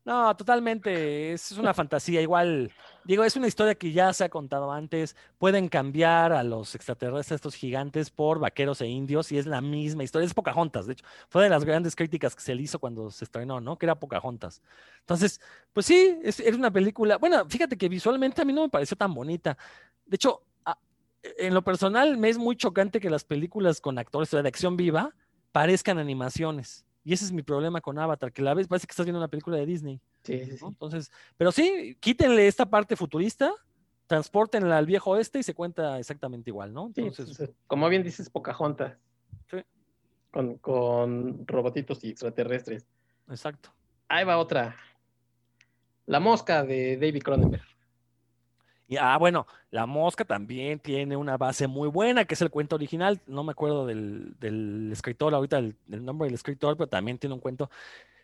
No, 0.04 0.36
totalmente. 0.36 1.32
Es 1.32 1.52
una 1.52 1.72
fantasía. 1.72 2.20
Igual, 2.20 2.70
digo, 3.04 3.24
es 3.24 3.36
una 3.36 3.46
historia 3.46 3.74
que 3.74 3.90
ya 3.90 4.12
se 4.12 4.24
ha 4.24 4.28
contado 4.28 4.70
antes. 4.70 5.16
Pueden 5.38 5.68
cambiar 5.68 6.32
a 6.32 6.42
los 6.42 6.74
extraterrestres, 6.74 7.36
estos 7.36 7.54
gigantes, 7.54 8.10
por 8.10 8.38
vaqueros 8.38 8.82
e 8.82 8.86
indios, 8.86 9.32
y 9.32 9.38
es 9.38 9.46
la 9.46 9.62
misma 9.62 10.04
historia. 10.04 10.26
Es 10.26 10.34
Pocahontas, 10.34 10.86
de 10.86 10.92
hecho. 10.92 11.06
Fue 11.30 11.42
de 11.42 11.48
las 11.48 11.64
grandes 11.64 11.96
críticas 11.96 12.36
que 12.36 12.42
se 12.42 12.54
le 12.54 12.62
hizo 12.62 12.78
cuando 12.78 13.10
se 13.10 13.24
estrenó, 13.24 13.62
¿no? 13.62 13.78
Que 13.78 13.86
era 13.86 13.94
Pocahontas. 13.94 14.60
Entonces, 15.00 15.40
pues 15.72 15.86
sí, 15.86 16.18
es, 16.22 16.38
una 16.54 16.70
película. 16.70 17.16
Bueno, 17.16 17.48
fíjate 17.48 17.78
que 17.78 17.88
visualmente 17.88 18.42
a 18.42 18.44
mí 18.44 18.52
no 18.52 18.62
me 18.62 18.68
pareció 18.68 18.98
tan 18.98 19.14
bonita. 19.14 19.56
De 20.04 20.16
hecho, 20.16 20.42
en 21.38 21.54
lo 21.54 21.62
personal, 21.62 22.16
me 22.16 22.28
es 22.28 22.38
muy 22.38 22.56
chocante 22.56 23.00
que 23.00 23.10
las 23.10 23.24
películas 23.24 23.80
con 23.80 23.98
actores 23.98 24.30
de 24.30 24.38
acción 24.40 24.76
viva 24.76 25.14
parezcan 25.52 25.98
animaciones. 25.98 26.84
Y 27.04 27.12
ese 27.12 27.26
es 27.26 27.32
mi 27.32 27.42
problema 27.42 27.80
con 27.80 27.98
Avatar, 27.98 28.32
que 28.32 28.42
la 28.42 28.54
vez 28.54 28.66
parece 28.66 28.86
que 28.86 28.92
estás 28.92 29.04
viendo 29.06 29.18
una 29.18 29.28
película 29.28 29.56
de 29.56 29.66
Disney. 29.66 30.00
Sí, 30.22 30.44
sí, 30.44 30.56
sí. 30.56 30.64
Entonces, 30.66 31.10
pero 31.36 31.52
sí, 31.52 31.96
quítenle 32.00 32.46
esta 32.46 32.68
parte 32.68 32.96
futurista, 32.96 33.52
transportenla 34.06 34.78
al 34.78 34.86
viejo 34.86 35.10
oeste 35.10 35.38
y 35.38 35.42
se 35.42 35.54
cuenta 35.54 35.98
exactamente 35.98 36.50
igual, 36.50 36.72
¿no? 36.72 36.90
Entonces, 36.94 37.52
como 37.66 37.88
bien 37.88 38.02
dices, 38.02 38.30
Pocahontas. 38.30 38.96
Sí. 39.50 39.58
Con, 40.30 40.56
con 40.58 41.46
robotitos 41.46 42.02
y 42.04 42.10
extraterrestres. 42.10 42.86
Exacto. 43.28 43.70
Ahí 44.08 44.24
va 44.24 44.38
otra. 44.38 44.74
La 46.06 46.20
mosca 46.20 46.64
de 46.64 46.96
David 46.96 47.22
Cronenberg. 47.22 47.73
Y, 48.86 48.96
ah, 48.96 49.16
bueno, 49.18 49.46
La 49.70 49.86
Mosca 49.86 50.24
también 50.24 50.78
tiene 50.78 51.16
una 51.16 51.36
base 51.36 51.66
muy 51.66 51.88
buena, 51.88 52.24
que 52.24 52.34
es 52.34 52.42
el 52.42 52.50
cuento 52.50 52.76
original. 52.76 53.20
No 53.26 53.42
me 53.44 53.52
acuerdo 53.52 53.86
del, 53.86 54.90
escritor, 54.92 55.34
ahorita 55.34 55.58
el, 55.58 55.76
nombre 55.88 56.26
del 56.26 56.34
escritor, 56.34 56.76
pero 56.76 56.88
también 56.88 57.18
tiene 57.18 57.34
un 57.34 57.40
cuento. 57.40 57.70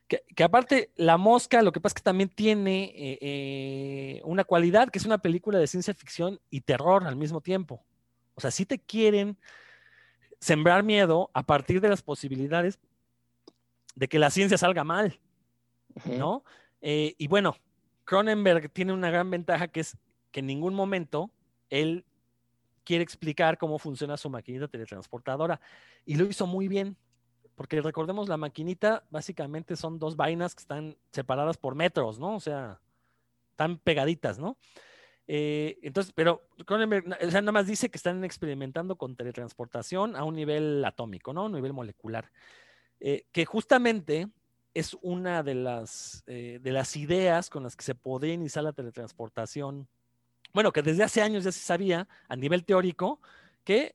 Que, 0.06 0.44
aparte, 0.44 0.90
La 0.96 1.16
Mosca, 1.16 1.62
lo 1.62 1.72
que 1.72 1.80
pasa 1.80 1.92
es 1.92 2.02
que 2.02 2.02
también 2.02 2.28
tiene 2.28 2.92
eh, 2.96 3.18
eh, 3.20 4.22
una 4.24 4.44
cualidad, 4.44 4.90
que 4.90 4.98
es 4.98 5.06
una 5.06 5.18
película 5.18 5.58
de 5.58 5.66
ciencia 5.66 5.94
ficción 5.94 6.40
y 6.50 6.62
terror 6.62 7.06
al 7.06 7.16
mismo 7.16 7.40
tiempo. 7.40 7.82
O 8.34 8.40
sea, 8.40 8.50
si 8.50 8.66
te 8.66 8.78
quieren 8.78 9.38
sembrar 10.40 10.82
miedo 10.82 11.30
a 11.32 11.44
partir 11.44 11.80
de 11.80 11.88
las 11.88 12.02
posibilidades 12.02 12.78
de 13.94 14.08
que 14.08 14.18
la 14.18 14.30
ciencia 14.30 14.58
salga 14.58 14.82
mal, 14.82 15.20
¿no? 16.04 16.44
Eh, 16.80 17.14
y 17.18 17.28
bueno, 17.28 17.56
Cronenberg 18.04 18.70
tiene 18.70 18.92
una 18.92 19.10
gran 19.10 19.30
ventaja 19.30 19.68
que 19.68 19.80
es 19.80 19.96
que 20.30 20.40
en 20.40 20.46
ningún 20.46 20.74
momento 20.74 21.30
él 21.68 22.04
quiere 22.84 23.04
explicar 23.04 23.58
cómo 23.58 23.78
funciona 23.78 24.16
su 24.16 24.30
maquinita 24.30 24.68
teletransportadora. 24.68 25.60
Y 26.04 26.16
lo 26.16 26.24
hizo 26.24 26.46
muy 26.46 26.68
bien, 26.68 26.96
porque 27.54 27.80
recordemos, 27.80 28.28
la 28.28 28.36
maquinita 28.36 29.04
básicamente 29.10 29.76
son 29.76 29.98
dos 29.98 30.16
vainas 30.16 30.54
que 30.54 30.62
están 30.62 30.96
separadas 31.12 31.56
por 31.56 31.74
metros, 31.74 32.18
¿no? 32.18 32.36
O 32.36 32.40
sea, 32.40 32.80
están 33.50 33.78
pegaditas, 33.78 34.38
¿no? 34.38 34.56
Eh, 35.26 35.78
entonces, 35.82 36.12
pero 36.12 36.48
Cronenberg, 36.66 37.06
nada 37.06 37.52
más 37.52 37.66
dice 37.66 37.88
que 37.90 37.98
están 37.98 38.24
experimentando 38.24 38.96
con 38.96 39.14
teletransportación 39.14 40.16
a 40.16 40.24
un 40.24 40.34
nivel 40.34 40.84
atómico, 40.84 41.32
¿no? 41.32 41.42
A 41.42 41.46
un 41.46 41.52
nivel 41.52 41.72
molecular. 41.72 42.32
Eh, 42.98 43.26
que 43.30 43.44
justamente 43.44 44.28
es 44.74 44.96
una 45.02 45.42
de 45.42 45.54
las, 45.54 46.24
eh, 46.26 46.58
de 46.60 46.72
las 46.72 46.96
ideas 46.96 47.48
con 47.48 47.62
las 47.62 47.76
que 47.76 47.84
se 47.84 47.94
podría 47.94 48.34
iniciar 48.34 48.64
la 48.64 48.72
teletransportación 48.72 49.88
bueno, 50.52 50.72
que 50.72 50.82
desde 50.82 51.04
hace 51.04 51.22
años 51.22 51.44
ya 51.44 51.52
se 51.52 51.60
sabía 51.60 52.08
a 52.28 52.36
nivel 52.36 52.64
teórico 52.64 53.20
que 53.64 53.94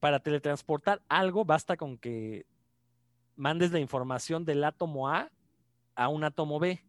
para 0.00 0.20
teletransportar 0.20 1.02
algo 1.08 1.44
basta 1.44 1.76
con 1.76 1.98
que 1.98 2.46
mandes 3.36 3.72
la 3.72 3.78
información 3.78 4.44
del 4.44 4.64
átomo 4.64 5.08
A 5.08 5.30
a 5.94 6.08
un 6.08 6.24
átomo 6.24 6.58
B, 6.58 6.84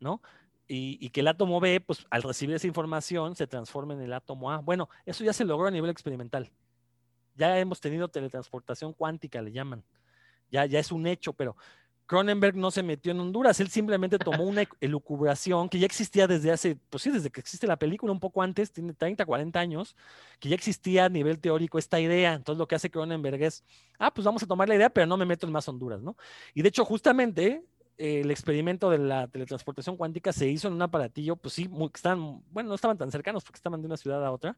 ¿no? 0.00 0.22
Y, 0.70 1.08
que 1.10 1.20
el 1.20 1.28
átomo 1.28 1.60
B, 1.60 1.80
pues 1.80 2.06
al 2.10 2.22
recibir 2.22 2.54
esa 2.54 2.66
información, 2.66 3.34
se 3.34 3.46
transforme 3.46 3.94
en 3.94 4.02
el 4.02 4.12
átomo 4.12 4.50
A. 4.50 4.58
Bueno, 4.58 4.90
eso 5.06 5.24
ya 5.24 5.32
se 5.32 5.46
logró 5.46 5.66
a 5.66 5.70
nivel 5.70 5.88
experimental. 5.88 6.50
Ya 7.36 7.58
hemos 7.58 7.80
tenido 7.80 8.08
teletransportación 8.08 8.92
cuántica, 8.92 9.40
le 9.40 9.50
llaman. 9.50 9.82
Ya, 10.50 10.66
ya 10.66 10.78
es 10.78 10.92
un 10.92 11.06
hecho, 11.06 11.32
pero 11.32 11.56
Cronenberg 12.08 12.56
no 12.56 12.70
se 12.70 12.82
metió 12.82 13.12
en 13.12 13.20
Honduras, 13.20 13.60
él 13.60 13.68
simplemente 13.68 14.18
tomó 14.18 14.44
una 14.44 14.64
elucubración 14.80 15.68
que 15.68 15.78
ya 15.78 15.84
existía 15.84 16.26
desde 16.26 16.50
hace, 16.50 16.78
pues 16.88 17.02
sí, 17.02 17.10
desde 17.10 17.28
que 17.28 17.38
existe 17.38 17.66
la 17.66 17.76
película, 17.76 18.10
un 18.12 18.18
poco 18.18 18.42
antes, 18.42 18.72
tiene 18.72 18.94
30, 18.94 19.26
40 19.26 19.60
años, 19.60 19.94
que 20.40 20.48
ya 20.48 20.54
existía 20.54 21.04
a 21.04 21.08
nivel 21.10 21.38
teórico 21.38 21.78
esta 21.78 22.00
idea. 22.00 22.32
Entonces 22.32 22.58
lo 22.58 22.66
que 22.66 22.76
hace 22.76 22.90
Cronenberg 22.90 23.42
es, 23.42 23.62
ah, 23.98 24.12
pues 24.12 24.24
vamos 24.24 24.42
a 24.42 24.46
tomar 24.46 24.70
la 24.70 24.76
idea, 24.76 24.88
pero 24.88 25.06
no 25.06 25.18
me 25.18 25.26
meto 25.26 25.46
en 25.46 25.52
más 25.52 25.68
Honduras, 25.68 26.00
¿no? 26.00 26.16
Y 26.54 26.62
de 26.62 26.70
hecho, 26.70 26.82
justamente 26.86 27.62
el 27.98 28.30
experimento 28.30 28.88
de 28.88 28.98
la 28.98 29.28
teletransportación 29.28 29.98
cuántica 29.98 30.32
se 30.32 30.48
hizo 30.48 30.68
en 30.68 30.74
un 30.74 30.82
aparatillo, 30.82 31.36
pues 31.36 31.52
sí, 31.52 31.68
muy, 31.68 31.90
están, 31.94 32.42
bueno, 32.50 32.70
no 32.70 32.74
estaban 32.74 32.96
tan 32.96 33.10
cercanos 33.12 33.44
porque 33.44 33.58
estaban 33.58 33.82
de 33.82 33.86
una 33.86 33.98
ciudad 33.98 34.24
a 34.24 34.32
otra, 34.32 34.56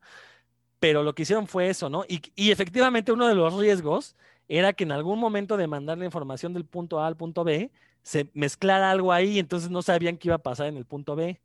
pero 0.79 1.03
lo 1.03 1.17
que 1.17 1.23
hicieron 1.23 1.49
fue 1.49 1.69
eso, 1.69 1.91
¿no? 1.91 2.05
Y, 2.09 2.23
y 2.37 2.53
efectivamente 2.53 3.11
uno 3.11 3.27
de 3.27 3.35
los 3.35 3.55
riesgos 3.59 4.15
era 4.51 4.73
que 4.73 4.83
en 4.83 4.91
algún 4.91 5.21
momento 5.21 5.57
de 5.57 5.69
mandar 5.69 5.97
la 5.97 6.05
información 6.05 6.53
del 6.53 6.65
punto 6.65 6.99
A 6.99 7.07
al 7.07 7.17
punto 7.17 7.45
B, 7.45 7.71
se 8.03 8.29
mezclara 8.35 8.91
algo 8.91 9.13
ahí, 9.13 9.39
entonces 9.39 9.71
no 9.71 9.81
sabían 9.81 10.17
qué 10.17 10.27
iba 10.27 10.35
a 10.35 10.39
pasar 10.43 10.67
en 10.67 10.77
el 10.77 10.85
punto 10.85 11.15
B. 11.15 11.41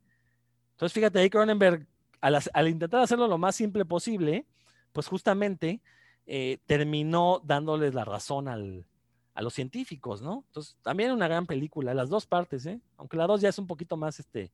Entonces, 0.72 0.92
fíjate, 0.92 1.20
ahí 1.20 1.30
Cronenberg, 1.30 1.86
al, 2.20 2.68
intentar 2.68 3.00
hacerlo 3.00 3.28
lo 3.28 3.38
más 3.38 3.54
simple 3.54 3.84
posible, 3.84 4.44
pues 4.92 5.06
justamente 5.06 5.80
eh, 6.26 6.58
terminó 6.66 7.40
dándoles 7.44 7.94
la 7.94 8.04
razón 8.04 8.48
a 8.48 9.40
los 9.40 9.54
científicos, 9.54 10.20
¿no? 10.20 10.42
Entonces, 10.48 10.76
también 10.82 11.12
una 11.12 11.28
gran 11.28 11.46
película, 11.46 11.94
las 11.94 12.08
dos 12.08 12.26
partes, 12.26 12.66
¿eh? 12.66 12.80
Aunque 12.96 13.16
la 13.16 13.28
dos 13.28 13.40
ya 13.40 13.50
es 13.50 13.58
un 13.60 13.68
poquito 13.68 13.96
más 13.96 14.18
este, 14.18 14.50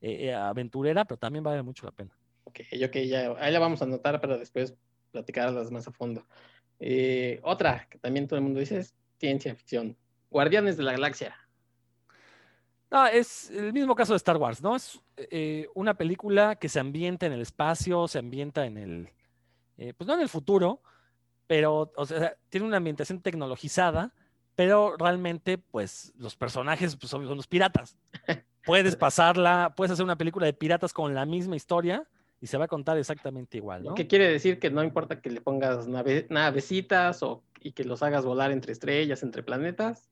eh, 0.00 0.32
aventurera, 0.32 1.04
pero 1.06 1.18
también 1.18 1.42
vale 1.42 1.60
mucho 1.60 1.84
la 1.84 1.92
pena. 1.92 2.16
Ok, 2.44 2.60
ok, 2.84 2.96
ya, 2.98 3.32
ahí 3.40 3.52
la 3.52 3.58
vamos 3.58 3.82
a 3.82 3.84
anotar 3.84 4.20
para 4.20 4.38
después 4.38 4.76
platicarlas 5.10 5.72
más 5.72 5.88
a 5.88 5.90
fondo. 5.90 6.24
Eh, 6.78 7.40
otra 7.42 7.86
que 7.88 7.98
también 7.98 8.26
todo 8.26 8.38
el 8.38 8.44
mundo 8.44 8.60
dice 8.60 8.78
es 8.78 8.94
ciencia 9.18 9.54
ficción. 9.54 9.96
Guardianes 10.30 10.76
de 10.76 10.82
la 10.82 10.92
Galaxia. 10.92 11.36
No, 12.90 13.06
es 13.06 13.50
el 13.50 13.72
mismo 13.72 13.94
caso 13.94 14.12
de 14.12 14.18
Star 14.18 14.36
Wars, 14.36 14.62
¿no? 14.62 14.76
Es 14.76 15.00
eh, 15.16 15.68
una 15.74 15.94
película 15.94 16.56
que 16.56 16.68
se 16.68 16.78
ambienta 16.78 17.26
en 17.26 17.32
el 17.32 17.40
espacio, 17.40 18.06
se 18.06 18.18
ambienta 18.18 18.64
en 18.66 18.78
el, 18.78 19.08
eh, 19.76 19.92
pues 19.94 20.06
no 20.06 20.14
en 20.14 20.20
el 20.20 20.28
futuro, 20.28 20.82
pero, 21.46 21.92
o 21.96 22.06
sea, 22.06 22.36
tiene 22.48 22.66
una 22.66 22.76
ambientación 22.76 23.20
tecnologizada, 23.20 24.14
pero 24.54 24.96
realmente, 24.96 25.58
pues, 25.58 26.12
los 26.16 26.36
personajes 26.36 26.96
pues, 26.96 27.10
son 27.10 27.24
los 27.26 27.46
piratas. 27.46 27.96
Puedes 28.64 28.96
pasarla, 28.96 29.74
puedes 29.76 29.92
hacer 29.92 30.04
una 30.04 30.18
película 30.18 30.46
de 30.46 30.52
piratas 30.52 30.92
con 30.92 31.14
la 31.14 31.24
misma 31.24 31.54
historia 31.54 32.08
y 32.46 32.48
se 32.48 32.58
va 32.58 32.66
a 32.66 32.68
contar 32.68 32.96
exactamente 32.96 33.56
igual, 33.56 33.82
¿no? 33.82 33.94
¿Qué 33.96 34.06
quiere 34.06 34.30
decir 34.30 34.60
que 34.60 34.70
no 34.70 34.84
importa 34.84 35.20
que 35.20 35.30
le 35.30 35.40
pongas 35.40 35.88
navecitas 35.88 37.20
o, 37.24 37.42
y 37.60 37.72
que 37.72 37.82
los 37.82 38.04
hagas 38.04 38.24
volar 38.24 38.52
entre 38.52 38.70
estrellas, 38.70 39.24
entre 39.24 39.42
planetas, 39.42 40.08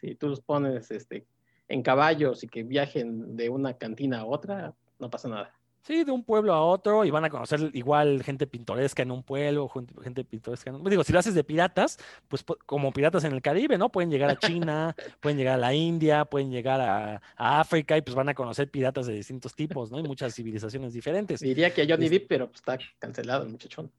si 0.00 0.16
tú 0.16 0.28
los 0.28 0.40
pones 0.40 0.90
este, 0.90 1.24
en 1.68 1.84
caballos 1.84 2.42
y 2.42 2.48
que 2.48 2.64
viajen 2.64 3.36
de 3.36 3.48
una 3.48 3.78
cantina 3.78 4.22
a 4.22 4.24
otra, 4.24 4.74
no 4.98 5.08
pasa 5.08 5.28
nada. 5.28 5.54
Sí, 5.82 6.04
de 6.04 6.12
un 6.12 6.22
pueblo 6.22 6.54
a 6.54 6.62
otro 6.62 7.04
y 7.04 7.10
van 7.10 7.24
a 7.24 7.30
conocer 7.30 7.70
igual 7.72 8.22
gente 8.22 8.46
pintoresca 8.46 9.02
en 9.02 9.10
un 9.10 9.24
pueblo, 9.24 9.68
gente, 9.68 10.22
pintoresca 10.22 10.70
en 10.70 10.76
un... 10.76 10.84
Digo, 10.84 11.02
si 11.02 11.12
lo 11.12 11.18
haces 11.18 11.34
de 11.34 11.42
piratas, 11.42 11.98
pues 12.28 12.44
como 12.66 12.92
piratas 12.92 13.24
en 13.24 13.32
el 13.32 13.42
Caribe, 13.42 13.76
¿no? 13.78 13.90
Pueden 13.90 14.08
llegar 14.08 14.30
a 14.30 14.38
China, 14.38 14.94
pueden 15.20 15.38
llegar 15.38 15.54
a 15.54 15.58
la 15.58 15.74
India, 15.74 16.24
pueden 16.24 16.52
llegar 16.52 16.80
a, 16.80 17.20
África 17.36 17.96
y 17.96 18.02
pues 18.02 18.14
van 18.14 18.28
a 18.28 18.34
conocer 18.34 18.70
piratas 18.70 19.06
de 19.06 19.14
distintos 19.14 19.56
tipos, 19.56 19.90
¿no? 19.90 19.98
Y 19.98 20.04
muchas 20.04 20.32
civilizaciones 20.36 20.92
diferentes. 20.92 21.40
Diría 21.40 21.74
que 21.74 21.82
a 21.82 21.86
Johnny 21.88 22.08
Depp, 22.08 22.28
pero 22.28 22.46
pues, 22.46 22.60
está 22.60 22.78
cancelado 23.00 23.42
el 23.42 23.48
muchachón. 23.48 23.90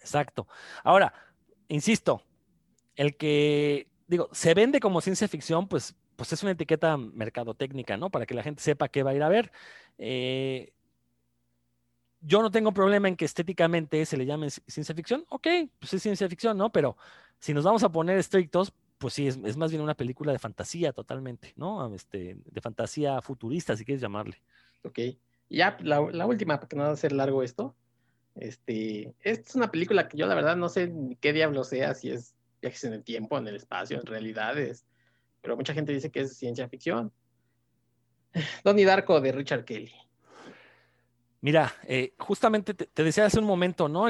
Exacto. 0.00 0.46
Ahora, 0.82 1.14
insisto, 1.68 2.22
el 2.96 3.16
que, 3.16 3.88
digo, 4.06 4.28
se 4.32 4.52
vende 4.52 4.78
como 4.78 5.00
ciencia 5.00 5.26
ficción, 5.26 5.68
pues, 5.68 5.94
pues 6.16 6.34
es 6.34 6.42
una 6.42 6.52
etiqueta 6.52 6.98
mercadotécnica, 6.98 7.96
¿no? 7.96 8.10
Para 8.10 8.26
que 8.26 8.34
la 8.34 8.42
gente 8.42 8.62
sepa 8.62 8.88
qué 8.88 9.02
va 9.02 9.12
a 9.12 9.14
ir 9.14 9.22
a 9.22 9.30
ver. 9.30 9.50
Eh, 9.96 10.74
yo 12.26 12.40
no 12.42 12.50
tengo 12.50 12.72
problema 12.72 13.08
en 13.08 13.16
que 13.16 13.24
estéticamente 13.24 14.04
se 14.06 14.16
le 14.16 14.26
llame 14.26 14.50
ciencia 14.50 14.94
ficción. 14.94 15.24
Ok, 15.28 15.46
pues 15.78 15.94
es 15.94 16.02
ciencia 16.02 16.28
ficción, 16.28 16.56
¿no? 16.56 16.72
Pero 16.72 16.96
si 17.38 17.52
nos 17.52 17.64
vamos 17.64 17.82
a 17.82 17.92
poner 17.92 18.18
estrictos, 18.18 18.72
pues 18.98 19.14
sí, 19.14 19.26
es, 19.26 19.56
más 19.56 19.70
bien 19.70 19.82
una 19.82 19.94
película 19.94 20.32
de 20.32 20.38
fantasía 20.38 20.92
totalmente, 20.92 21.52
¿no? 21.56 21.94
Este, 21.94 22.36
de 22.44 22.60
fantasía 22.60 23.20
futurista, 23.20 23.76
si 23.76 23.84
quieres 23.84 24.00
llamarle. 24.00 24.40
Ok. 24.82 24.98
Ya, 25.50 25.76
la, 25.82 26.00
última, 26.00 26.56
para 26.56 26.68
que 26.68 26.76
no 26.76 26.84
va 26.84 26.90
a 26.90 26.96
ser 26.96 27.12
largo 27.12 27.42
esto. 27.42 27.76
Este, 28.34 29.14
esta 29.20 29.48
es 29.50 29.54
una 29.54 29.70
película 29.70 30.08
que 30.08 30.16
yo 30.16 30.26
la 30.26 30.34
verdad 30.34 30.56
no 30.56 30.68
sé 30.68 30.92
qué 31.20 31.32
diablo 31.32 31.62
sea, 31.62 31.94
si 31.94 32.10
es 32.10 32.34
viajes 32.62 32.82
en 32.84 32.94
el 32.94 33.04
tiempo, 33.04 33.36
en 33.36 33.46
el 33.46 33.56
espacio, 33.56 34.00
en 34.00 34.06
realidades, 34.06 34.86
pero 35.42 35.56
mucha 35.56 35.74
gente 35.74 35.92
dice 35.92 36.10
que 36.10 36.20
es 36.22 36.36
ciencia 36.36 36.68
ficción. 36.68 37.12
Donnie 38.64 38.86
Darko 38.86 39.20
de 39.20 39.30
Richard 39.30 39.64
Kelly. 39.64 39.92
Mira, 41.44 41.74
eh, 41.82 42.14
justamente 42.18 42.72
te, 42.72 43.04
decía 43.04 43.26
hace 43.26 43.38
un 43.38 43.44
momento, 43.44 43.86
¿no? 43.86 44.06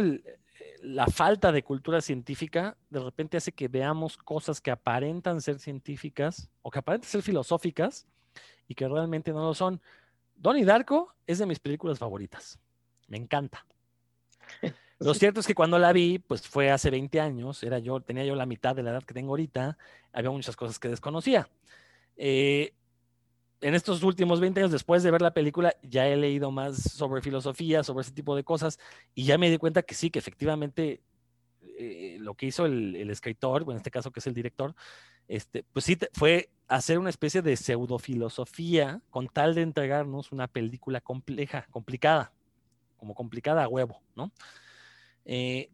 la 0.83 1.09
falta 1.09 1.51
de 1.51 1.65
cultura 1.65 2.01
científica 2.01 2.77
de 2.91 3.01
repente 3.01 3.37
hace 3.37 3.51
que 3.51 3.67
veamos 3.67 4.17
cosas 4.17 4.61
que 4.61 4.71
aparentan 4.71 5.41
ser 5.41 5.59
científicas 5.59 6.49
o 6.63 6.71
que 6.71 6.79
aparentan 6.79 7.11
ser 7.11 7.23
filosóficas 7.23 8.07
y 8.69 8.77
que 8.77 8.87
realmente 8.87 9.33
no 9.33 9.43
lo 9.43 9.53
son. 9.53 9.81
Donnie 10.37 10.65
Darko 10.65 11.13
es 11.27 11.39
de 11.39 11.47
mis 11.47 11.59
películas 11.59 11.99
favoritas. 11.99 12.61
Me 13.09 13.17
encanta. 13.17 13.67
Lo 15.01 15.13
cierto 15.13 15.41
es 15.41 15.47
que 15.49 15.57
cuando 15.57 15.77
la 15.81 15.93
vi, 15.93 16.21
pues 16.21 16.47
fue 16.47 16.71
hace 16.71 16.89
20 16.89 17.21
años, 17.21 17.65
era 17.65 17.81
yo, 17.81 18.01
tenía 18.01 18.25
yo 18.25 18.37
la 18.37 18.47
mitad 18.47 18.77
de 18.77 18.85
la 18.85 18.91
edad 18.91 19.03
que 19.03 19.13
tengo 19.13 19.31
ahorita, 19.31 19.77
había 20.13 20.31
muchas 20.31 20.55
cosas 20.55 20.79
que 20.79 20.89
desconocía. 20.89 21.49
Eh, 22.17 22.75
en 23.65 23.75
estos 23.75 24.03
últimos 24.03 24.41
20 24.41 24.61
años, 24.61 24.73
después 24.73 25.03
de 25.03 25.11
ver 25.11 25.23
la 25.23 25.33
película, 25.33 25.75
ya 25.83 26.07
he 26.07 26.17
leído 26.17 26.51
más 26.51 26.83
sobre 26.83 27.23
filosofía, 27.23 27.83
sobre 27.83 28.03
ese 28.03 28.13
tipo 28.13 28.37
de 28.37 28.45
cosas, 28.45 28.79
y 29.15 29.25
ya 29.25 29.39
me 29.39 29.49
di 29.49 29.57
cuenta 29.57 29.83
que 29.83 29.95
sí, 29.95 30.11
que 30.11 30.19
efectivamente 30.19 31.01
eh, 31.79 32.19
lo 32.21 32.35
que 32.35 32.45
hizo 32.45 32.67
el, 32.67 33.11
escritor, 33.11 33.65
bueno, 33.65 33.79
en 33.79 33.81
este 33.81 33.91
caso 33.91 34.11
que 34.11 34.21
es 34.21 34.27
el 34.27 34.35
director, 34.35 34.75
este, 35.29 35.65
pues 35.73 35.87
sí, 35.87 35.97
fue 36.13 36.51
hacer 36.69 36.99
una 36.99 37.09
especie 37.09 37.41
de 37.41 37.57
pseudofilosofía 37.57 39.01
con 39.09 39.29
tal 39.29 39.55
de 39.55 39.63
entregarnos 39.63 40.31
una 40.31 40.47
película 40.47 41.01
compleja, 41.01 41.67
complicada, 41.71 42.33
como 42.99 43.15
complicada 43.15 43.65
a 43.65 43.69
huevo, 43.69 44.03
¿no? 44.15 44.31
Eh, 45.25 45.71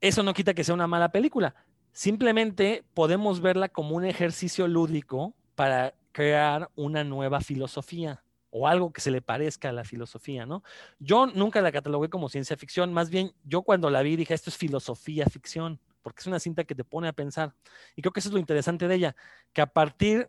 eso 0.00 0.24
no 0.24 0.34
quita 0.34 0.54
que 0.54 0.64
sea 0.64 0.74
una 0.74 0.88
mala 0.88 1.12
película, 1.12 1.54
simplemente 1.92 2.82
podemos 2.94 3.40
verla 3.40 3.68
como 3.68 3.94
un 3.94 4.06
ejercicio 4.06 4.66
lúdico 4.66 5.34
para 5.54 5.94
crear 6.12 6.70
una 6.74 7.04
nueva 7.04 7.40
filosofía 7.40 8.22
o 8.50 8.68
algo 8.68 8.92
que 8.92 9.00
se 9.00 9.10
le 9.10 9.22
parezca 9.22 9.70
a 9.70 9.72
la 9.72 9.84
filosofía, 9.84 10.44
¿no? 10.44 10.62
Yo 10.98 11.26
nunca 11.26 11.62
la 11.62 11.72
catalogué 11.72 12.10
como 12.10 12.28
ciencia 12.28 12.56
ficción, 12.56 12.92
más 12.92 13.08
bien 13.08 13.32
yo 13.44 13.62
cuando 13.62 13.88
la 13.88 14.02
vi 14.02 14.14
dije, 14.14 14.34
esto 14.34 14.50
es 14.50 14.56
filosofía 14.58 15.26
ficción, 15.26 15.80
porque 16.02 16.20
es 16.20 16.26
una 16.26 16.38
cinta 16.38 16.64
que 16.64 16.74
te 16.74 16.84
pone 16.84 17.08
a 17.08 17.12
pensar. 17.12 17.54
Y 17.96 18.02
creo 18.02 18.12
que 18.12 18.20
eso 18.20 18.28
es 18.28 18.34
lo 18.34 18.38
interesante 18.38 18.88
de 18.88 18.94
ella, 18.94 19.16
que 19.54 19.62
a 19.62 19.66
partir 19.66 20.28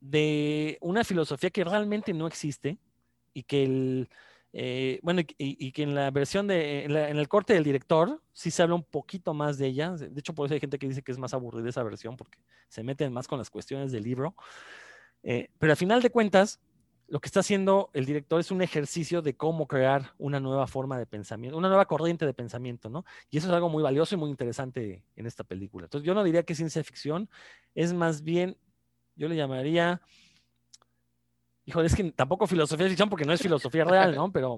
de 0.00 0.78
una 0.80 1.04
filosofía 1.04 1.50
que 1.50 1.62
realmente 1.62 2.14
no 2.14 2.26
existe 2.26 2.78
y 3.34 3.42
que 3.42 3.64
el, 3.64 4.08
eh, 4.54 5.00
bueno, 5.02 5.22
y, 5.38 5.72
que 5.72 5.82
en 5.82 5.94
la 5.94 6.10
versión 6.10 6.46
de, 6.46 6.84
en, 6.84 6.92
el 6.92 7.28
corte 7.28 7.54
del 7.54 7.64
director, 7.64 8.20
sí 8.32 8.50
se 8.50 8.62
habla 8.62 8.74
un 8.74 8.82
poquito 8.82 9.32
más 9.32 9.56
de 9.58 9.68
ella. 9.68 9.92
De 9.92 10.20
hecho, 10.20 10.34
por 10.34 10.46
eso 10.46 10.54
hay 10.54 10.60
gente 10.60 10.78
que 10.78 10.88
dice 10.88 11.02
que 11.02 11.12
es 11.12 11.18
más 11.18 11.32
aburrida 11.32 11.68
esa 11.68 11.82
versión, 11.82 12.16
porque 12.16 12.38
se 12.68 12.82
meten 12.82 13.12
más 13.12 13.28
con 13.28 13.38
las 13.38 13.48
cuestiones 13.48 13.92
del 13.92 14.04
libro. 14.04 14.34
Eh, 15.22 15.48
pero 15.58 15.72
al 15.72 15.76
final 15.76 16.02
de 16.02 16.10
cuentas, 16.10 16.60
lo 17.08 17.20
que 17.20 17.26
está 17.26 17.40
haciendo 17.40 17.90
el 17.92 18.06
director 18.06 18.40
es 18.40 18.50
un 18.50 18.62
ejercicio 18.62 19.20
de 19.20 19.36
cómo 19.36 19.66
crear 19.66 20.14
una 20.18 20.40
nueva 20.40 20.66
forma 20.66 20.98
de 20.98 21.04
pensamiento, 21.04 21.58
una 21.58 21.68
nueva 21.68 21.84
corriente 21.84 22.24
de 22.24 22.32
pensamiento, 22.32 22.88
¿no? 22.88 23.04
Y 23.30 23.36
eso 23.36 23.48
es 23.48 23.52
algo 23.52 23.68
muy 23.68 23.82
valioso 23.82 24.14
y 24.14 24.18
muy 24.18 24.30
interesante 24.30 25.04
en 25.14 25.26
esta 25.26 25.44
película. 25.44 25.84
Entonces, 25.84 26.06
yo 26.06 26.14
no 26.14 26.24
diría 26.24 26.42
que 26.42 26.54
es 26.54 26.56
ciencia 26.56 26.82
ficción, 26.82 27.28
es 27.74 27.92
más 27.92 28.22
bien, 28.22 28.56
yo 29.14 29.28
le 29.28 29.36
llamaría, 29.36 30.00
híjole, 31.66 31.86
es 31.86 31.94
que 31.94 32.10
tampoco 32.12 32.46
filosofía 32.46 32.88
ficción 32.88 33.10
porque 33.10 33.26
no 33.26 33.34
es 33.34 33.42
filosofía 33.42 33.84
real, 33.84 34.14
¿no? 34.14 34.32
Pero, 34.32 34.56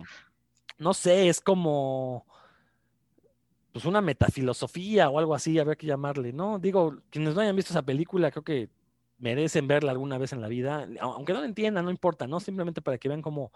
no 0.78 0.94
sé, 0.94 1.28
es 1.28 1.40
como, 1.40 2.24
pues 3.72 3.84
una 3.84 4.00
metafilosofía 4.00 5.10
o 5.10 5.18
algo 5.18 5.34
así, 5.34 5.58
habría 5.58 5.74
que 5.74 5.88
llamarle, 5.88 6.32
¿no? 6.32 6.60
Digo, 6.60 6.98
quienes 7.10 7.34
no 7.34 7.40
hayan 7.40 7.56
visto 7.56 7.72
esa 7.72 7.82
película, 7.82 8.30
creo 8.30 8.44
que 8.44 8.70
merecen 9.18 9.68
verla 9.68 9.92
alguna 9.92 10.18
vez 10.18 10.32
en 10.32 10.40
la 10.40 10.48
vida, 10.48 10.88
aunque 11.00 11.32
no 11.32 11.40
la 11.40 11.46
entiendan, 11.46 11.84
no 11.84 11.90
importa, 11.90 12.26
¿no? 12.26 12.40
Simplemente 12.40 12.82
para 12.82 12.98
que 12.98 13.08
vean 13.08 13.22
cómo 13.22 13.52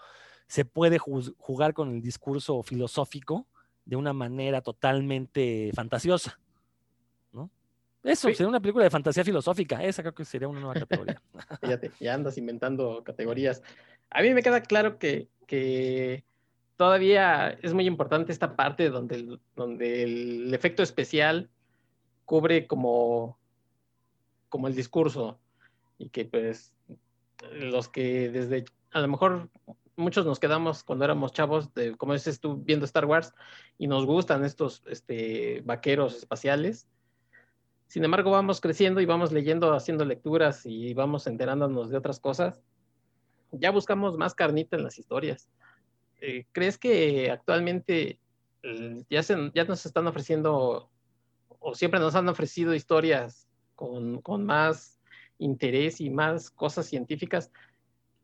se 0.46 0.64
puede 0.64 0.98
jugar 0.98 1.74
con 1.74 1.90
el 1.90 2.00
discurso 2.00 2.62
filosófico 2.62 3.46
de 3.84 3.96
una 3.96 4.12
manera 4.12 4.60
totalmente 4.60 5.70
fantasiosa, 5.74 6.38
¿no? 7.32 7.50
Eso, 8.02 8.28
sería 8.28 8.48
una 8.48 8.60
película 8.60 8.84
de 8.84 8.90
fantasía 8.90 9.24
filosófica, 9.24 9.82
esa 9.82 10.02
creo 10.02 10.14
que 10.14 10.24
sería 10.24 10.48
una 10.48 10.60
nueva 10.60 10.74
categoría. 10.74 11.20
Fíjate, 11.60 11.90
ya 12.00 12.14
andas 12.14 12.38
inventando 12.38 13.02
categorías. 13.04 13.62
A 14.10 14.22
mí 14.22 14.32
me 14.32 14.42
queda 14.42 14.62
claro 14.62 14.98
que, 14.98 15.28
que 15.46 16.24
todavía 16.76 17.50
es 17.62 17.74
muy 17.74 17.86
importante 17.86 18.32
esta 18.32 18.56
parte 18.56 18.88
donde 18.88 19.38
donde 19.54 20.02
el 20.04 20.54
efecto 20.54 20.82
especial 20.82 21.50
cubre 22.28 22.66
como, 22.66 23.38
como 24.50 24.68
el 24.68 24.74
discurso, 24.74 25.40
y 25.98 26.10
que 26.10 26.24
pues 26.24 26.72
los 27.52 27.88
que 27.88 28.30
desde, 28.30 28.64
a 28.92 29.00
lo 29.00 29.08
mejor 29.08 29.50
muchos 29.96 30.24
nos 30.24 30.38
quedamos 30.38 30.84
cuando 30.84 31.04
éramos 31.04 31.32
chavos, 31.32 31.74
de, 31.74 31.96
como 31.96 32.12
dices 32.12 32.40
tú, 32.40 32.56
viendo 32.56 32.84
Star 32.84 33.04
Wars 33.04 33.34
y 33.76 33.88
nos 33.88 34.06
gustan 34.06 34.44
estos 34.44 34.82
este, 34.86 35.60
vaqueros 35.64 36.16
espaciales. 36.16 36.88
Sin 37.88 38.04
embargo, 38.04 38.30
vamos 38.30 38.60
creciendo 38.60 39.00
y 39.00 39.06
vamos 39.06 39.32
leyendo, 39.32 39.72
haciendo 39.72 40.04
lecturas 40.04 40.64
y 40.64 40.94
vamos 40.94 41.26
enterándonos 41.26 41.90
de 41.90 41.96
otras 41.96 42.20
cosas. 42.20 42.62
Ya 43.50 43.70
buscamos 43.70 44.16
más 44.16 44.34
carnita 44.34 44.76
en 44.76 44.84
las 44.84 44.98
historias. 44.98 45.48
Eh, 46.20 46.46
¿Crees 46.52 46.78
que 46.78 47.30
actualmente 47.30 48.20
eh, 48.62 49.04
ya, 49.08 49.22
se, 49.22 49.50
ya 49.54 49.64
nos 49.64 49.86
están 49.86 50.06
ofreciendo 50.06 50.90
o 51.60 51.74
siempre 51.74 51.98
nos 51.98 52.14
han 52.14 52.28
ofrecido 52.28 52.74
historias 52.74 53.48
con, 53.74 54.20
con 54.20 54.44
más 54.44 54.97
interés 55.38 56.00
y 56.00 56.10
más 56.10 56.50
cosas 56.50 56.86
científicas, 56.86 57.50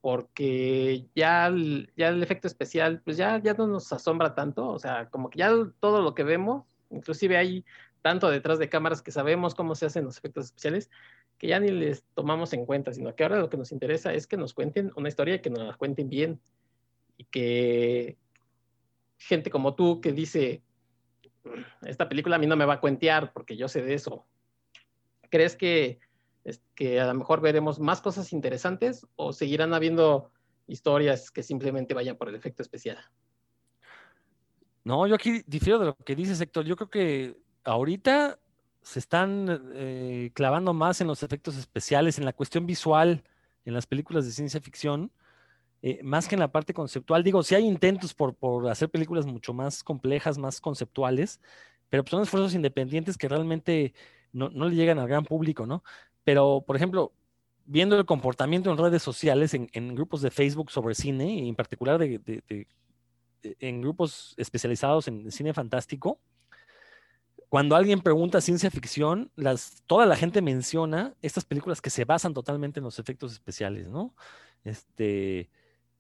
porque 0.01 1.07
ya 1.15 1.47
el, 1.47 1.91
ya 1.97 2.09
el 2.09 2.23
efecto 2.23 2.47
especial, 2.47 3.01
pues 3.05 3.17
ya, 3.17 3.41
ya 3.43 3.55
no 3.55 3.67
nos 3.67 3.93
asombra 3.93 4.35
tanto, 4.35 4.69
o 4.69 4.79
sea, 4.79 5.09
como 5.09 5.31
que 5.31 5.39
ya 5.39 5.51
todo 5.81 6.03
lo 6.03 6.15
que 6.15 6.25
vemos, 6.25 6.65
inclusive 6.91 7.37
hay 7.37 7.65
tanto 8.03 8.29
detrás 8.29 8.59
de 8.59 8.69
cámaras 8.69 9.01
que 9.01 9.11
sabemos 9.11 9.55
cómo 9.55 9.75
se 9.75 9.87
hacen 9.87 10.05
los 10.05 10.19
efectos 10.19 10.47
especiales, 10.47 10.91
que 11.39 11.47
ya 11.47 11.59
ni 11.59 11.69
les 11.71 12.05
tomamos 12.15 12.53
en 12.53 12.67
cuenta, 12.67 12.93
sino 12.93 13.15
que 13.15 13.23
ahora 13.23 13.39
lo 13.39 13.49
que 13.49 13.57
nos 13.57 13.73
interesa 13.73 14.13
es 14.13 14.27
que 14.27 14.37
nos 14.37 14.53
cuenten 14.53 14.93
una 14.95 15.09
historia 15.09 15.37
y 15.37 15.41
que 15.41 15.51
nos 15.51 15.67
la 15.67 15.75
cuenten 15.75 16.11
bien, 16.11 16.39
y 17.17 17.25
que 17.25 18.19
gente 19.17 19.51
como 19.51 19.75
tú 19.75 20.03
que 20.03 20.13
dice, 20.13 20.63
esta 21.83 22.09
película 22.09 22.37
a 22.37 22.39
mí 22.39 22.47
no 22.47 22.57
me 22.57 22.67
va 22.67 22.75
a 22.75 22.81
cuentear 22.81 23.33
porque 23.33 23.57
yo 23.57 23.69
sé 23.69 23.83
de 23.83 23.95
eso. 23.95 24.27
¿Crees 25.31 25.57
que 25.57 25.99
que 26.75 27.01
a 27.01 27.07
lo 27.07 27.15
mejor 27.15 27.41
veremos 27.41 27.81
más 27.81 28.01
cosas 28.01 28.33
interesantes 28.33 29.07
o 29.17 29.33
seguirán 29.33 29.73
habiendo 29.75 30.31
historias 30.67 31.31
que 31.31 31.43
simplemente 31.43 31.95
vayan 31.95 32.17
por 32.17 32.29
el 32.29 32.35
efecto 32.35 32.63
especial. 32.63 32.99
No, 34.85 35.07
yo 35.07 35.15
aquí 35.15 35.43
difiero 35.47 35.79
de 35.79 35.87
lo 35.87 35.97
que 35.97 36.15
dice 36.15 36.43
Héctor. 36.43 36.67
Yo 36.67 36.77
creo 36.77 36.91
que 36.91 37.37
ahorita 37.65 38.39
se 38.83 38.99
están 38.99 39.71
eh, 39.75 40.31
clavando 40.35 40.75
más 40.75 41.01
en 41.01 41.07
los 41.07 41.23
efectos 41.23 41.57
especiales, 41.57 42.19
en 42.19 42.27
la 42.27 42.35
cuestión 42.35 42.67
visual, 42.67 43.25
en 43.65 43.73
las 43.73 43.87
películas 43.87 44.27
de 44.27 44.33
ciencia 44.33 44.61
ficción. 44.61 45.11
eh, 45.83 46.01
más 46.03 46.29
que 46.29 46.35
en 46.35 46.41
la 46.41 46.51
parte 46.53 46.73
conceptual. 46.75 47.23
Digo, 47.23 47.43
sí 47.43 47.55
hay 47.55 47.67
intentos 47.67 48.15
por, 48.15 48.37
hacer 48.71 48.91
películas 48.91 49.27
mucho 49.27 49.53
más 49.53 49.85
complejas, 49.85 50.39
más 50.39 50.61
conceptuales, 50.61 51.41
pero 51.91 52.03
pues, 52.05 52.11
son 52.11 52.23
esfuerzos 52.23 52.55
independientes 52.55 53.19
que 53.19 53.29
realmente 53.29 53.95
no, 54.33 54.49
le 54.49 54.75
llegan 54.75 54.99
al 54.99 55.09
gran 55.09 55.25
público, 55.25 55.67
¿no? 55.67 55.85
Pero, 56.25 56.65
por 56.67 56.77
ejemplo, 56.77 57.13
viendo 57.67 57.99
el 57.99 58.05
comportamiento 58.05 58.71
en 58.71 58.79
redes 58.79 59.03
sociales, 59.03 59.55
en, 59.55 59.95
grupos 59.95 60.23
de 60.23 60.31
Facebook 60.31 60.71
sobre 60.71 60.95
cine, 60.95 61.35
y 61.35 61.49
en 61.49 61.55
particular 61.55 61.99
de, 61.99 62.67
en 63.43 63.81
grupos 63.83 64.35
especializados 64.37 65.09
en 65.09 65.31
cine 65.31 65.53
fantástico, 65.55 66.19
cuando 67.49 67.77
alguien 67.77 68.01
pregunta 68.01 68.41
ciencia 68.41 68.71
ficción, 68.71 69.31
toda 69.87 70.07
la 70.07 70.17
gente 70.17 70.43
menciona 70.43 71.15
estas 71.23 71.45
películas 71.45 71.81
que 71.81 71.91
se 71.91 72.05
basan 72.05 72.35
totalmente 72.35 72.81
en 72.81 72.85
los 72.85 72.99
efectos 72.99 73.33
especiales, 73.33 73.89
¿no? 73.89 74.15
Este, 74.65 75.51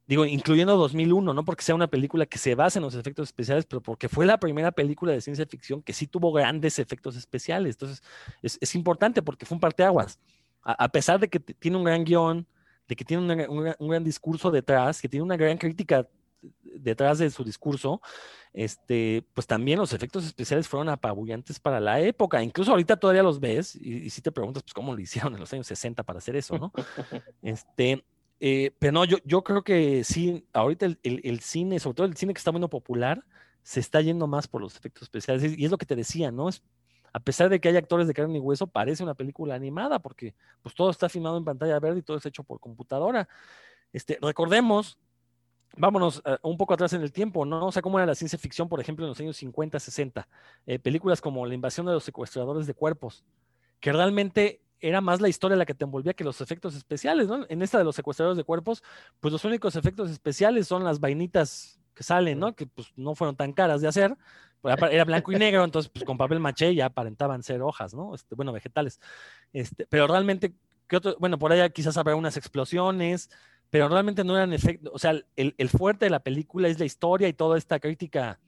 digo, 0.07 0.25
incluyendo 0.25 0.77
2001, 0.77 1.33
no 1.33 1.45
porque 1.45 1.65
sea 1.65 1.75
una 1.75 1.87
película 1.87 2.27
que 2.27 2.39
se 2.39 2.55
basa 2.55 2.79
en 2.79 2.85
los 2.85 2.95
efectos 2.95 3.29
especiales, 3.29 3.67
pero 3.67 3.81
porque 3.81 4.09
fue 4.09 4.27
la 4.27 4.39
primera 4.39 4.73
película 4.73 5.13
de 5.13 5.21
ciencia 5.21 5.47
ficción 5.47 5.83
que 5.83 5.93
sí 5.93 6.07
tuvo 6.07 6.33
grandes 6.33 6.79
efectos 6.79 7.17
especiales. 7.17 7.77
Entonces, 7.77 8.03
es, 8.43 8.75
importante 8.75 9.23
porque 9.23 9.47
fue 9.47 9.57
un 9.57 9.61
parteaguas. 9.61 10.19
A, 10.63 10.85
a 10.85 10.89
pesar 10.89 11.21
de 11.21 11.29
que 11.29 11.41
tiene 11.41 11.77
un 11.77 11.85
gran 11.85 12.05
guion, 12.05 12.47
de 12.89 12.97
que 12.97 13.05
tiene 13.05 13.47
un 13.49 13.89
gran 13.89 14.05
discurso 14.05 14.51
detrás, 14.51 15.01
que 15.01 15.09
tiene 15.09 15.25
una 15.25 15.37
gran 15.37 15.57
crítica 15.57 16.07
detrás 16.63 17.19
de 17.19 17.31
su 17.31 17.45
discurso, 17.45 18.01
este, 18.53 19.25
pues 19.35 19.47
también 19.47 19.79
los 19.79 19.93
efectos 19.93 20.25
especiales 20.25 20.69
fueron 20.69 20.89
apabullantes 20.89 21.59
para 21.59 21.81
la 21.81 22.01
época. 22.01 22.43
Incluso 22.43 22.73
ahorita 22.73 22.97
todavía 22.97 23.23
los 23.23 23.41
ves 23.41 23.75
y, 23.77 24.11
si 24.11 24.21
te 24.21 24.33
preguntas, 24.33 24.63
pues 24.63 24.75
cómo 24.75 24.95
lo 24.95 25.01
hicieron 25.01 25.35
en 25.35 25.41
los 25.41 25.53
años 25.53 25.67
60 25.67 26.03
para 26.03 26.19
hacer 26.19 26.37
eso, 26.37 26.59
¿no? 26.59 26.73
Este, 27.43 28.05
eh, 28.41 28.75
pero 28.79 28.93
no, 28.93 29.05
yo, 29.05 29.19
yo 29.25 29.43
creo 29.43 29.63
que 29.63 30.05
sí, 30.05 30.47
ahorita 30.53 30.87
el, 31.03 31.41
cine, 31.41 31.79
sobre 31.79 31.95
todo 31.95 32.07
el 32.07 32.17
cine 32.17 32.35
que 32.35 32.39
está 32.39 32.53
muy 32.53 32.67
popular, 32.69 33.25
se 33.63 33.81
está 33.81 34.01
yendo 34.01 34.27
más 34.27 34.49
por 34.49 34.61
los 34.61 34.77
efectos 34.77 35.05
especiales. 35.05 35.59
Y 35.59 35.65
es 35.65 35.71
lo 35.71 35.79
que 35.79 35.87
te 35.87 35.97
decía, 35.97 36.31
¿no? 36.31 36.49
Es, 36.49 36.63
a 37.13 37.21
pesar 37.21 37.49
de 37.49 37.61
que 37.61 37.69
hay 37.69 37.77
actores 37.77 38.09
de 38.09 38.15
carne 38.15 38.37
y 38.39 38.41
hueso, 38.41 38.67
parece 38.67 39.03
una 39.03 39.15
película 39.15 39.55
animada 39.55 40.01
porque 40.01 40.35
pues 40.63 40.75
todo 40.75 40.91
está 40.91 41.09
filmado 41.09 41.39
en 41.39 41.45
pantalla 41.45 41.79
verde 41.79 42.01
y 42.01 42.03
todo 42.03 42.17
es 42.17 42.27
hecho 42.27 42.43
por 42.43 42.59
computadora. 42.59 43.29
Este, 43.93 44.19
recordemos, 44.21 44.99
vámonos 45.77 46.21
eh, 46.25 46.37
un 46.43 46.57
poco 46.57 46.75
atrás 46.75 46.93
en 46.93 47.03
el 47.03 47.13
tiempo, 47.13 47.45
¿no? 47.45 47.67
O 47.69 47.73
sea, 47.73 47.83
cómo 47.83 47.99
era 47.99 48.07
la 48.07 48.17
ciencia 48.17 48.39
ficción, 48.39 48.69
por 48.69 48.81
ejemplo, 48.81 49.05
en 49.05 49.11
los 49.11 49.21
años 49.21 49.37
50, 49.37 49.79
60. 49.79 50.29
Eh, 50.67 50.79
películas 50.81 51.21
como 51.21 51.47
La 51.47 51.55
invasión 51.55 51.87
de 51.87 51.93
los 51.93 52.03
secuestradores 52.03 52.67
de 52.67 52.75
cuerpos, 52.75 53.25
que 53.79 53.93
realmente 53.93 54.61
era 54.89 55.01
más 55.01 55.21
la 55.21 55.29
historia 55.29 55.57
la 55.57 55.65
que 55.65 55.75
te 55.75 55.85
envolvía 55.85 56.13
que 56.13 56.25
los 56.25 56.41
efectos 56.41 56.75
especiales, 56.75 57.27
¿no? 57.27 57.47
En 57.49 57.63
esta 57.63 57.79
de 57.79 57.85
los 57.85 57.97
secuestradores 57.97 58.37
de 58.37 58.45
cuerpos, 58.45 58.83
pues 59.19 59.33
los 59.33 59.45
únicos 59.45 59.77
efectos 59.77 60.11
especiales 60.11 60.69
son 60.69 60.85
las 60.85 61.01
vainitas 61.01 61.81
que 61.95 62.03
salen, 62.03 62.39
¿no? 62.39 62.55
Que 62.55 62.67
pues 62.67 62.89
no 62.97 63.15
fueron 63.15 63.35
tan 63.35 63.53
caras 63.53 63.81
de 63.81 63.89
hacer, 63.89 64.15
pues, 64.61 64.77
era 64.91 65.05
blanco 65.05 65.33
y 65.33 65.37
negro, 65.37 65.65
entonces 65.65 65.91
pues 65.91 66.05
con 66.05 66.19
papel 66.19 66.39
maché 66.39 66.75
ya 66.75 66.87
aparentaban 66.87 67.43
ser 67.43 67.63
hojas, 67.63 67.95
¿no? 67.95 68.15
Este, 68.15 68.35
bueno, 68.35 68.53
vegetales. 68.53 69.01
Este, 69.53 69.87
pero 69.87 70.07
realmente, 70.07 70.55
¿qué 70.87 70.97
otro? 70.97 71.17
Bueno, 71.19 71.39
por 71.39 71.53
allá 71.53 71.71
quizás 71.71 71.97
habrá 71.97 72.15
unas 72.15 72.37
explosiones, 72.37 73.31
pero 73.71 73.89
realmente 73.89 74.23
no 74.23 74.37
eran 74.37 74.53
efectos, 74.53 74.93
o 74.95 74.99
sea, 74.99 75.13
el, 75.37 75.55
el 75.57 75.69
fuerte 75.71 76.07
de 76.07 76.11
la 76.11 76.21
película 76.21 76.69
es 76.69 76.79
la 76.79 76.85
historia 76.85 77.29
y 77.29 77.33
toda 77.33 77.57
esta 77.57 77.81
crítica 77.81 78.39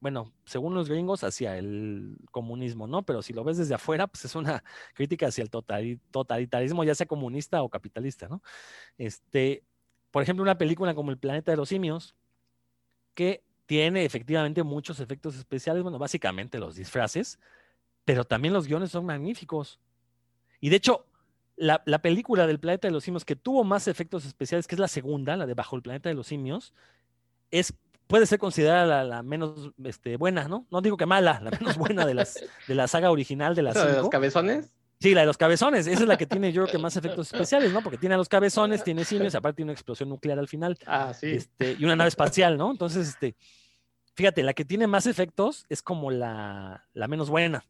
bueno, 0.00 0.32
según 0.44 0.74
los 0.74 0.88
gringos, 0.88 1.24
hacia 1.24 1.56
el 1.56 2.16
comunismo, 2.30 2.86
¿no? 2.86 3.04
Pero 3.04 3.22
si 3.22 3.32
lo 3.32 3.44
ves 3.44 3.56
desde 3.56 3.74
afuera, 3.74 4.06
pues 4.06 4.24
es 4.24 4.34
una 4.34 4.62
crítica 4.94 5.28
hacia 5.28 5.42
el 5.42 5.50
totalitarismo, 5.50 6.84
ya 6.84 6.94
sea 6.94 7.06
comunista 7.06 7.62
o 7.62 7.68
capitalista, 7.68 8.28
¿no? 8.28 8.42
Este, 8.98 9.64
por 10.10 10.22
ejemplo, 10.22 10.42
una 10.42 10.58
película 10.58 10.94
como 10.94 11.10
El 11.10 11.18
planeta 11.18 11.50
de 11.50 11.56
los 11.56 11.68
simios, 11.68 12.14
que 13.14 13.42
tiene 13.64 14.04
efectivamente 14.04 14.62
muchos 14.62 15.00
efectos 15.00 15.36
especiales, 15.36 15.82
bueno, 15.82 15.98
básicamente 15.98 16.58
los 16.58 16.76
disfraces, 16.76 17.38
pero 18.04 18.24
también 18.24 18.54
los 18.54 18.66
guiones 18.66 18.90
son 18.90 19.06
magníficos. 19.06 19.80
Y 20.60 20.68
de 20.68 20.76
hecho, 20.76 21.06
la, 21.56 21.82
la, 21.86 22.00
película 22.00 22.46
del 22.46 22.60
planeta 22.60 22.86
de 22.86 22.92
los 22.92 23.04
simios 23.04 23.24
que 23.24 23.34
tuvo 23.34 23.64
más 23.64 23.88
efectos 23.88 24.24
especiales, 24.26 24.66
que 24.66 24.74
es 24.74 24.78
la 24.78 24.88
segunda, 24.88 25.36
la 25.36 25.46
de 25.46 25.54
Bajo 25.54 25.74
el 25.74 25.82
planeta 25.82 26.08
de 26.08 26.14
los 26.14 26.26
simios, 26.28 26.74
es 27.50 27.72
puede 28.06 28.26
ser 28.26 28.38
considerada 28.38 29.04
la, 29.04 29.22
menos 29.22 29.72
este, 29.84 30.16
buena, 30.16 30.48
¿no? 30.48 30.66
No 30.70 30.80
digo 30.80 30.96
que 30.96 31.06
mala, 31.06 31.40
la 31.42 31.50
menos 31.50 31.76
buena 31.76 32.06
de, 32.06 32.14
las, 32.14 32.38
de 32.68 32.74
la 32.74 32.88
saga 32.88 33.10
original 33.10 33.54
de 33.54 33.62
las 33.62 33.76
¿La 33.76 33.86
de 33.86 33.96
los 33.98 34.08
cabezones? 34.08 34.72
Sí, 34.98 35.14
la 35.14 35.20
de 35.20 35.26
los 35.26 35.36
cabezones. 35.36 35.86
Esa 35.86 36.02
es 36.02 36.08
la 36.08 36.16
que 36.16 36.26
tiene, 36.26 36.52
yo 36.52 36.62
creo 36.62 36.72
que 36.72 36.78
más 36.78 36.96
efectos 36.96 37.32
especiales, 37.32 37.72
¿no? 37.72 37.82
Porque 37.82 37.98
tiene 37.98 38.14
a 38.14 38.18
los 38.18 38.28
cabezones, 38.28 38.82
tiene 38.82 39.04
simios, 39.04 39.34
aparte 39.34 39.56
tiene 39.56 39.70
una 39.70 39.74
explosión 39.74 40.08
nuclear 40.08 40.38
al 40.38 40.48
final. 40.48 40.78
Ah, 40.86 41.12
sí. 41.12 41.32
Este, 41.32 41.76
y 41.78 41.84
una 41.84 41.96
nave 41.96 42.08
espacial, 42.08 42.56
¿no? 42.56 42.70
Entonces, 42.70 43.08
este, 43.08 43.36
fíjate, 44.14 44.42
la 44.42 44.54
que 44.54 44.64
tiene 44.64 44.86
más 44.86 45.06
efectos 45.06 45.66
es 45.68 45.82
como 45.82 46.10
la, 46.10 46.86
la 46.94 47.08
menos 47.08 47.28
buena. 47.28 47.66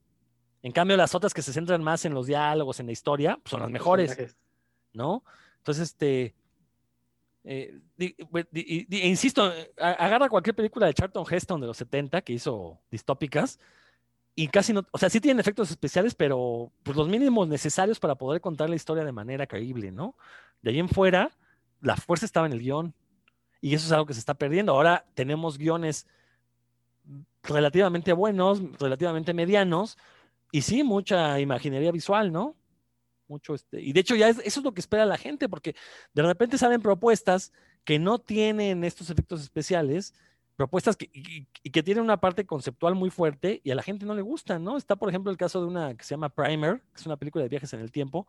En 0.62 0.70
cambio, 0.70 0.96
las 0.96 1.14
otras 1.16 1.34
que 1.34 1.42
se 1.42 1.52
centran 1.52 1.82
más 1.82 2.04
en 2.04 2.14
los 2.14 2.26
diálogos, 2.26 2.78
en 2.78 2.86
la 2.86 2.92
historia, 2.92 3.38
pues 3.42 3.50
son 3.50 3.60
las 3.60 3.70
mejores, 3.70 4.36
¿no? 4.92 5.24
Entonces, 5.58 5.90
este, 5.90 6.34
eh, 7.48 7.78
insisto, 8.90 9.52
agarra 9.78 10.28
cualquier 10.28 10.56
película 10.56 10.86
de 10.86 10.94
Charlton 10.94 11.24
Heston 11.30 11.60
de 11.60 11.68
los 11.68 11.76
70 11.76 12.22
que 12.22 12.32
hizo 12.32 12.80
distópicas 12.90 13.60
y 14.34 14.48
casi 14.48 14.72
no, 14.72 14.84
o 14.90 14.98
sea, 14.98 15.08
sí 15.08 15.20
tienen 15.20 15.38
efectos 15.38 15.70
especiales, 15.70 16.14
pero 16.14 16.72
pues 16.82 16.96
los 16.96 17.08
mínimos 17.08 17.46
necesarios 17.46 18.00
para 18.00 18.16
poder 18.16 18.40
contar 18.40 18.68
la 18.68 18.76
historia 18.76 19.04
de 19.04 19.12
manera 19.12 19.46
creíble, 19.46 19.92
¿no? 19.92 20.16
De 20.60 20.70
ahí 20.70 20.80
en 20.80 20.88
fuera, 20.88 21.30
la 21.80 21.96
fuerza 21.96 22.26
estaba 22.26 22.46
en 22.46 22.52
el 22.52 22.60
guion 22.60 22.94
y 23.60 23.74
eso 23.74 23.86
es 23.86 23.92
algo 23.92 24.06
que 24.06 24.14
se 24.14 24.20
está 24.20 24.34
perdiendo. 24.34 24.72
Ahora 24.72 25.06
tenemos 25.14 25.56
guiones 25.56 26.06
relativamente 27.44 28.12
buenos, 28.12 28.60
relativamente 28.78 29.32
medianos 29.32 29.96
y 30.50 30.62
sí, 30.62 30.82
mucha 30.82 31.38
imaginería 31.38 31.92
visual, 31.92 32.32
¿no? 32.32 32.56
Mucho 33.28 33.54
este, 33.54 33.80
y 33.80 33.92
de 33.92 34.00
hecho 34.00 34.14
ya 34.14 34.28
eso 34.28 34.40
es 34.42 34.62
lo 34.62 34.74
que 34.74 34.80
espera 34.80 35.04
la 35.06 35.18
gente, 35.18 35.48
porque 35.48 35.74
de 36.14 36.22
repente 36.22 36.58
salen 36.58 36.82
propuestas 36.82 37.52
que 37.84 37.98
no 37.98 38.18
tienen 38.18 38.84
estos 38.84 39.10
efectos 39.10 39.42
especiales, 39.42 40.14
propuestas 40.56 40.96
que, 40.96 41.10
y, 41.12 41.70
que 41.70 41.82
tienen 41.82 42.02
una 42.02 42.18
parte 42.18 42.46
conceptual 42.46 42.94
muy 42.94 43.10
fuerte 43.10 43.60
y 43.62 43.70
a 43.70 43.74
la 43.74 43.82
gente 43.82 44.06
no 44.06 44.14
le 44.14 44.22
gusta, 44.22 44.58
¿no? 44.58 44.76
Está, 44.76 44.96
por 44.96 45.08
ejemplo, 45.08 45.30
el 45.30 45.36
caso 45.36 45.60
de 45.60 45.66
una 45.66 45.94
que 45.94 46.04
se 46.04 46.10
llama 46.14 46.30
Primer, 46.30 46.80
que 46.80 47.00
es 47.00 47.06
una 47.06 47.16
película 47.16 47.42
de 47.44 47.48
viajes 47.48 47.72
en 47.74 47.80
el 47.80 47.92
tiempo, 47.92 48.26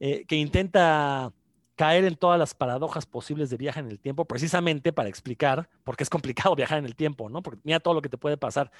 eh, 0.00 0.24
que 0.26 0.36
intenta 0.36 1.32
caer 1.76 2.04
en 2.04 2.16
todas 2.16 2.38
las 2.38 2.54
paradojas 2.54 3.06
posibles 3.06 3.48
de 3.48 3.56
viaje 3.56 3.80
en 3.80 3.88
el 3.88 4.00
tiempo, 4.00 4.24
precisamente 4.24 4.92
para 4.92 5.08
explicar 5.08 5.68
por 5.84 5.96
qué 5.96 6.02
es 6.02 6.10
complicado 6.10 6.54
viajar 6.56 6.78
en 6.78 6.84
el 6.86 6.96
tiempo, 6.96 7.28
¿no? 7.28 7.42
Porque 7.42 7.60
mira 7.64 7.80
todo 7.80 7.94
lo 7.94 8.02
que 8.02 8.08
te 8.08 8.18
puede 8.18 8.36
pasar. 8.36 8.70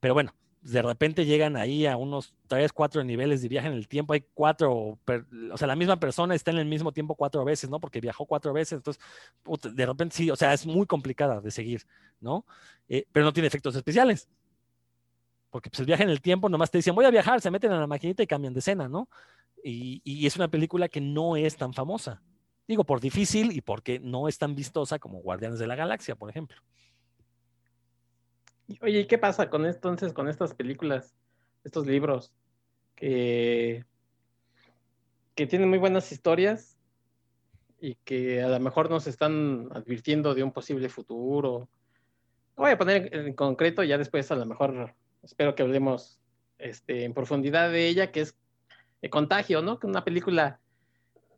Pero 0.00 0.14
bueno, 0.14 0.34
de 0.62 0.82
repente 0.82 1.24
llegan 1.24 1.56
ahí 1.56 1.86
a 1.86 1.96
unos 1.96 2.34
tres, 2.46 2.72
cuatro 2.72 3.02
niveles 3.02 3.40
de 3.40 3.48
viaje 3.48 3.68
en 3.68 3.74
el 3.74 3.88
tiempo. 3.88 4.12
Hay 4.12 4.26
cuatro, 4.34 4.98
o 5.52 5.56
sea, 5.56 5.66
la 5.66 5.76
misma 5.76 5.98
persona 5.98 6.34
está 6.34 6.50
en 6.50 6.58
el 6.58 6.66
mismo 6.66 6.92
tiempo 6.92 7.14
cuatro 7.14 7.44
veces, 7.44 7.70
¿no? 7.70 7.80
Porque 7.80 8.00
viajó 8.00 8.26
cuatro 8.26 8.52
veces. 8.52 8.72
Entonces, 8.72 9.02
de 9.74 9.86
repente 9.86 10.16
sí, 10.16 10.30
o 10.30 10.36
sea, 10.36 10.52
es 10.52 10.66
muy 10.66 10.86
complicada 10.86 11.40
de 11.40 11.50
seguir, 11.50 11.86
¿no? 12.20 12.44
Eh, 12.88 13.06
pero 13.10 13.24
no 13.24 13.32
tiene 13.32 13.46
efectos 13.46 13.74
especiales. 13.74 14.28
Porque 15.50 15.70
pues, 15.70 15.80
el 15.80 15.86
viaje 15.86 16.02
en 16.02 16.10
el 16.10 16.20
tiempo 16.20 16.48
nomás 16.48 16.70
te 16.70 16.78
dicen, 16.78 16.94
voy 16.94 17.06
a 17.06 17.10
viajar, 17.10 17.40
se 17.40 17.50
meten 17.50 17.72
a 17.72 17.80
la 17.80 17.86
maquinita 17.86 18.22
y 18.22 18.26
cambian 18.26 18.52
de 18.52 18.60
escena, 18.60 18.88
¿no? 18.88 19.08
Y, 19.64 20.02
y 20.04 20.26
es 20.26 20.36
una 20.36 20.48
película 20.48 20.88
que 20.88 21.00
no 21.00 21.36
es 21.36 21.56
tan 21.56 21.72
famosa. 21.72 22.22
Digo, 22.68 22.84
por 22.84 23.00
difícil 23.00 23.50
y 23.52 23.62
porque 23.62 23.98
no 23.98 24.28
es 24.28 24.38
tan 24.38 24.54
vistosa 24.54 24.98
como 24.98 25.20
Guardianes 25.20 25.58
de 25.58 25.66
la 25.66 25.74
Galaxia, 25.74 26.14
por 26.14 26.30
ejemplo. 26.30 26.60
Oye, 28.80 29.00
¿y 29.00 29.06
qué 29.06 29.18
pasa 29.18 29.50
con 29.50 29.66
entonces 29.66 30.12
con 30.12 30.28
estas 30.28 30.54
películas, 30.54 31.14
estos 31.64 31.86
libros 31.86 32.32
que, 32.94 33.84
que 35.34 35.46
tienen 35.46 35.68
muy 35.68 35.78
buenas 35.78 36.12
historias 36.12 36.78
y 37.80 37.94
que 37.96 38.42
a 38.42 38.48
lo 38.48 38.60
mejor 38.60 38.90
nos 38.90 39.06
están 39.06 39.68
advirtiendo 39.72 40.34
de 40.34 40.42
un 40.42 40.52
posible 40.52 40.88
futuro? 40.88 41.68
voy 42.56 42.72
a 42.72 42.78
poner 42.78 43.14
en 43.14 43.32
concreto, 43.32 43.82
ya 43.82 43.96
después 43.96 44.30
a 44.30 44.36
lo 44.36 44.44
mejor 44.44 44.94
espero 45.22 45.54
que 45.54 45.62
hablemos 45.62 46.20
este, 46.58 47.04
en 47.04 47.14
profundidad 47.14 47.70
de 47.70 47.88
ella, 47.88 48.12
que 48.12 48.20
es 48.20 48.36
el 49.00 49.08
Contagio, 49.08 49.62
¿no? 49.62 49.78
Que 49.78 49.86
una 49.86 50.04
película 50.04 50.60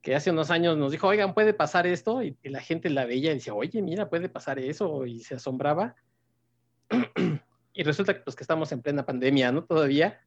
que 0.02 0.16
hace 0.16 0.32
unos 0.32 0.50
años 0.50 0.76
nos 0.76 0.90
dijo, 0.90 1.06
oigan, 1.06 1.32
puede 1.32 1.54
pasar 1.54 1.86
esto, 1.86 2.22
y, 2.24 2.36
la 2.42 2.60
gente 2.60 2.90
la 2.90 3.04
veía 3.04 3.30
y 3.30 3.34
decía, 3.34 3.54
oye, 3.54 3.80
mira, 3.82 4.10
puede 4.10 4.28
pasar 4.28 4.58
eso, 4.58 5.06
y 5.06 5.20
se 5.20 5.36
asombraba. 5.36 5.94
y 7.74 7.82
resulta 7.82 8.14
que, 8.14 8.20
pues, 8.20 8.36
que 8.36 8.45
estamos 8.45 8.70
en 8.72 8.82
plena 8.82 9.05
pandemia, 9.05 9.53
¿no? 9.53 9.64
Todavía. 9.64 10.20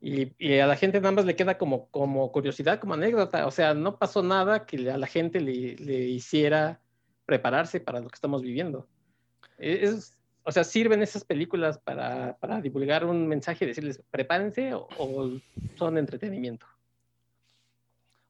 Y, 0.00 0.58
a 0.58 0.66
la 0.66 0.76
gente 0.76 1.00
nada 1.00 1.12
más 1.12 1.24
le 1.24 1.34
queda 1.34 1.56
como, 1.56 1.88
como 1.88 2.30
curiosidad, 2.30 2.78
como 2.78 2.94
anécdota. 2.94 3.46
O 3.46 3.50
sea, 3.50 3.74
no 3.74 3.98
pasó 3.98 4.22
nada 4.22 4.66
que 4.66 4.90
a 4.90 4.98
la 4.98 5.06
gente 5.06 5.40
le, 5.40 5.76
le 5.76 6.00
hiciera 6.08 6.80
prepararse 7.24 7.80
para 7.80 8.00
lo 8.00 8.08
que 8.08 8.14
estamos 8.14 8.42
viviendo. 8.42 8.86
E, 9.58 9.84
es, 9.84 10.18
o 10.44 10.52
sea, 10.52 10.62
¿sirven 10.62 11.02
esas 11.02 11.24
películas 11.24 11.78
para, 11.78 12.36
para 12.38 12.60
divulgar 12.60 13.04
un 13.04 13.26
mensaje 13.26 13.64
y 13.64 13.68
decirles 13.68 14.02
prepárense 14.10 14.74
o, 14.74 15.30
son 15.76 15.96
entretenimiento? 15.96 16.66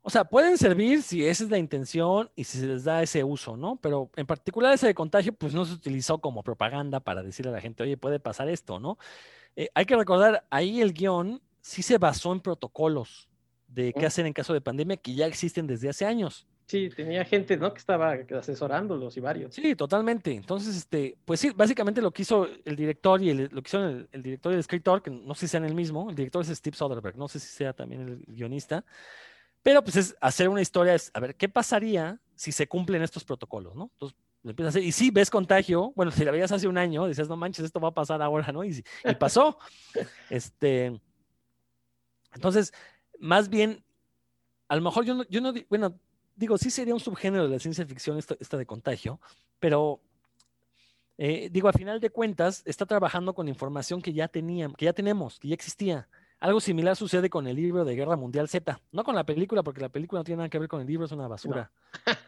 O 0.06 0.10
sea, 0.10 0.24
pueden 0.24 0.58
servir 0.58 1.02
si 1.02 1.26
esa 1.26 1.44
es 1.44 1.50
la 1.50 1.56
intención 1.56 2.30
y 2.36 2.44
si 2.44 2.58
se 2.58 2.66
les 2.66 2.84
da 2.84 3.02
ese 3.02 3.24
uso, 3.24 3.56
¿no? 3.56 3.76
Pero 3.76 4.10
en 4.16 4.26
particular 4.26 4.74
ese 4.74 4.86
de 4.86 4.94
contagio, 4.94 5.32
pues 5.32 5.54
no 5.54 5.64
se 5.64 5.72
utilizó 5.72 6.18
como 6.18 6.42
propaganda 6.42 7.00
para 7.00 7.22
decirle 7.22 7.50
a 7.52 7.54
la 7.54 7.60
gente, 7.62 7.82
oye, 7.82 7.96
puede 7.96 8.20
pasar 8.20 8.50
esto, 8.50 8.78
¿no? 8.78 8.98
Eh, 9.56 9.70
hay 9.74 9.86
que 9.86 9.96
recordar, 9.96 10.46
ahí 10.50 10.82
el 10.82 10.92
guion 10.92 11.40
sí 11.62 11.80
se 11.80 11.96
basó 11.96 12.34
en 12.34 12.40
protocolos 12.40 13.30
de 13.66 13.94
qué 13.94 14.04
hacer 14.04 14.26
en 14.26 14.34
caso 14.34 14.52
de 14.52 14.60
pandemia 14.60 14.98
que 14.98 15.14
ya 15.14 15.26
existen 15.26 15.66
desde 15.66 15.88
hace 15.88 16.04
años. 16.04 16.46
Sí, 16.66 16.90
tenía 16.94 17.24
gente, 17.24 17.56
¿no? 17.56 17.72
Que 17.72 17.78
estaba 17.78 18.12
asesorándolos 18.12 19.16
y 19.16 19.20
varios. 19.20 19.54
Sí, 19.54 19.74
totalmente. 19.74 20.34
Entonces, 20.34 20.76
este, 20.76 21.16
pues 21.24 21.40
sí, 21.40 21.50
básicamente 21.56 22.02
lo 22.02 22.10
que 22.10 22.22
hizo 22.22 22.46
el 22.64 22.76
director 22.76 23.22
y 23.22 23.30
el, 23.30 23.48
lo 23.50 23.62
que 23.62 23.68
hizo 23.68 23.88
el, 23.88 24.22
director 24.22 24.52
y 24.52 24.56
el 24.56 24.60
escritor, 24.60 25.02
que 25.02 25.10
no 25.10 25.34
sé 25.34 25.46
si 25.46 25.52
sean 25.52 25.64
el 25.64 25.74
mismo, 25.74 26.10
el 26.10 26.16
director 26.16 26.42
es 26.42 26.48
Steve 26.48 26.76
Soderbergh, 26.76 27.16
no 27.16 27.28
sé 27.28 27.38
si 27.38 27.48
sea 27.48 27.72
también 27.72 28.02
el 28.02 28.18
guionista, 28.26 28.84
pero 29.64 29.82
pues 29.82 29.96
es 29.96 30.14
hacer 30.20 30.50
una 30.50 30.60
historia, 30.60 30.94
es 30.94 31.10
a 31.14 31.20
ver, 31.20 31.34
¿qué 31.34 31.48
pasaría 31.48 32.20
si 32.36 32.52
se 32.52 32.68
cumplen 32.68 33.02
estos 33.02 33.24
protocolos, 33.24 33.74
¿no? 33.74 33.90
Entonces, 33.94 34.16
lo 34.42 34.50
empiezas 34.50 34.74
a 34.74 34.78
hacer, 34.78 34.86
y 34.86 34.92
si 34.92 35.10
ves 35.10 35.30
contagio, 35.30 35.94
bueno, 35.96 36.12
si 36.12 36.22
la 36.22 36.30
veías 36.30 36.52
hace 36.52 36.68
un 36.68 36.76
año, 36.76 37.08
dices, 37.08 37.30
no 37.30 37.36
manches, 37.36 37.64
esto 37.64 37.80
va 37.80 37.88
a 37.88 37.94
pasar 37.94 38.20
ahora, 38.20 38.52
¿no? 38.52 38.62
Y, 38.62 38.84
y 39.04 39.14
pasó. 39.14 39.58
este, 40.30 41.00
entonces, 42.34 42.74
más 43.18 43.48
bien, 43.48 43.82
a 44.68 44.76
lo 44.76 44.82
mejor 44.82 45.06
yo 45.06 45.14
no, 45.14 45.24
yo 45.30 45.40
no, 45.40 45.54
bueno, 45.70 45.98
digo, 46.36 46.58
sí 46.58 46.70
sería 46.70 46.92
un 46.92 47.00
subgénero 47.00 47.44
de 47.44 47.50
la 47.50 47.58
ciencia 47.58 47.86
ficción 47.86 48.18
esta, 48.18 48.56
de 48.58 48.66
contagio, 48.66 49.18
pero 49.60 50.02
eh, 51.16 51.48
digo, 51.50 51.68
a 51.68 51.72
final 51.72 52.00
de 52.00 52.10
cuentas, 52.10 52.62
está 52.66 52.84
trabajando 52.84 53.34
con 53.34 53.48
información 53.48 54.02
que 54.02 54.12
ya 54.12 54.28
teníamos, 54.28 54.76
que 54.76 54.84
ya 54.84 54.92
tenemos, 54.92 55.40
que 55.40 55.48
ya 55.48 55.54
existía. 55.54 56.06
Algo 56.44 56.60
similar 56.60 56.94
sucede 56.94 57.30
con 57.30 57.46
el 57.46 57.56
libro 57.56 57.86
de 57.86 57.96
Guerra 57.96 58.16
Mundial 58.16 58.50
Z, 58.50 58.78
no 58.92 59.02
con 59.02 59.14
la 59.14 59.24
película, 59.24 59.62
porque 59.62 59.80
la 59.80 59.88
película 59.88 60.20
no 60.20 60.24
tiene 60.24 60.36
nada 60.40 60.50
que 60.50 60.58
ver 60.58 60.68
con 60.68 60.82
el 60.82 60.86
libro, 60.86 61.06
es 61.06 61.12
una 61.12 61.26
basura 61.26 61.70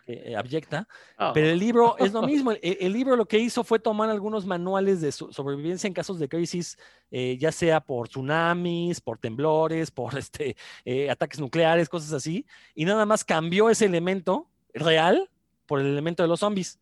eh, 0.07 0.35
abyecta, 0.35 0.89
oh. 1.19 1.33
pero 1.35 1.49
el 1.49 1.59
libro 1.59 1.99
es 1.99 2.15
lo 2.15 2.23
mismo. 2.27 2.53
El, 2.63 2.95
libro 2.95 3.15
lo 3.15 3.27
que 3.27 3.39
hizo 3.39 3.63
fue 3.63 3.79
tomar 3.79 4.09
algunos 4.09 4.47
manuales 4.47 5.03
de 5.03 5.13
sobrevivencia 5.13 5.87
en 5.87 5.93
casos 5.93 6.19
de 6.19 6.31
crisis, 6.31 6.79
eh, 7.11 7.37
ya 7.39 7.53
sea 7.53 7.83
por 7.83 8.09
tsunamis, 8.09 9.03
por 9.03 9.19
temblores, 9.19 9.91
por 9.91 10.17
este, 10.17 10.57
eh, 10.87 11.11
ataques 11.11 11.39
nucleares, 11.39 11.91
cosas 11.91 12.15
así, 12.15 12.47
y 12.75 12.87
nada 12.87 13.05
más 13.05 13.23
cambió 13.23 13.69
ese 13.69 13.85
elemento 13.85 14.49
real 14.73 15.29
por 15.67 15.79
el 15.79 15.89
elemento 15.89 16.23
de 16.23 16.31
los 16.31 16.41
zombies, 16.41 16.79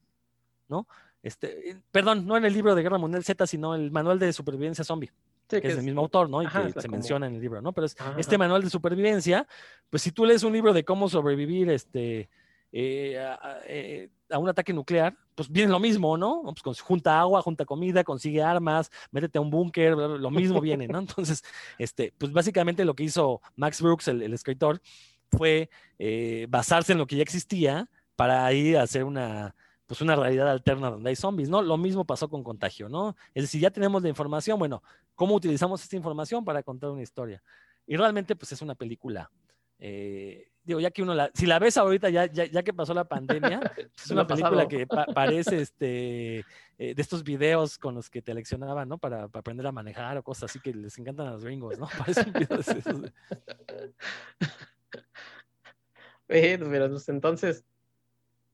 ¿no? 0.68 0.87
Este, 1.20 1.80
perdón, 1.91 2.28
no 2.28 2.37
en 2.37 2.45
el 2.45 2.53
libro 2.53 2.76
de 2.76 2.82
Guerra 2.85 2.99
Mundial 2.99 3.24
Z, 3.24 3.45
sino 3.49 3.74
el 3.74 3.91
manual 3.91 4.20
de 4.20 4.32
supervivencia 4.32 4.85
zombie 4.85 5.11
que, 5.49 5.59
es, 5.59 5.76
el 5.76 5.84
mismo 5.84 6.01
autor, 6.01 6.28
¿no? 6.28 6.42
Y 6.42 6.47
que 6.47 6.80
se 6.80 6.88
menciona 6.88 7.26
en 7.26 7.34
el 7.34 7.40
libro, 7.40 7.61
¿no? 7.61 7.72
Pero 7.72 7.86
es 7.86 7.97
este 8.16 8.38
manual 8.38 8.62
de 8.62 8.70
supervivencia, 8.70 9.47
pues 9.90 10.03
si 10.03 10.12
tú 10.12 10.24
lees 10.24 10.42
un 10.42 10.53
libro 10.53 10.72
de 10.72 10.84
cómo 10.84 11.09
sobrevivir 11.09 11.70
este, 11.70 12.28
eh, 12.72 13.16
eh, 13.66 14.09
a, 14.30 14.38
un 14.38 14.49
ataque 14.49 14.72
nuclear, 14.72 15.16
pues 15.34 15.49
viene 15.49 15.70
lo 15.70 15.78
mismo, 15.78 16.16
¿no? 16.16 16.42
Pues 16.62 16.80
junta 16.80 17.20
agua, 17.20 17.40
junta 17.42 17.64
comida, 17.64 18.03
consigue 18.03 18.42
armas, 18.42 18.90
métete 19.11 19.38
a 19.38 19.40
un 19.40 19.51
búnker, 19.51 19.92
lo 19.97 20.30
mismo 20.30 20.61
viene, 20.61 20.88
¿no? 20.88 20.99
Entonces, 21.01 21.45
este, 21.78 22.12
pues 22.18 22.32
básicamente 22.32 22.84
lo 22.84 22.95
que 22.95 23.05
hizo 23.05 23.40
Max 23.57 23.80
Brooks, 23.80 24.09
el, 24.09 24.32
escritor, 24.32 24.80
fue 25.30 25.70
eh, 25.99 26.47
basarse 26.49 26.92
en 26.92 26.99
lo 26.99 27.07
que 27.07 27.16
ya 27.16 27.22
existía 27.22 27.88
para 28.16 28.53
ir 28.53 28.76
a 28.76 28.82
hacer 28.82 29.05
una, 29.05 29.55
pues 29.87 30.01
una 30.01 30.16
realidad 30.16 30.49
alterna 30.49 30.91
donde 30.91 31.11
hay 31.11 31.16
zombies, 31.16 31.49
¿no? 31.49 31.62
Lo 31.62 31.76
mismo 31.76 32.05
pasó 32.05 32.28
con 32.28 32.43
Contagio, 32.43 32.89
¿no? 32.89 33.16
Es 33.35 33.45
decir, 33.45 33.61
ya 33.61 33.70
tenemos 33.70 34.03
la 34.03 34.09
información, 34.09 34.59
bueno, 34.59 34.82
¿cómo 35.14 35.35
utilizamos 35.35 35.82
esta 35.82 35.97
información 35.97 36.45
para 36.45 36.62
contar 36.62 36.91
una 36.91 37.03
historia? 37.03 37.43
Y 37.87 37.97
realmente, 37.97 38.35
pues 38.35 38.53
es 38.53 38.62
una 38.62 38.74
película, 38.74 39.30
eh, 39.78 40.49
digo, 40.64 40.80
ya 40.80 40.91
que 40.91 41.03
uno 41.03 41.14
la, 41.14 41.30
si 41.35 41.47
la 41.47 41.59
ves 41.59 41.76
ahorita, 41.76 42.09
ya, 42.09 42.26
ya, 42.26 42.62
que 42.62 42.72
pasó 42.72 42.95
la 42.95 43.05
pandemia, 43.05 43.61
pues, 43.61 43.89
es 44.05 44.11
una 44.11 44.26
película 44.26 44.66
que 44.66 44.87
parece 44.87 45.61
este, 45.61 46.39
eh, 46.78 46.95
de 46.95 47.03
estos 47.03 47.22
videos 47.22 47.78
con 47.78 47.95
los 47.95 48.09
que 48.09 48.22
te 48.22 48.35
leccionaban, 48.35 48.89
¿no? 48.89 48.99
Para, 48.99 49.24
aprender 49.24 49.66
a 49.66 49.72
manejar 49.72 50.16
o 50.16 50.22
cosas 50.22 50.51
así 50.51 50.61
que 50.61 50.72
les 50.72 50.99
encantan 50.99 51.28
a 51.28 51.32
los 51.32 51.45
gringos, 51.45 51.78
¿no? 51.78 51.89
Parece 51.99 52.22
un 52.22 52.32
video 52.32 52.57
de 52.57 52.61
esos. 52.61 52.85
Bueno, 56.26 56.68
pero 56.70 56.91
entonces, 57.09 57.66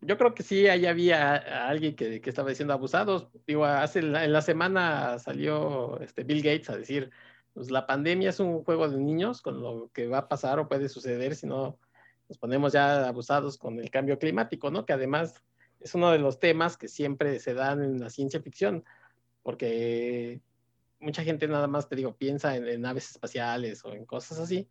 yo 0.02 0.16
creo 0.16 0.34
que 0.34 0.42
sí, 0.42 0.66
ahí 0.68 0.86
había 0.86 1.36
alguien 1.68 1.94
que, 1.94 2.20
estaba 2.24 2.48
diciendo 2.48 2.72
abusados. 2.72 3.28
Digo, 3.46 3.64
hace 3.64 4.00
en 4.00 4.32
la 4.32 4.42
semana 4.42 5.18
salió 5.18 6.00
este 6.00 6.24
Bill 6.24 6.42
Gates 6.42 6.70
a 6.70 6.76
decir, 6.76 7.10
pues 7.52 7.70
la 7.70 7.86
pandemia 7.86 8.30
es 8.30 8.40
un 8.40 8.64
juego 8.64 8.88
de 8.88 8.98
niños 8.98 9.42
con 9.42 9.60
lo 9.60 9.90
que 9.92 10.08
va 10.08 10.18
a 10.18 10.28
pasar 10.28 10.58
o 10.58 10.68
puede 10.68 10.88
suceder 10.88 11.34
si 11.34 11.46
no 11.46 11.78
nos 12.28 12.38
ponemos 12.38 12.72
ya 12.72 13.08
abusados 13.08 13.58
con 13.58 13.78
el 13.78 13.90
cambio 13.90 14.18
climático, 14.18 14.70
¿no? 14.70 14.86
Que 14.86 14.92
además 14.92 15.42
es 15.80 15.94
uno 15.94 16.12
de 16.12 16.18
los 16.18 16.38
temas 16.38 16.76
que 16.76 16.88
siempre 16.88 17.40
se 17.40 17.54
dan 17.54 17.82
en 17.82 18.00
la 18.00 18.08
ciencia 18.08 18.40
ficción, 18.40 18.84
porque 19.42 20.40
mucha 21.00 21.24
gente 21.24 21.48
nada 21.48 21.66
más, 21.66 21.88
te 21.88 21.96
digo, 21.96 22.14
piensa 22.16 22.56
en, 22.56 22.80
naves 22.80 23.10
espaciales 23.10 23.84
o 23.84 23.92
en 23.92 24.04
cosas 24.06 24.38
así, 24.38 24.68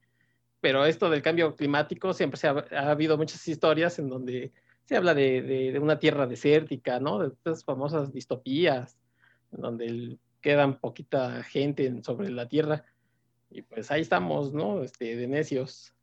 pero 0.61 0.86
esto 0.86 1.09
del 1.09 1.21
cambio 1.21 1.55
climático 1.55 2.13
siempre 2.13 2.39
se 2.39 2.47
ha 2.47 2.91
habido 2.91 3.17
muchas 3.17 3.45
historias 3.47 3.99
en 3.99 4.09
donde 4.09 4.53
se 4.89 4.97
habla 4.97 5.13
de, 5.13 5.77
una 5.79 5.99
tierra 5.99 6.25
desértica, 6.25 6.99
¿no? 6.99 7.19
De 7.19 7.27
estas 7.27 7.63
famosas 7.63 8.11
distopías, 8.11 8.97
donde 9.51 10.17
quedan 10.41 10.79
poquita 10.79 11.43
gente 11.43 12.01
sobre 12.01 12.31
la 12.31 12.49
tierra. 12.49 12.83
Y 13.51 13.61
pues 13.61 13.91
ahí 13.91 14.01
estamos, 14.01 14.51
¿no? 14.51 14.81
Este, 14.81 15.15
de 15.15 15.27
necios. 15.27 15.93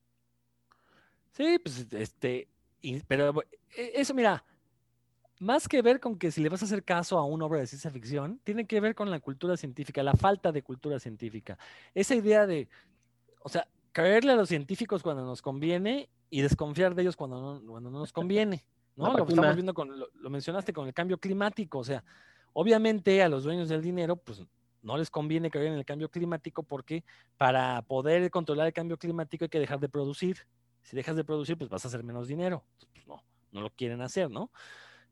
Sí, 1.33 1.59
pues, 1.59 1.85
este, 1.91 2.47
pero 3.09 3.35
e, 3.77 3.91
eso, 3.97 4.15
mira, 4.15 4.45
más 5.41 5.67
que 5.67 5.83
ver 5.83 5.99
con 5.99 6.17
que 6.17 6.31
si 6.31 6.41
le 6.41 6.49
vas 6.49 6.63
a 6.63 6.67
hacer 6.67 6.85
caso 6.85 7.19
a 7.19 7.25
una 7.25 7.47
obra 7.47 7.59
de 7.59 7.67
ciencia 7.67 7.91
ficción, 7.91 8.41
tiene 8.45 8.69
que 8.69 8.79
ver 8.81 8.95
con 8.95 9.11
la 9.11 9.19
cultura 9.19 9.57
científica, 9.57 10.05
la 10.05 10.15
falta 10.15 10.53
de 10.53 10.63
cultura 10.63 11.01
científica. 11.01 11.59
Esa 11.93 12.15
idea 12.15 12.47
de, 12.47 12.69
o 13.41 13.49
sea, 13.49 13.67
creerle 13.91 14.31
a 14.31 14.37
los 14.37 14.49
científicos 14.49 15.03
cuando 15.03 15.25
nos 15.25 15.43
conviene 15.43 16.09
y 16.31 16.43
desconfiar 16.43 16.95
de 16.95 17.03
ellos 17.03 17.17
cuando 17.17 17.61
cuando 17.67 17.91
no 17.91 17.99
nos 17.99 18.13
conviene. 18.13 18.65
¿No? 18.97 19.17
Lo 19.17 19.27
estamos 19.29 19.55
viendo 19.55 19.75
con, 19.75 19.99
lo, 19.99 20.31
mencionaste 20.31 20.73
con 20.73 20.87
el 20.87 20.95
cambio 20.95 21.19
climático, 21.19 21.79
o 21.79 21.85
sea, 21.85 22.03
obviamente 22.53 23.23
a 23.23 23.29
los 23.29 23.45
dueños 23.45 23.69
del 23.69 23.83
dinero, 23.83 24.17
pues 24.17 24.43
no 24.83 24.97
les 24.97 25.11
conviene 25.11 25.51
creer 25.51 25.69
en 25.69 25.79
el 25.79 25.85
cambio 25.85 26.11
climático 26.11 26.63
porque 26.63 27.05
para 27.37 27.83
poder 27.83 28.31
controlar 28.31 28.67
el 28.69 28.73
cambio 28.73 28.99
climático 28.99 29.45
hay 29.45 29.49
que 29.49 29.61
dejar 29.61 29.81
de 29.81 29.89
producir. 29.89 30.47
Si 30.83 30.95
dejas 30.97 31.17
de 31.17 31.25
producir, 31.25 31.59
pues 31.59 31.69
vas 31.69 31.85
a 31.85 31.89
hacer 31.89 32.05
menos 32.05 32.29
dinero. 32.29 32.65
Pues 32.93 33.07
no, 33.07 33.23
no 33.51 33.61
lo 33.61 33.71
quieren 33.71 34.01
hacer, 34.01 34.31
¿no? 34.31 34.51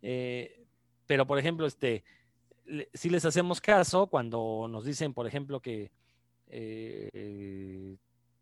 Eh, 0.01 0.65
pero, 1.07 1.27
por 1.27 1.39
ejemplo, 1.39 1.67
este, 1.67 2.05
si 2.93 3.11
les 3.11 3.25
hacemos 3.25 3.61
caso 3.61 4.07
cuando 4.07 4.69
nos 4.71 4.85
dicen, 4.85 5.13
por 5.13 5.27
ejemplo, 5.27 5.61
que 5.61 5.91
eh, 6.47 7.97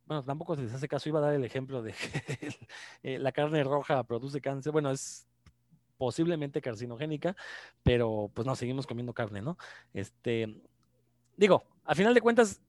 bueno, 0.05 0.25
tampoco 0.25 0.57
se 0.57 0.63
les 0.63 0.75
hace 0.75 0.89
caso, 0.89 1.09
iba 1.09 1.21
a 1.21 1.23
dar 1.23 1.35
el 1.35 1.45
ejemplo 1.45 1.83
de 1.83 1.93
que 1.93 1.99
eh, 3.03 3.19
la 3.19 3.33
carne 3.33 3.65
roja 3.65 4.03
produce 4.05 4.41
cáncer, 4.41 4.73
bueno, 4.73 4.91
es 4.91 5.27
posiblemente 6.03 6.61
carcinogénica, 6.61 7.37
pero 7.85 8.29
pues 8.35 8.45
no, 8.45 8.57
seguimos 8.57 8.89
comiendo 8.89 9.13
carne, 9.13 9.41
¿no? 9.41 9.57
Este, 9.95 10.61
digo, 11.37 11.63
a 11.85 11.95
final 11.95 12.13
de 12.13 12.21
cuentas, 12.21 12.61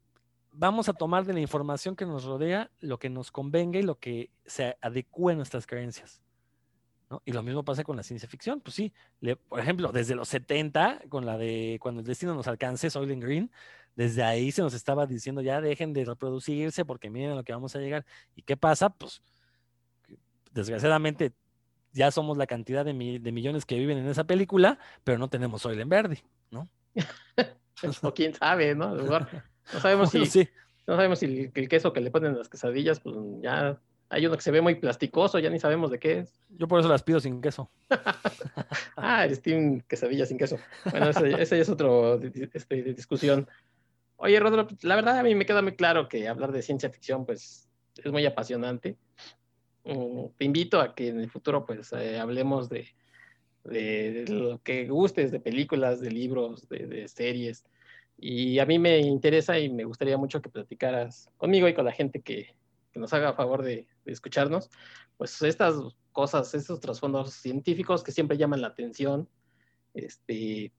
vamos 0.51 0.87
a 0.87 0.93
tomar 0.93 1.25
de 1.25 1.33
la 1.33 1.39
información 1.39 1.95
que 1.95 2.05
nos 2.05 2.25
rodea 2.25 2.69
lo 2.79 2.99
que 2.99 3.09
nos 3.09 3.31
convenga 3.31 3.79
y 3.79 3.81
lo 3.81 3.97
que 3.97 4.29
se 4.45 4.77
adecue 4.81 5.33
a 5.33 5.35
nuestras 5.35 5.65
creencias. 5.65 6.21
¿no? 7.09 7.23
Y 7.25 7.31
lo 7.31 7.41
mismo 7.41 7.65
pasa 7.65 7.83
con 7.83 7.97
la 7.97 8.03
ciencia 8.03 8.29
ficción. 8.29 8.61
Pues 8.61 8.75
sí, 8.75 8.93
por 9.49 9.59
ejemplo, 9.59 9.91
desde 9.91 10.13
los 10.13 10.29
70, 10.29 11.01
con 11.09 11.25
la 11.25 11.35
de 11.35 11.79
cuando 11.81 12.01
el 12.01 12.05
destino 12.05 12.35
nos 12.35 12.47
alcance, 12.47 12.91
Soylent 12.91 13.23
Green, 13.23 13.49
desde 13.95 14.21
ahí 14.21 14.51
se 14.51 14.61
nos 14.61 14.75
estaba 14.75 15.07
diciendo 15.07 15.41
ya 15.41 15.59
dejen 15.59 15.91
de 15.91 16.05
reproducirse 16.05 16.85
porque 16.85 17.09
miren 17.09 17.35
lo 17.35 17.43
que 17.43 17.53
vamos 17.53 17.75
a 17.75 17.79
llegar. 17.79 18.05
¿Y 18.35 18.43
qué 18.43 18.57
pasa? 18.57 18.91
Pues 18.91 19.23
desgraciadamente 20.51 21.33
ya 21.93 22.11
somos 22.11 22.37
la 22.37 22.47
cantidad 22.47 22.83
de, 22.83 22.93
millones 22.93 23.65
que 23.65 23.77
viven 23.77 23.97
en 23.97 24.07
esa 24.07 24.25
película, 24.25 24.79
pero 25.03 25.17
no 25.17 25.29
tenemos 25.29 25.65
oil 25.65 25.79
en 25.79 25.89
verde, 25.89 26.23
¿no? 26.51 26.67
o 28.01 28.13
quién 28.13 28.33
sabe, 28.33 28.75
¿no? 28.75 28.95
no 28.95 29.79
sabemos 29.79 30.09
si, 30.11 30.49
no 30.87 30.95
sabemos 30.95 31.19
si 31.19 31.51
el, 31.53 31.69
queso 31.69 31.93
que 31.93 32.01
le 32.01 32.11
ponen 32.11 32.37
las 32.37 32.49
quesadillas, 32.49 32.99
pues 32.99 33.15
ya 33.41 33.79
hay 34.09 34.25
uno 34.25 34.35
que 34.35 34.41
se 34.41 34.51
ve 34.51 34.61
muy 34.61 34.75
plasticoso, 34.75 35.39
ya 35.39 35.49
ni 35.49 35.59
sabemos 35.59 35.91
de 35.91 35.99
qué 35.99 36.19
es. 36.19 36.39
Yo 36.49 36.67
por 36.67 36.79
eso 36.79 36.89
las 36.89 37.03
pido 37.03 37.19
sin 37.19 37.41
queso. 37.41 37.71
ah, 38.97 39.25
eres 39.25 39.41
team 39.41 39.81
quesadilla 39.81 40.25
sin 40.25 40.37
queso. 40.37 40.57
Bueno, 40.89 41.09
ese, 41.09 41.29
ya 41.29 41.37
es 41.37 41.69
otro 41.69 42.21
este, 42.21 42.75
de, 42.75 42.93
discusión. 42.93 43.47
Oye, 44.17 44.39
Rodolfo, 44.39 44.75
la 44.83 44.95
verdad 44.95 45.17
a 45.17 45.23
mí 45.23 45.33
me 45.35 45.45
queda 45.45 45.61
muy 45.61 45.75
claro 45.75 46.07
que 46.07 46.27
hablar 46.27 46.51
de 46.51 46.61
ciencia 46.61 46.89
ficción, 46.89 47.25
pues, 47.25 47.67
es 48.03 48.11
muy 48.11 48.25
apasionante. 48.25 48.97
Mm, 49.85 50.27
te 50.37 50.45
invito 50.45 50.79
a 50.79 50.95
que 50.95 51.09
en 51.09 51.19
el 51.19 51.29
futuro 51.29 51.65
pues 51.65 51.91
eh, 51.93 52.19
hablemos 52.19 52.69
de, 52.69 52.87
lo 54.27 54.61
que 54.61 54.87
gustes, 54.87 55.31
de 55.31 55.39
películas, 55.39 56.01
de 56.01 56.11
libros, 56.11 56.67
de, 56.69 57.07
series. 57.07 57.65
Y 58.17 58.59
a 58.59 58.65
mí 58.65 58.79
me 58.79 58.99
interesa 58.99 59.59
y 59.59 59.69
me 59.69 59.85
gustaría 59.85 60.17
mucho 60.17 60.41
que 60.41 60.49
platicaras 60.49 61.29
conmigo 61.37 61.67
y 61.67 61.73
con 61.73 61.85
la 61.85 61.91
gente 61.91 62.21
que, 62.21 62.55
que 62.91 62.99
nos 62.99 63.13
haga 63.13 63.33
favor 63.33 63.63
de, 63.63 63.87
escucharnos, 64.05 64.69
pues 65.17 65.41
estas 65.41 65.75
cosas, 66.11 66.53
estos 66.53 66.79
trasfondos 66.81 67.33
científicos 67.33 68.03
que 68.03 68.11
siempre 68.11 68.37
llaman 68.37 68.61
la 68.61 68.67
atención, 68.67 69.29
este, 69.93 70.73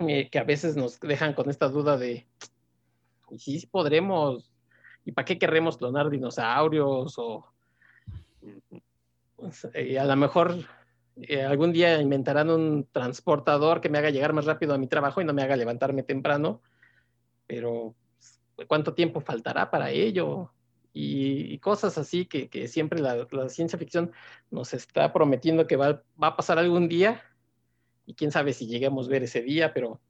eh, 0.00 0.30
que 0.30 0.38
a 0.38 0.44
veces 0.44 0.76
nos 0.76 0.98
dejan 0.98 1.34
con 1.34 1.48
esta 1.48 1.68
duda 1.68 1.96
de, 1.96 2.26
¿y 3.30 3.38
si 3.38 3.66
podremos? 3.66 4.52
¿Y 5.04 5.12
para 5.12 5.24
qué 5.24 5.38
queremos 5.38 5.78
clonar 5.78 6.10
dinosaurios? 6.10 7.14
O 7.18 7.46
pues, 9.36 9.66
eh, 9.74 9.98
a 9.98 10.04
lo 10.04 10.16
mejor 10.16 10.56
eh, 11.16 11.42
algún 11.42 11.72
día 11.72 12.00
inventarán 12.00 12.50
un 12.50 12.88
transportador 12.92 13.80
que 13.80 13.88
me 13.88 13.98
haga 13.98 14.10
llegar 14.10 14.32
más 14.32 14.46
rápido 14.46 14.74
a 14.74 14.78
mi 14.78 14.86
trabajo 14.86 15.20
y 15.20 15.24
no 15.24 15.32
me 15.32 15.42
haga 15.42 15.56
levantarme 15.56 16.02
temprano, 16.02 16.62
pero 17.46 17.94
pues, 18.54 18.68
¿cuánto 18.68 18.94
tiempo 18.94 19.20
faltará 19.20 19.70
para 19.70 19.90
ello? 19.90 20.52
Y, 20.92 21.58
cosas 21.58 21.98
así 21.98 22.26
que, 22.26 22.68
siempre 22.68 23.00
la, 23.00 23.26
ciencia 23.48 23.78
ficción 23.78 24.12
nos 24.50 24.74
está 24.74 25.12
prometiendo 25.12 25.66
que 25.66 25.76
va, 25.76 26.02
a 26.20 26.36
pasar 26.36 26.58
algún 26.58 26.88
día 26.88 27.22
y 28.06 28.14
quién 28.14 28.32
sabe 28.32 28.52
si 28.52 28.66
lleguemos 28.66 29.06
a 29.06 29.10
ver 29.10 29.22
ese 29.22 29.42
día, 29.42 29.72
pero 29.72 30.00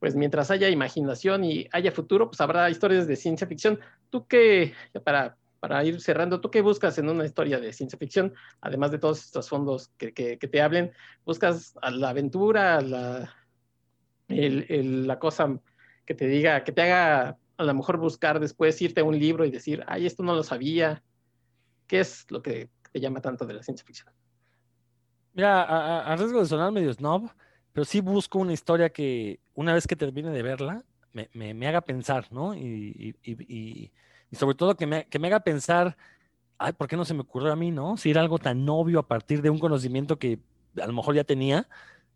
pues 0.00 0.16
mientras 0.16 0.50
haya 0.50 0.68
imaginación 0.68 1.44
y 1.44 1.68
haya 1.72 1.92
futuro, 1.92 2.28
pues 2.28 2.40
habrá 2.40 2.68
historias 2.68 3.06
de 3.06 3.14
ciencia 3.14 3.46
ficción. 3.46 3.78
¿Tú 4.10 4.26
qué, 4.26 4.72
para 5.04 5.38
para 5.62 5.84
ir 5.84 6.00
cerrando, 6.00 6.40
¿tú 6.40 6.50
qué 6.50 6.60
buscas 6.60 6.98
en 6.98 7.08
una 7.08 7.24
historia 7.24 7.60
de 7.60 7.72
ciencia 7.72 7.96
ficción? 7.96 8.34
Además 8.60 8.90
de 8.90 8.98
todos 8.98 9.20
estos 9.20 9.48
fondos 9.48 9.92
que, 9.96 10.10
te 10.10 10.60
hablen, 10.60 10.90
¿buscas 11.24 11.78
a 11.80 11.92
la 11.92 12.08
aventura, 12.08 12.80
la, 12.80 13.32
la 14.26 15.18
cosa 15.20 15.56
que 16.04 16.14
te 16.16 16.26
diga, 16.26 16.64
que 16.64 16.72
te 16.72 16.82
haga 16.82 17.38
a 17.58 17.64
lo 17.64 17.74
mejor 17.74 17.98
buscar 17.98 18.40
después, 18.40 18.82
irte 18.82 19.02
a 19.02 19.04
un 19.04 19.16
libro 19.16 19.44
y 19.44 19.52
decir, 19.52 19.84
ay, 19.86 20.04
esto 20.04 20.24
no 20.24 20.34
lo 20.34 20.42
sabía? 20.42 21.04
¿Qué 21.86 22.00
es 22.00 22.28
lo 22.28 22.42
que 22.42 22.68
te 22.90 22.98
llama 22.98 23.20
tanto 23.20 23.46
de 23.46 23.54
la 23.54 23.62
ciencia 23.62 23.86
ficción? 23.86 24.12
Mira, 25.32 25.62
a, 26.00 26.16
riesgo 26.16 26.40
de 26.40 26.46
sonar 26.46 26.72
medio 26.72 26.92
snob, 26.92 27.30
pero 27.72 27.84
sí 27.84 28.00
busco 28.00 28.40
una 28.40 28.52
historia 28.52 28.90
que 28.90 29.38
una 29.54 29.74
vez 29.74 29.86
que 29.86 29.94
termine 29.94 30.30
de 30.30 30.42
verla, 30.42 30.84
me, 31.12 31.68
haga 31.68 31.82
pensar, 31.82 32.26
¿no? 32.32 32.52
y 32.52 33.14
y 33.22 33.92
sobre 34.36 34.54
todo 34.54 34.76
que 34.76 34.86
me, 34.86 35.06
que 35.06 35.18
me 35.18 35.28
haga 35.28 35.40
pensar, 35.40 35.96
ay, 36.58 36.72
¿por 36.72 36.88
qué 36.88 36.96
no 36.96 37.04
se 37.04 37.14
me 37.14 37.20
ocurrió 37.20 37.52
a 37.52 37.56
mí, 37.56 37.70
no? 37.70 37.96
Si 37.96 38.10
era 38.10 38.20
algo 38.20 38.38
tan 38.38 38.68
obvio 38.68 39.00
a 39.00 39.08
partir 39.08 39.42
de 39.42 39.50
un 39.50 39.58
conocimiento 39.58 40.18
que 40.18 40.38
a 40.80 40.86
lo 40.86 40.92
mejor 40.92 41.14
ya 41.14 41.24
tenía, 41.24 41.68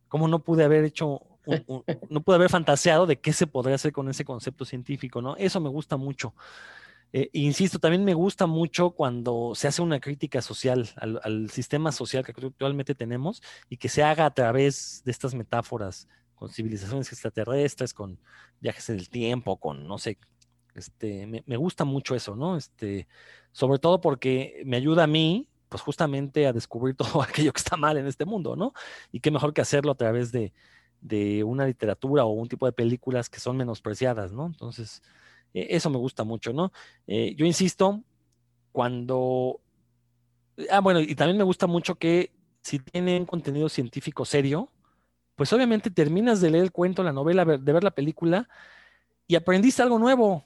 ¿cómo 0.08 0.28
no 0.28 0.40
pude 0.40 0.64
haber 0.64 0.84
hecho, 0.84 1.20
no 2.08 2.20
pude 2.22 2.36
haber 2.36 2.50
fantaseado 2.50 3.06
de 3.06 3.20
qué 3.20 3.32
se 3.32 3.46
podría 3.46 3.74
hacer 3.76 3.92
con 3.92 4.08
ese 4.08 4.24
concepto 4.24 4.64
científico, 4.64 5.20
¿no? 5.20 5.36
Eso 5.36 5.60
me 5.60 5.68
gusta 5.68 5.96
mucho. 5.96 6.34
Eh, 7.12 7.30
insisto, 7.32 7.78
también 7.78 8.04
me 8.04 8.14
gusta 8.14 8.46
mucho 8.46 8.90
cuando 8.90 9.52
se 9.54 9.68
hace 9.68 9.80
una 9.80 10.00
crítica 10.00 10.42
social 10.42 10.88
al, 10.96 11.20
al, 11.22 11.50
sistema 11.50 11.92
social 11.92 12.24
que 12.24 12.32
actualmente 12.32 12.94
tenemos 12.94 13.42
y 13.68 13.76
que 13.76 13.88
se 13.88 14.02
haga 14.02 14.26
a 14.26 14.34
través 14.34 15.02
de 15.04 15.12
estas 15.12 15.34
metáforas 15.34 16.08
con 16.34 16.50
civilizaciones 16.50 17.10
extraterrestres, 17.12 17.94
con 17.94 18.18
viajes 18.60 18.90
en 18.90 18.96
el 18.96 19.08
tiempo, 19.08 19.56
con, 19.58 19.86
no 19.86 19.98
sé, 19.98 20.18
este, 20.76 21.26
me, 21.26 21.56
gusta 21.56 21.84
mucho 21.84 22.14
eso, 22.14 22.36
¿no? 22.36 22.56
Este, 22.56 23.08
sobre 23.52 23.78
todo 23.78 24.00
porque 24.00 24.62
me 24.64 24.76
ayuda 24.76 25.04
a 25.04 25.06
mí, 25.06 25.48
pues 25.68 25.82
justamente 25.82 26.46
a 26.46 26.52
descubrir 26.52 26.94
todo 26.96 27.22
aquello 27.22 27.52
que 27.52 27.58
está 27.58 27.76
mal 27.76 27.96
en 27.96 28.06
este 28.06 28.24
mundo, 28.24 28.56
¿no? 28.56 28.72
Y 29.10 29.20
qué 29.20 29.30
mejor 29.30 29.54
que 29.54 29.62
hacerlo 29.62 29.92
a 29.92 29.96
través 29.96 30.32
de, 30.32 30.52
una 31.44 31.66
literatura 31.66 32.24
o 32.24 32.30
un 32.30 32.48
tipo 32.48 32.66
de 32.66 32.72
películas 32.72 33.30
que 33.30 33.38
son 33.38 33.56
menospreciadas, 33.56 34.32
¿no? 34.32 34.46
Entonces, 34.46 35.02
e, 35.54 35.68
eso 35.70 35.88
me 35.88 35.98
gusta 35.98 36.24
mucho, 36.24 36.52
¿no? 36.52 36.72
Eh, 37.06 37.34
yo 37.36 37.46
insisto, 37.46 38.02
cuando... 38.72 39.60
Ah, 40.70 40.80
bueno, 40.80 41.00
y 41.00 41.14
también 41.14 41.38
me 41.38 41.44
gusta 41.44 41.66
mucho 41.66 41.94
que 41.96 42.32
si 42.62 42.80
tienen 42.80 43.24
contenido 43.24 43.68
científico 43.68 44.24
serio, 44.24 44.70
pues 45.36 45.52
obviamente 45.52 45.90
terminas 45.90 46.40
de 46.40 46.50
leer 46.50 46.64
el 46.64 46.72
cuento, 46.72 47.02
la 47.04 47.12
novela, 47.12 47.44
de 47.44 47.72
ver 47.72 47.84
la 47.84 47.92
película 47.92 48.48
y 49.28 49.36
aprendiste 49.36 49.82
algo 49.82 49.98
nuevo. 49.98 50.44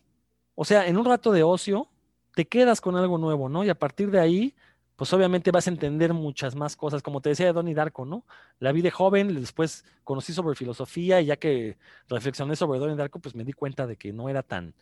O 0.60 0.66
sea, 0.66 0.86
en 0.86 0.98
un 0.98 1.06
rato 1.06 1.32
de 1.32 1.42
ocio, 1.42 1.88
te 2.34 2.46
quedas 2.46 2.82
con 2.82 2.94
algo 2.94 3.16
nuevo, 3.16 3.48
¿no? 3.48 3.64
Y 3.64 3.70
a 3.70 3.74
partir 3.74 4.10
de 4.10 4.20
ahí, 4.20 4.54
pues 4.94 5.10
obviamente 5.14 5.50
vas 5.52 5.66
a 5.66 5.70
entender 5.70 6.12
muchas 6.12 6.54
más 6.54 6.76
cosas, 6.76 7.02
como 7.02 7.22
te 7.22 7.30
decía 7.30 7.50
Donnie 7.54 7.72
Darko, 7.72 8.04
¿no? 8.04 8.26
La 8.58 8.70
vi 8.70 8.82
de 8.82 8.90
joven, 8.90 9.34
después 9.36 9.86
conocí 10.04 10.34
sobre 10.34 10.54
filosofía 10.54 11.22
y 11.22 11.24
ya 11.24 11.36
que 11.38 11.78
reflexioné 12.10 12.56
sobre 12.56 12.78
Donnie 12.78 12.94
Darko, 12.94 13.20
pues 13.20 13.34
me 13.34 13.42
di 13.42 13.54
cuenta 13.54 13.86
de 13.86 13.96
que 13.96 14.12
no 14.12 14.28
era 14.28 14.42
tan, 14.42 14.74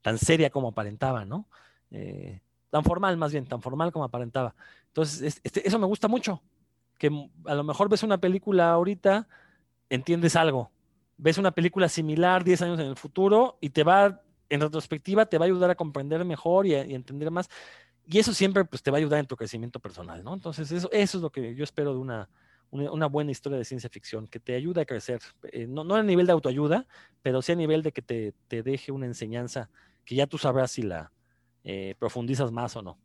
tan 0.00 0.16
seria 0.16 0.48
como 0.48 0.68
aparentaba, 0.68 1.26
¿no? 1.26 1.46
Eh, 1.90 2.40
tan 2.70 2.82
formal 2.82 3.18
más 3.18 3.30
bien, 3.30 3.44
tan 3.44 3.60
formal 3.60 3.92
como 3.92 4.06
aparentaba. 4.06 4.54
Entonces, 4.86 5.38
este, 5.44 5.68
eso 5.68 5.78
me 5.78 5.84
gusta 5.84 6.08
mucho, 6.08 6.40
que 6.96 7.10
a 7.44 7.54
lo 7.54 7.62
mejor 7.62 7.90
ves 7.90 8.02
una 8.02 8.16
película 8.16 8.72
ahorita, 8.72 9.28
entiendes 9.90 10.34
algo, 10.34 10.70
ves 11.18 11.36
una 11.36 11.50
película 11.50 11.90
similar 11.90 12.42
10 12.42 12.62
años 12.62 12.80
en 12.80 12.86
el 12.86 12.96
futuro 12.96 13.58
y 13.60 13.68
te 13.68 13.84
va 13.84 14.22
en 14.50 14.60
retrospectiva 14.60 15.26
te 15.26 15.38
va 15.38 15.46
a 15.46 15.48
ayudar 15.48 15.70
a 15.70 15.74
comprender 15.74 16.24
mejor 16.24 16.66
y, 16.66 16.74
entender 16.74 17.30
más. 17.30 17.48
Y 18.06 18.18
eso 18.18 18.34
siempre 18.34 18.64
pues, 18.64 18.82
te 18.82 18.90
va 18.90 18.98
a 18.98 19.00
ayudar 19.00 19.20
en 19.20 19.26
tu 19.26 19.36
crecimiento 19.36 19.80
personal, 19.80 20.22
¿no? 20.22 20.34
Entonces, 20.34 20.70
eso, 20.70 20.90
eso 20.92 21.18
es 21.18 21.22
lo 21.22 21.30
que 21.30 21.54
yo 21.54 21.64
espero 21.64 21.92
de 21.92 22.00
una, 22.00 22.28
una, 22.70 23.06
buena 23.06 23.30
historia 23.30 23.56
de 23.56 23.64
ciencia 23.64 23.88
ficción, 23.88 24.26
que 24.26 24.40
te 24.40 24.54
ayude 24.54 24.80
a 24.80 24.84
crecer, 24.84 25.20
eh, 25.52 25.66
no, 25.68 25.84
no, 25.84 25.94
a 25.94 26.02
nivel 26.02 26.26
de 26.26 26.32
autoayuda, 26.32 26.86
pero 27.22 27.40
sí 27.40 27.52
a 27.52 27.56
nivel 27.56 27.82
de 27.82 27.92
que 27.92 28.02
te, 28.02 28.34
te 28.48 28.62
deje 28.62 28.92
una 28.92 29.06
enseñanza 29.06 29.70
que 30.04 30.16
ya 30.16 30.26
tú 30.26 30.38
sabrás 30.38 30.72
si 30.72 30.82
la 30.82 31.12
eh, 31.64 31.94
profundizas 31.98 32.50
más 32.50 32.74
o 32.76 32.82
no. 32.82 32.98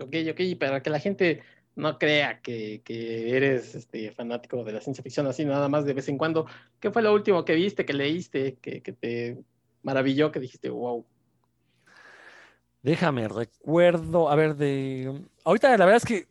Ok, 0.00 0.14
ok, 0.30 0.58
para 0.58 0.82
que 0.82 0.90
la 0.90 1.00
gente 1.00 1.42
no 1.74 1.98
crea 1.98 2.40
que, 2.40 2.82
que 2.84 3.36
eres 3.36 3.74
este, 3.74 4.10
fanático 4.12 4.64
de 4.64 4.72
la 4.72 4.80
ciencia 4.80 5.02
ficción 5.02 5.26
así 5.26 5.44
nada 5.44 5.68
más 5.68 5.84
de 5.84 5.94
vez 5.94 6.08
en 6.08 6.18
cuando, 6.18 6.46
¿qué 6.80 6.90
fue 6.90 7.02
lo 7.02 7.12
último 7.12 7.44
que 7.44 7.54
viste, 7.54 7.84
que 7.84 7.92
leíste, 7.92 8.56
que, 8.56 8.82
que 8.82 8.92
te 8.92 9.38
maravilló 9.82 10.32
que 10.32 10.40
dijiste, 10.40 10.70
wow? 10.70 11.04
Déjame, 12.82 13.28
recuerdo, 13.28 14.30
a 14.30 14.36
ver, 14.36 14.56
de... 14.56 15.22
Ahorita 15.44 15.76
la 15.76 15.84
verdad 15.84 15.96
es 15.96 16.04
que, 16.04 16.28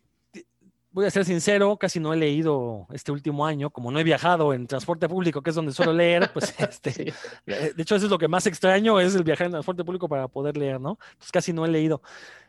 voy 0.90 1.06
a 1.06 1.10
ser 1.10 1.24
sincero, 1.24 1.76
casi 1.76 2.00
no 2.00 2.12
he 2.12 2.16
leído 2.16 2.86
este 2.92 3.12
último 3.12 3.46
año, 3.46 3.70
como 3.70 3.92
no 3.92 4.00
he 4.00 4.04
viajado 4.04 4.52
en 4.52 4.66
transporte 4.66 5.08
público, 5.08 5.42
que 5.42 5.50
es 5.50 5.56
donde 5.56 5.72
suelo 5.72 5.92
leer, 5.92 6.30
pues 6.32 6.54
este, 6.58 7.12
eh, 7.46 7.72
de 7.76 7.82
hecho 7.82 7.94
eso 7.94 8.06
es 8.06 8.10
lo 8.10 8.18
que 8.18 8.28
más 8.28 8.46
extraño, 8.46 8.98
es 8.98 9.14
el 9.14 9.22
viajar 9.22 9.46
en 9.46 9.52
transporte 9.52 9.84
público 9.84 10.08
para 10.08 10.26
poder 10.26 10.56
leer, 10.56 10.80
¿no? 10.80 10.98
Pues 11.18 11.30
casi 11.30 11.52
no 11.52 11.64
he 11.64 11.68
leído. 11.68 12.02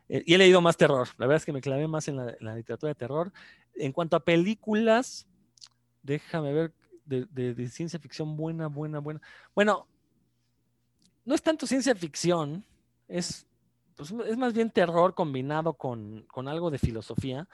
Eh, 0.07 0.23
y 0.25 0.33
he 0.33 0.37
leído 0.37 0.61
más 0.61 0.77
terror, 0.77 1.07
la 1.17 1.27
verdad 1.27 1.37
es 1.37 1.45
que 1.45 1.53
me 1.53 1.61
clavé 1.61 1.87
más 1.87 2.07
en 2.07 2.17
la, 2.17 2.55
literatura 2.55 2.89
de 2.89 2.95
terror. 2.95 3.31
En 3.75 3.91
cuanto 3.91 4.15
a 4.15 4.21
películas, 4.21 5.27
déjame 6.01 6.53
ver, 6.53 6.73
de, 7.05 7.25
de 7.25 7.67
ciencia 7.69 7.99
ficción 7.99 8.35
buena, 8.37 8.67
buena, 8.67 8.99
buena. 8.99 9.21
Bueno, 9.53 9.87
no 11.29 11.35
es 11.35 11.43
tanto 11.43 11.67
ciencia 11.67 11.93
ficción, 11.93 12.65
es, 13.07 13.45
pues, 13.95 14.11
es 14.25 14.35
más 14.35 14.51
bien 14.51 14.71
terror 14.71 15.13
combinado 15.13 15.75
con, 15.75 16.25
algo 16.47 16.71
de 16.71 16.79
filosofía. 16.79 17.47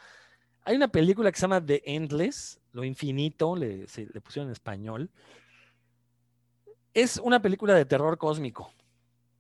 Hay 0.64 0.78
una 0.78 0.88
película 0.88 1.30
que 1.30 1.38
se 1.38 1.42
llama 1.42 1.60
The 1.60 1.84
Endless, 1.86 2.58
Lo 2.72 2.86
Infinito, 2.86 3.54
le, 3.54 3.86
le 3.98 4.22
pusieron 4.22 4.48
en 4.48 4.54
español. 4.54 5.10
Es 6.94 7.18
una 7.18 7.42
película 7.42 7.74
de 7.74 7.84
terror 7.84 8.18
cósmico, 8.18 8.72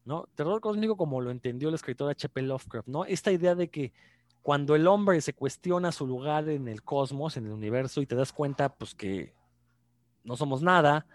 ¿no? 0.03 0.27
Terror 0.36 0.59
cósmico 0.59 0.97
como 0.97 1.21
lo 1.21 1.31
entendió 1.31 1.69
el 1.69 1.75
escritor 1.75 2.11
H.P. 2.11 2.41
Lovecraft, 2.41 2.89
¿no? 2.89 3.05
Esta 3.05 3.31
idea 3.31 3.55
de 3.55 3.69
que 3.69 3.93
cuando 4.41 4.75
el 4.75 4.86
hombre 4.88 5.21
se 5.21 5.31
cuestiona 5.31 5.93
su 5.93 6.05
lugar 6.05 6.49
en 6.49 6.67
el 6.67 6.83
cosmos, 6.83 7.38
en 7.38 7.45
el 7.45 7.53
universo, 7.53 8.01
y 8.01 8.05
te 8.05 8.15
das 8.15 8.33
cuenta, 8.33 8.67
pues 8.67 8.95
que 8.95 9.33
no 10.25 10.36
somos 10.36 10.61
nada, 10.61 11.05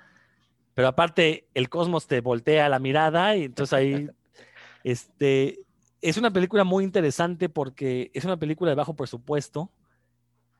pero 0.81 0.89
aparte 0.89 1.47
el 1.53 1.69
cosmos 1.69 2.07
te 2.07 2.23
voltea 2.23 2.71
la 2.71 2.79
mirada 2.79 3.37
y 3.37 3.45
entonces 3.45 3.75
ahí, 3.75 4.09
este, 4.83 5.61
es 6.01 6.17
una 6.17 6.31
película 6.31 6.65
muy 6.65 6.85
interesante 6.85 7.51
porque 7.51 8.11
es 8.15 8.25
una 8.25 8.39
película 8.39 8.71
de 8.71 8.77
bajo 8.77 8.97
presupuesto, 8.97 9.71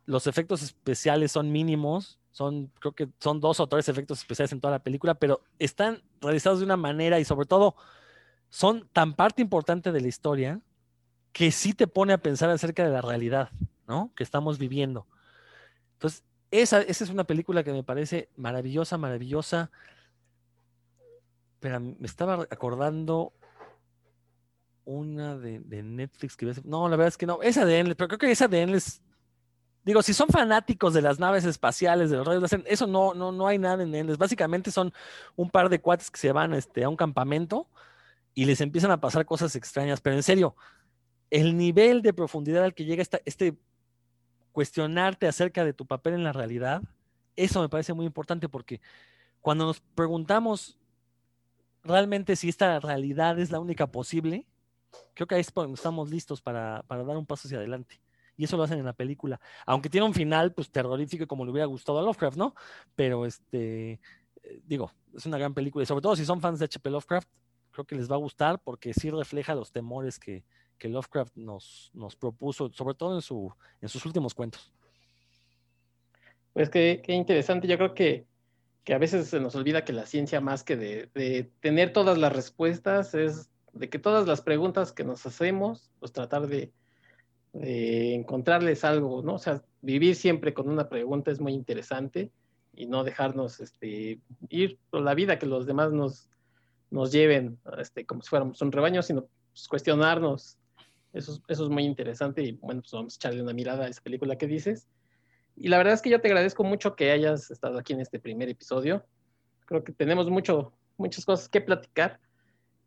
los 0.05 0.27
efectos 0.27 0.61
especiales 0.63 1.33
son 1.33 1.51
mínimos, 1.51 2.19
son, 2.33 2.71
creo 2.81 2.93
que 2.93 3.09
son 3.19 3.41
dos 3.41 3.61
o 3.61 3.67
tres 3.67 3.89
efectos 3.89 4.19
especiales 4.19 4.53
en 4.53 4.61
toda 4.61 4.73
la 4.73 4.83
película, 4.83 5.15
pero 5.15 5.41
están 5.59 6.03
realizados 6.21 6.59
de 6.59 6.67
una 6.67 6.77
manera 6.77 7.19
y 7.19 7.25
sobre 7.25 7.47
todo 7.47 7.75
son 8.51 8.91
tan 8.93 9.15
parte 9.15 9.41
importante 9.41 9.91
de 9.91 10.03
la 10.03 10.09
historia 10.09 10.61
que 11.33 11.51
sí 11.51 11.73
te 11.73 11.87
pone 11.87 12.13
a 12.13 12.19
pensar 12.19 12.51
acerca 12.51 12.85
de 12.85 12.91
la 12.91 13.01
realidad, 13.01 13.53
¿no? 13.89 14.13
Que 14.15 14.23
estamos 14.23 14.59
viviendo. 14.59 15.07
Entonces, 15.95 16.25
esa, 16.51 16.83
esa 16.83 17.05
es 17.05 17.09
una 17.09 17.25
película 17.25 17.65
que 17.65 17.73
me 17.73 17.83
parece 17.83 18.29
maravillosa, 18.37 18.99
maravillosa. 18.99 19.71
Pero 21.61 21.79
me 21.79 22.07
estaba 22.07 22.35
acordando 22.51 23.33
una 24.85 25.37
de, 25.37 25.61
Netflix 25.83 26.37
que 26.37 26.53
No, 26.65 26.89
la 26.89 26.97
verdad 26.97 27.09
es 27.09 27.17
que 27.17 27.27
no. 27.27 27.43
Esa 27.43 27.65
de 27.65 27.79
Endless, 27.79 27.97
pero 27.97 28.09
creo 28.09 28.19
que 28.19 28.31
esa 28.31 28.49
de 28.49 28.63
Endless. 28.63 29.03
Digo, 29.85 30.03
si 30.03 30.13
son 30.13 30.29
fanáticos 30.29 30.93
de 30.93 31.01
las 31.01 31.19
naves 31.19 31.45
espaciales, 31.45 32.11
de 32.11 32.17
los 32.17 32.27
rayos 32.27 32.51
eso 32.67 32.87
no, 32.87 33.15
no, 33.15 33.33
no 33.33 33.47
hay 33.47 33.59
nada 33.59 33.83
en 33.83 33.95
Endless. 33.95 34.19
Básicamente 34.19 34.71
son 34.71 34.93
un 35.37 35.49
par 35.49 35.69
de 35.69 35.81
cuates 35.81 36.11
que 36.11 36.19
se 36.19 36.33
van 36.33 36.53
este, 36.55 36.85
a 36.85 36.89
un 36.89 36.97
campamento 36.97 37.67
y 38.35 38.45
les 38.45 38.61
empiezan 38.61 38.91
a 38.91 39.01
pasar 39.01 39.25
cosas 39.25 39.57
extrañas. 39.57 40.01
Pero 40.01 40.17
en 40.17 40.23
serio, 40.23 40.57
el 41.31 41.57
nivel 41.57 42.03
de 42.03 42.13
profundidad 42.13 42.65
al 42.65 42.75
que 42.75 42.85
llega 42.85 43.03
esta, 43.03 43.21
este 43.25 43.57
cuestionarte 44.53 45.29
acerca 45.29 45.65
de 45.65 45.73
tu 45.73 45.87
papel 45.87 46.15
en 46.15 46.25
la 46.25 46.33
realidad, 46.33 46.83
eso 47.37 47.61
me 47.61 47.69
parece 47.69 47.95
muy 47.95 48.05
importante 48.05 48.49
porque 48.49 48.81
cuando 49.41 49.65
nos 49.65 49.81
preguntamos 49.81 50.80
realmente 51.83 52.37
si 52.37 52.49
esta 52.49 52.79
realidad 52.81 53.39
es 53.39 53.51
la 53.51 53.61
única 53.61 53.87
posible, 53.87 54.47
creo 55.15 55.27
que 55.27 55.35
ahí 55.35 55.41
estamos 55.41 56.11
listos 56.11 56.41
para, 56.41 56.83
para, 56.87 57.05
dar 57.05 57.17
un 57.17 57.27
paso 57.27 57.49
hacia 57.49 57.59
adelante. 57.59 58.01
Y 58.37 58.45
eso 58.45 58.57
lo 58.57 58.63
hacen 58.63 58.79
en 58.79 58.87
la 58.87 58.95
película. 58.95 59.41
Aunque 59.67 59.91
tiene 59.91 60.07
un 60.07 60.15
final, 60.15 60.53
pues, 60.55 60.71
terrorífico 60.71 61.27
como 61.27 61.45
le 61.45 61.51
hubiera 61.51 61.67
gustado 61.67 61.99
a 61.99 62.03
Lovecraft, 62.03 62.39
¿no? 62.39 62.55
Pero, 62.95 63.27
este, 63.27 64.01
eh, 64.43 64.61
digo, 64.65 64.91
es 65.15 65.27
una 65.27 65.37
gran 65.37 65.53
película. 65.53 65.83
Y 65.83 65.87
sobre 65.87 66.03
todo 66.03 66.17
si 66.17 66.25
son 66.25 66.41
fans 66.41 66.59
de 66.59 66.65
H.P. 66.65 66.91
Lovecraft, 66.91 67.29
creo 67.71 67.85
que 67.85 67.97
les 67.97 68.11
va 68.11 68.15
a 68.15 68.19
gustar 68.19 68.59
porque 68.63 68.95
sí 68.95 69.11
refleja 69.11 69.55
los 69.55 69.73
temores 69.73 70.19
que, 70.19 70.45
que 70.79 70.89
Lovecraft 70.89 71.37
nos, 71.37 71.91
nos 71.93 72.17
propuso, 72.17 72.71
sobre 72.73 72.95
todo 72.95 73.15
en, 73.15 73.23
su, 73.23 73.53
en 73.81 73.89
sus 73.89 74.05
últimos 74.07 74.35
cuentos. 74.35 74.73
Pues 76.53 76.69
qué, 76.71 77.03
qué 77.05 77.13
interesante. 77.13 77.69
Yo 77.69 77.77
creo 77.77 77.95
que, 77.95 78.27
que, 78.85 78.95
a 78.95 78.99
veces 78.99 79.29
se 79.29 79.41
nos 79.41 79.55
olvida 79.55 79.85
que 79.85 79.93
la 79.93 80.07
ciencia, 80.07 80.41
más 80.41 80.65
que 80.65 80.77
de, 80.77 81.11
de, 81.15 81.51
tener 81.61 81.93
todas 81.93 82.19
las 82.19 82.33
respuestas, 82.33 83.15
es 83.15 83.51
de 83.73 83.89
que 83.89 83.99
todas 83.99 84.27
las 84.27 84.43
preguntas 84.43 84.93
que 84.93 85.05
nos 85.05 85.25
hacemos, 85.27 85.91
pues 86.01 86.13
tratar 86.13 86.47
de, 86.47 86.73
de 87.53 88.15
encontrarles 88.15 88.85
algo, 88.85 89.23
¿no? 89.23 89.35
O 89.35 89.39
sea, 89.39 89.63
vivir 89.83 90.15
siempre 90.17 90.55
con 90.55 90.69
una 90.69 90.89
pregunta 90.89 91.31
es 91.31 91.41
muy 91.41 91.53
interesante 91.53 92.31
y 92.73 92.87
no 92.87 93.05
dejarnos 93.05 93.61
este, 93.61 94.21
ir 94.49 94.79
por 94.91 95.03
la 95.03 95.15
vida 95.15 95.39
que 95.39 95.47
los 95.47 95.67
demás 95.67 95.93
nos, 95.93 96.29
nos 96.91 97.13
lleven 97.13 97.59
este, 97.79 98.07
como 98.07 98.23
si 98.23 98.29
fuéramos 98.29 98.61
un 98.63 98.73
rebaño, 98.73 99.03
sino 99.03 99.29
pues, 99.53 99.69
cuestionarnos. 99.69 100.57
Eso, 101.13 101.41
eso 101.49 101.65
es 101.65 101.71
muy 101.71 101.85
interesante 101.85 102.43
y 102.43 102.53
bueno, 102.53 102.83
pues 102.83 102.93
vamos 102.93 103.15
a 103.15 103.17
echarle 103.17 103.43
una 103.43 103.53
mirada 103.53 103.87
a 103.87 103.89
esa 103.89 104.01
película 104.01 104.39
que 104.39 104.47
dices. 104.47 104.89
Y 105.57 105.69
la 105.69 105.79
verdad 105.79 105.95
es 105.95 106.03
que 106.03 106.11
yo 106.11 106.21
te 106.21 106.29
agradezco 106.29 106.65
mucho 106.65 106.97
que 106.97 107.11
hayas 107.11 107.51
estado 107.51 107.79
aquí 107.79 107.93
en 107.93 108.01
este 108.01 108.19
primer 108.19 108.49
episodio. 108.49 109.05
Creo 109.67 109.85
que 109.85 109.93
tenemos 109.93 110.29
mucho, 110.31 110.73
muchas 110.97 111.25
cosas 111.25 111.49
que 111.49 111.61
platicar 111.61 112.19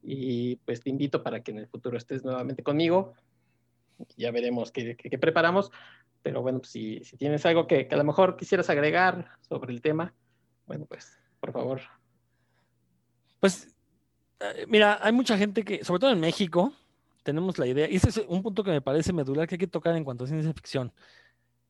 y 0.02 0.58
pues 0.58 0.82
te 0.82 0.90
invito 0.90 1.24
para 1.24 1.42
que 1.42 1.52
en 1.52 1.60
el 1.60 1.68
futuro 1.68 1.98
estés 1.98 2.24
nuevamente 2.24 2.64
conmigo 2.64 3.14
ya 4.18 4.32
veremos 4.32 4.72
qué, 4.72 4.96
preparamos. 5.20 5.72
Pero 6.22 6.42
bueno, 6.42 6.60
pues 6.60 6.72
si, 6.72 7.04
si 7.04 7.18
tienes 7.18 7.46
algo 7.46 7.68
que, 7.68 7.88
que, 7.88 7.96
a 7.96 7.98
lo 7.98 8.04
mejor 8.04 8.38
quisieras 8.38 8.70
agregar 8.70 9.38
sobre 9.42 9.74
el 9.74 9.82
tema, 9.82 10.14
bueno, 10.66 10.86
pues 10.86 11.18
por 11.40 11.52
favor. 11.52 11.82
Pues 13.40 13.76
eh, 14.40 14.66
mira, 14.68 15.00
hay 15.02 15.12
mucha 15.12 15.38
gente 15.38 15.64
que, 15.64 15.84
sobre 15.84 16.00
todo 16.00 16.12
en 16.12 16.22
México, 16.22 16.74
tenemos 17.24 17.58
la 17.58 17.68
idea, 17.68 17.90
y 17.90 17.96
ese 17.96 18.10
es 18.10 18.18
un 18.28 18.42
punto 18.42 18.64
que 18.64 18.72
me 18.72 18.82
parece 18.82 19.12
medular 19.12 19.48
que 19.48 19.56
hay 19.56 19.60
que 19.60 19.68
tocar 19.68 19.96
en 19.96 20.06
cuanto 20.06 20.24
a 20.24 20.28
ciencia 20.28 20.54
ficción. 20.54 20.94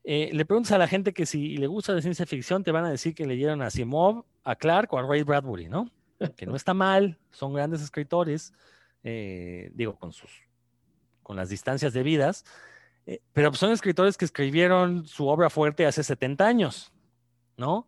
Eh, 0.03 0.31
le 0.33 0.45
preguntas 0.45 0.71
a 0.73 0.77
la 0.77 0.87
gente 0.87 1.13
que 1.13 1.25
si 1.25 1.57
le 1.57 1.67
gusta 1.67 1.93
la 1.93 2.01
ciencia 2.01 2.25
ficción, 2.25 2.63
te 2.63 2.71
van 2.71 2.85
a 2.85 2.91
decir 2.91 3.15
que 3.15 3.25
leyeron 3.25 3.61
a 3.61 3.69
Simov, 3.69 4.25
a 4.43 4.55
Clark 4.55 4.91
o 4.93 4.97
a 4.97 5.03
Ray 5.03 5.23
Bradbury, 5.23 5.69
¿no? 5.69 5.89
Que 6.35 6.45
no 6.45 6.55
está 6.55 6.73
mal, 6.73 7.17
son 7.31 7.53
grandes 7.53 7.81
escritores, 7.81 8.53
eh, 9.03 9.71
digo, 9.73 9.95
con 9.97 10.11
sus 10.11 10.31
con 11.21 11.37
las 11.37 11.47
distancias 11.47 11.93
debidas, 11.93 12.43
eh, 13.05 13.21
pero 13.31 13.53
son 13.53 13.71
escritores 13.71 14.17
que 14.17 14.25
escribieron 14.25 15.07
su 15.07 15.27
obra 15.27 15.49
fuerte 15.49 15.85
hace 15.85 16.03
70 16.03 16.45
años, 16.45 16.91
¿no? 17.57 17.87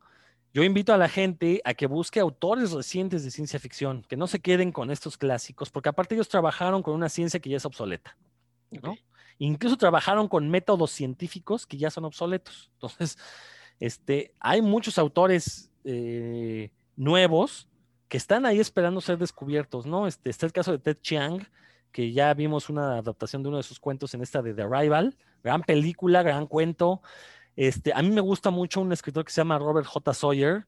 Yo 0.53 0.63
invito 0.63 0.93
a 0.93 0.97
la 0.97 1.09
gente 1.09 1.61
a 1.65 1.73
que 1.73 1.85
busque 1.85 2.21
autores 2.21 2.71
recientes 2.71 3.25
de 3.25 3.31
ciencia 3.31 3.59
ficción, 3.59 4.05
que 4.07 4.15
no 4.15 4.25
se 4.25 4.39
queden 4.39 4.71
con 4.71 4.89
estos 4.89 5.17
clásicos, 5.17 5.69
porque 5.69 5.89
aparte 5.89 6.15
ellos 6.15 6.29
trabajaron 6.29 6.81
con 6.81 6.93
una 6.93 7.09
ciencia 7.09 7.41
que 7.41 7.49
ya 7.49 7.57
es 7.57 7.65
obsoleta, 7.65 8.17
¿no? 8.71 8.95
Incluso 9.37 9.77
trabajaron 9.77 10.27
con 10.27 10.49
métodos 10.49 10.91
científicos 10.91 11.65
que 11.65 11.77
ya 11.77 11.89
son 11.89 12.05
obsoletos. 12.05 12.71
Entonces, 12.75 13.17
este, 13.79 14.33
hay 14.39 14.61
muchos 14.61 14.97
autores 14.97 15.69
eh, 15.83 16.71
nuevos 16.95 17.67
que 18.07 18.17
están 18.17 18.45
ahí 18.45 18.59
esperando 18.59 19.01
ser 19.01 19.17
descubiertos, 19.17 19.85
¿no? 19.85 20.07
Este, 20.07 20.29
está 20.29 20.45
el 20.45 20.53
caso 20.53 20.71
de 20.71 20.79
Ted 20.79 20.97
Chiang, 21.01 21.45
que 21.91 22.11
ya 22.11 22.33
vimos 22.33 22.69
una 22.69 22.97
adaptación 22.97 23.41
de 23.41 23.49
uno 23.49 23.57
de 23.57 23.63
sus 23.63 23.79
cuentos 23.79 24.13
en 24.13 24.21
esta 24.21 24.41
de 24.41 24.53
The 24.53 24.63
Arrival. 24.63 25.17
Gran 25.43 25.63
película, 25.63 26.23
gran 26.23 26.47
cuento. 26.47 27.01
Este, 27.55 27.93
a 27.93 28.01
mí 28.01 28.11
me 28.11 28.21
gusta 28.21 28.51
mucho 28.51 28.81
un 28.81 28.91
escritor 28.91 29.25
que 29.25 29.31
se 29.31 29.37
llama 29.37 29.57
Robert 29.57 29.87
J. 29.87 30.13
Sawyer, 30.13 30.67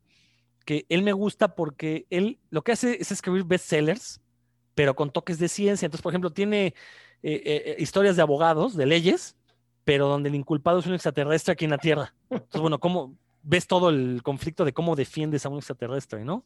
que 0.66 0.86
él 0.90 1.04
me 1.04 1.14
gusta 1.14 1.56
porque 1.56 2.06
él 2.10 2.40
lo 2.50 2.64
que 2.64 2.72
hace 2.72 3.02
es 3.02 3.12
escribir 3.12 3.44
bestsellers, 3.44 4.22
pero 4.74 4.96
con 4.96 5.12
toques 5.12 5.40
de 5.40 5.50
ciencia. 5.50 5.86
Entonces, 5.86 6.04
por 6.04 6.12
ejemplo, 6.12 6.32
tiene 6.32 6.74
eh, 7.24 7.42
eh, 7.46 7.64
eh, 7.66 7.76
historias 7.80 8.16
de 8.16 8.22
abogados, 8.22 8.76
de 8.76 8.86
leyes, 8.86 9.36
pero 9.84 10.08
donde 10.08 10.30
el 10.30 10.36
inculpado 10.36 10.80
es 10.80 10.86
un 10.86 10.94
extraterrestre 10.94 11.54
aquí 11.54 11.66
en 11.66 11.72
la 11.72 11.78
Tierra. 11.78 12.14
Entonces, 12.30 12.62
bueno, 12.62 12.80
¿cómo 12.80 13.16
ves 13.42 13.68
todo 13.68 13.90
el 13.90 14.22
conflicto 14.24 14.66
de 14.66 14.74
cómo 14.74 14.96
defiendes 14.96 15.46
a 15.46 15.50
un 15.50 15.58
extraterrestre, 15.58 16.24
¿no? 16.26 16.46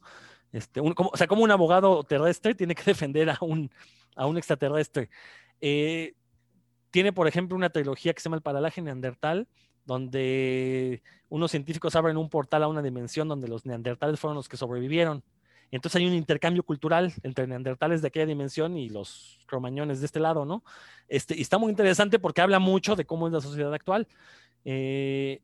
Este, 0.52 0.80
o 0.80 1.16
sea, 1.16 1.26
como 1.26 1.42
un 1.42 1.50
abogado 1.50 2.04
terrestre 2.04 2.54
tiene 2.54 2.74
que 2.74 2.84
defender 2.86 3.30
a 3.30 3.38
un, 3.40 3.70
a 4.14 4.26
un 4.26 4.38
extraterrestre. 4.38 5.10
Tiene, 6.90 7.12
por 7.12 7.26
ejemplo, 7.26 7.56
una 7.56 7.70
trilogía 7.70 8.12
que 8.12 8.20
se 8.20 8.24
llama 8.24 8.36
El 8.36 8.42
Paralaje 8.42 8.82
Neandertal, 8.82 9.48
donde 9.84 11.02
unos 11.28 11.50
científicos 11.50 11.96
abren 11.96 12.16
un 12.16 12.28
portal 12.28 12.62
a 12.62 12.68
una 12.68 12.82
dimensión 12.82 13.28
donde 13.28 13.48
los 13.48 13.64
neandertales 13.66 14.20
fueron 14.20 14.36
los 14.36 14.48
que 14.48 14.56
sobrevivieron. 14.56 15.24
Entonces 15.72 16.00
hay 16.00 16.06
un 16.06 16.14
intercambio 16.14 16.62
cultural 16.62 17.12
entre 17.22 17.46
neandertales 17.46 18.02
de 18.02 18.08
aquella 18.08 18.26
dimensión 18.26 18.76
y 18.76 18.90
los 18.90 19.40
cromañones 19.46 20.00
de 20.00 20.06
este 20.06 20.20
lado, 20.20 20.44
¿no? 20.44 20.62
Este, 21.08 21.36
y 21.36 21.40
está 21.40 21.58
muy 21.58 21.70
interesante 21.70 22.18
porque 22.18 22.42
habla 22.42 22.58
mucho 22.58 22.94
de 22.94 23.06
cómo 23.06 23.26
es 23.26 23.32
la 23.32 23.40
sociedad 23.40 23.72
actual. 23.72 24.06
Eh, 24.64 25.40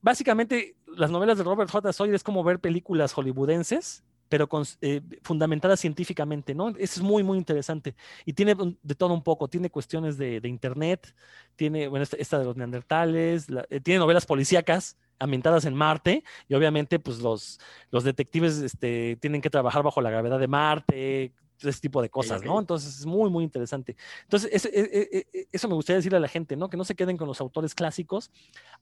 básicamente, 0.00 0.76
las 0.86 1.10
novelas 1.10 1.36
de 1.36 1.44
Robert 1.44 1.70
J. 1.70 1.92
Sawyer 1.92 2.14
es 2.14 2.22
como 2.22 2.44
ver 2.44 2.60
películas 2.60 3.12
hollywoodenses 3.12 4.04
pero 4.30 4.48
con, 4.48 4.64
eh, 4.80 5.02
fundamentada 5.22 5.76
científicamente, 5.76 6.54
¿no? 6.54 6.68
Es 6.78 7.00
muy, 7.02 7.24
muy 7.24 7.36
interesante. 7.36 7.96
Y 8.24 8.32
tiene 8.32 8.54
de 8.80 8.94
todo 8.94 9.12
un 9.12 9.24
poco, 9.24 9.48
tiene 9.48 9.70
cuestiones 9.70 10.16
de, 10.16 10.40
de 10.40 10.48
Internet, 10.48 11.14
tiene, 11.56 11.88
bueno, 11.88 12.06
esta, 12.16 12.38
de 12.38 12.44
los 12.44 12.56
neandertales, 12.56 13.50
la, 13.50 13.66
eh, 13.68 13.80
tiene 13.80 13.98
novelas 13.98 14.26
policíacas 14.26 14.96
ambientadas 15.18 15.64
en 15.64 15.74
Marte, 15.74 16.22
y 16.48 16.54
obviamente, 16.54 17.00
pues 17.00 17.18
los, 17.18 17.58
los 17.90 18.04
detectives 18.04 18.58
este, 18.58 19.18
tienen 19.20 19.42
que 19.42 19.50
trabajar 19.50 19.82
bajo 19.82 20.00
la 20.00 20.10
gravedad 20.10 20.38
de 20.38 20.48
Marte, 20.48 21.34
ese 21.60 21.80
tipo 21.80 22.00
de 22.00 22.08
cosas. 22.08 22.42
¿no? 22.44 22.60
Entonces 22.60 23.00
es 23.00 23.06
muy, 23.06 23.30
muy 23.30 23.42
interesante. 23.42 23.96
Entonces, 24.22 24.48
eso, 24.52 24.68
e, 24.72 25.26
e, 25.32 25.48
eso 25.50 25.68
me 25.68 25.74
gustaría 25.74 25.96
decirle 25.96 26.18
a 26.18 26.20
la 26.20 26.28
gente, 26.28 26.56
¿no? 26.56 26.70
Que 26.70 26.76
no 26.76 26.84
se 26.84 26.94
queden 26.94 27.16
con 27.16 27.26
los 27.26 27.40
autores 27.40 27.74
clásicos. 27.74 28.30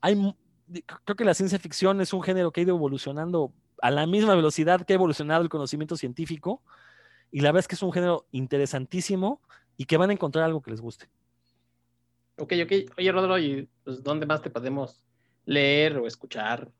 Hay, 0.03 0.15
creo 1.05 1.17
que 1.17 1.25
la 1.25 1.35
ciencia 1.35 1.59
ficción 1.59 2.01
es 2.03 2.13
un 2.13 2.23
género 2.23 2.53
que 2.53 2.61
ha 2.61 2.65
ido 2.65 2.77
evolucionando 2.77 3.53
a 3.83 3.91
la 3.91 4.07
misma 4.07 4.35
velocidad 4.35 4.85
que 4.85 4.93
ha 4.93 4.97
evolucionado 4.97 5.43
el 5.43 5.49
conocimiento 5.49 5.97
científico. 5.97 6.63
Y 7.31 7.41
la 7.41 7.49
verdad 7.49 7.61
es 7.61 7.69
que 7.69 7.75
es 7.75 7.83
un 7.83 7.93
género 7.93 8.27
interesantísimo 8.33 9.41
y 9.77 9.85
que 9.85 9.97
van 9.97 10.11
a 10.11 10.13
encontrar 10.13 10.45
algo 10.45 10.63
que 10.63 10.71
les 10.71 10.81
guste. 10.81 11.09
Ok, 12.37 12.53
ok. 12.63 12.73
Oye, 12.97 13.13
Rodro, 13.13 13.39
¿y 13.39 13.69
pues, 13.85 14.03
dónde 14.03 14.27
más 14.27 14.43
te 14.43 14.51
podemos 14.51 15.03
leer 15.45 15.99
o 15.99 16.07
escuchar? 16.07 16.71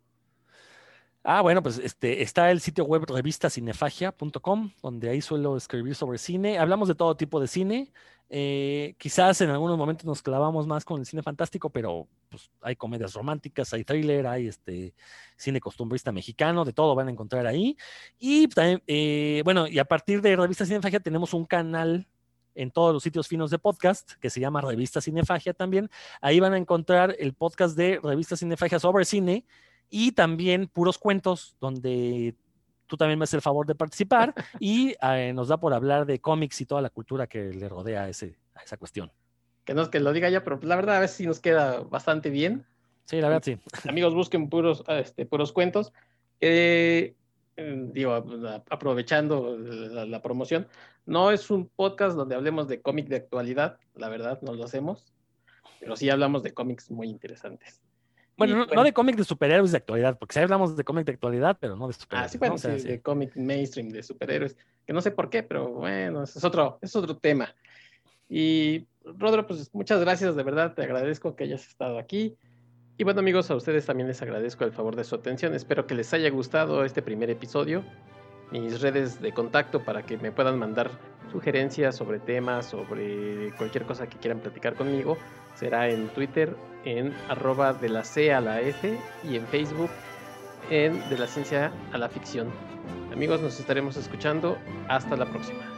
Ah, 1.31 1.43
bueno, 1.43 1.63
pues 1.63 1.77
este, 1.77 2.23
está 2.23 2.51
el 2.51 2.63
sitio 2.63 2.87
web 2.87 3.05
revistacinefagia.com, 3.07 4.73
donde 4.83 5.11
ahí 5.11 5.21
suelo 5.21 5.59
escribir 5.59 5.95
sobre 5.95 6.17
cine. 6.17 6.59
Hablamos 6.59 6.89
de 6.89 6.95
todo 6.95 7.19
tipo 7.19 7.39
de 7.39 7.47
cine. 7.47 7.93
Eh, 8.31 8.95
quizás 8.97 9.39
en 9.43 9.51
algunos 9.51 9.77
momentos 9.77 10.07
nos 10.07 10.23
clavamos 10.23 10.67
más 10.67 10.87
con 10.87 11.01
el 11.01 11.05
cine 11.05 11.23
fantástico, 11.23 11.69
pero 11.69 12.09
pues, 12.31 12.51
hay 12.63 12.77
comedias 12.77 13.13
románticas, 13.13 13.75
hay 13.75 13.85
thriller, 13.85 14.27
hay 14.27 14.47
este, 14.47 14.95
cine 15.37 15.61
costumbrista 15.61 16.13
mexicano, 16.13 16.65
de 16.65 16.73
todo 16.73 16.95
van 16.95 17.09
a 17.09 17.11
encontrar 17.11 17.47
ahí. 17.47 17.77
Y 18.19 18.49
eh, 18.87 19.43
bueno, 19.45 19.69
y 19.69 19.79
a 19.79 19.85
partir 19.85 20.23
de 20.23 20.35
Revista 20.35 20.65
Cinefagia 20.65 21.01
tenemos 21.01 21.35
un 21.35 21.45
canal 21.45 22.09
en 22.55 22.71
todos 22.71 22.95
los 22.95 23.03
sitios 23.03 23.29
finos 23.29 23.51
de 23.51 23.59
podcast, 23.59 24.13
que 24.13 24.31
se 24.31 24.41
llama 24.41 24.63
Revista 24.63 25.03
Cinefagia 25.03 25.53
también. 25.53 25.91
Ahí 26.23 26.41
van 26.41 26.55
a 26.55 26.57
encontrar 26.57 27.15
el 27.19 27.35
podcast 27.35 27.77
de 27.77 28.01
Revista 28.03 28.35
Cinefagia 28.35 28.79
sobre 28.79 29.05
cine 29.05 29.45
y 29.91 30.13
también 30.13 30.69
puros 30.69 30.99
cuentos, 30.99 31.57
donde 31.61 32.35
tú 32.87 32.97
también 32.97 33.19
me 33.19 33.25
haces 33.25 33.35
el 33.35 33.43
favor 33.43 33.67
de 33.67 33.75
participar 33.75 34.35
y 34.61 34.95
eh, 35.01 35.33
nos 35.35 35.49
da 35.49 35.59
por 35.59 35.73
hablar 35.73 36.07
de 36.07 36.21
cómics 36.21 36.61
y 36.61 36.67
toda 36.67 36.83
la 36.83 36.91
cultura 36.91 37.27
que 37.27 37.53
le 37.53 37.69
rodea 37.69 38.05
a, 38.05 38.09
ese, 38.09 38.37
a 38.55 38.63
esa 38.63 38.77
cuestión. 38.77 39.13
Que 39.65 39.75
no 39.75 39.83
es 39.83 39.89
que 39.89 40.01
lo 40.01 40.13
diga 40.13 40.31
ya, 40.31 40.43
pero 40.43 40.59
la 40.63 40.77
verdad 40.77 40.97
a 40.97 41.01
veces 41.01 41.17
sí 41.17 41.27
nos 41.27 41.41
queda 41.41 41.81
bastante 41.81 42.31
bien. 42.31 42.67
Sí, 43.05 43.21
la 43.21 43.29
verdad 43.29 43.43
sí. 43.45 43.59
Amigos, 43.89 44.15
busquen 44.15 44.49
puros, 44.49 44.83
este, 44.89 45.27
puros 45.27 45.53
cuentos. 45.53 45.93
Eh, 46.41 47.15
digo, 47.57 48.15
aprovechando 48.71 49.59
la, 49.59 50.07
la, 50.07 50.23
promoción, 50.23 50.69
no 51.07 51.33
es 51.33 51.51
un 51.51 51.69
podcast 51.69 52.17
donde 52.17 52.37
hablemos 52.37 52.69
de 52.69 52.81
cómic 52.81 53.09
de 53.09 53.17
actualidad, 53.17 53.79
la 53.97 54.09
verdad, 54.09 54.41
no 54.43 54.55
lo 54.55 54.65
hacemos, 54.65 55.13
pero 55.81 55.97
sí 55.97 56.09
hablamos 56.09 56.45
de 56.45 56.55
cómics 56.55 56.91
muy 56.91 57.09
interesantes. 57.09 57.83
Bueno, 58.39 58.55
no, 58.55 58.67
bueno, 58.67 58.81
no, 58.81 58.85
de 58.85 58.93
cómic 58.93 59.17
de 59.17 59.25
superhéroes 59.25 59.73
de 59.73 59.79
actualidad, 59.79 60.17
porque 60.17 60.35
sí 60.35 60.39
hablamos 60.39 60.77
de 60.77 60.85
cómic 60.85 61.05
de 61.05 61.13
actualidad, 61.13 61.59
pero 61.61 61.77
no 61.77 61.89
de 61.89 61.93
superhéroes. 61.93 62.31
Ah, 62.31 62.33
sí, 62.33 62.39
bueno, 62.39 62.53
¿no? 62.53 62.57
o 62.57 62.59
sea, 62.59 62.75
sí, 62.75 62.81
sí, 62.81 62.89
de 62.89 63.01
cómic 63.01 63.37
mainstream 63.37 63.89
de 63.89 64.03
superhéroes, 64.03 64.57
que 64.87 64.93
no 64.93 65.01
sé 65.01 65.11
por 65.11 65.29
qué, 65.29 65.43
pero 65.43 65.69
bueno, 65.69 66.23
es 66.23 66.45
otro, 66.45 66.79
es 66.81 66.95
otro 66.95 67.17
tema. 67.17 67.55
Y 68.29 68.87
Rodro, 69.05 69.47
pues 69.47 69.75
muchas 69.75 70.01
gracias, 70.01 70.37
de 70.37 70.43
verdad, 70.45 70.75
te 70.75 70.83
agradezco 70.83 71.35
que 71.35 71.45
hayas 71.45 71.67
estado 71.67 71.99
aquí. 71.99 72.37
Y 72.97 73.05
bueno 73.05 73.21
amigos, 73.21 73.51
a 73.51 73.57
ustedes 73.57 73.87
también 73.87 74.09
les 74.09 74.23
agradezco 74.23 74.65
el 74.65 74.73
favor 74.73 74.97
de 74.97 75.05
su 75.05 75.15
atención. 75.15 75.55
Espero 75.55 75.87
que 75.87 75.95
les 75.95 76.13
haya 76.15 76.31
gustado 76.31 76.85
este 76.85 77.03
primer 77.03 77.31
episodio. 77.31 77.85
Mis 78.51 78.81
redes 78.81 79.21
de 79.21 79.33
contacto 79.33 79.83
para 79.85 80.03
que 80.03 80.17
me 80.17 80.33
puedan 80.33 80.59
mandar 80.59 80.91
sugerencias 81.31 81.97
sobre 81.97 82.19
temas, 82.19 82.67
sobre 82.67 83.53
cualquier 83.59 83.85
cosa 83.85 84.09
que 84.09 84.17
quieran 84.19 84.41
platicar 84.41 84.75
conmigo, 84.75 85.19
será 85.55 85.89
en 85.89 86.09
Twitter 86.09 86.57
en 86.85 87.15
arroba 87.29 87.75
de 87.75 87.91
la 87.91 88.05
C 88.05 88.33
a 88.33 88.41
la 88.41 88.61
F 88.61 88.99
y 89.25 89.37
en 89.37 89.47
Facebook 89.47 89.91
en 90.71 91.09
de 91.09 91.19
la 91.19 91.27
ciencia 91.27 91.73
a 91.93 91.99
la 91.99 92.09
ficción. 92.09 92.49
Amigos, 93.13 93.41
nos 93.41 93.59
estaremos 93.59 93.97
escuchando. 93.97 94.57
Hasta 94.89 95.17
la 95.17 95.27
próxima. 95.27 95.78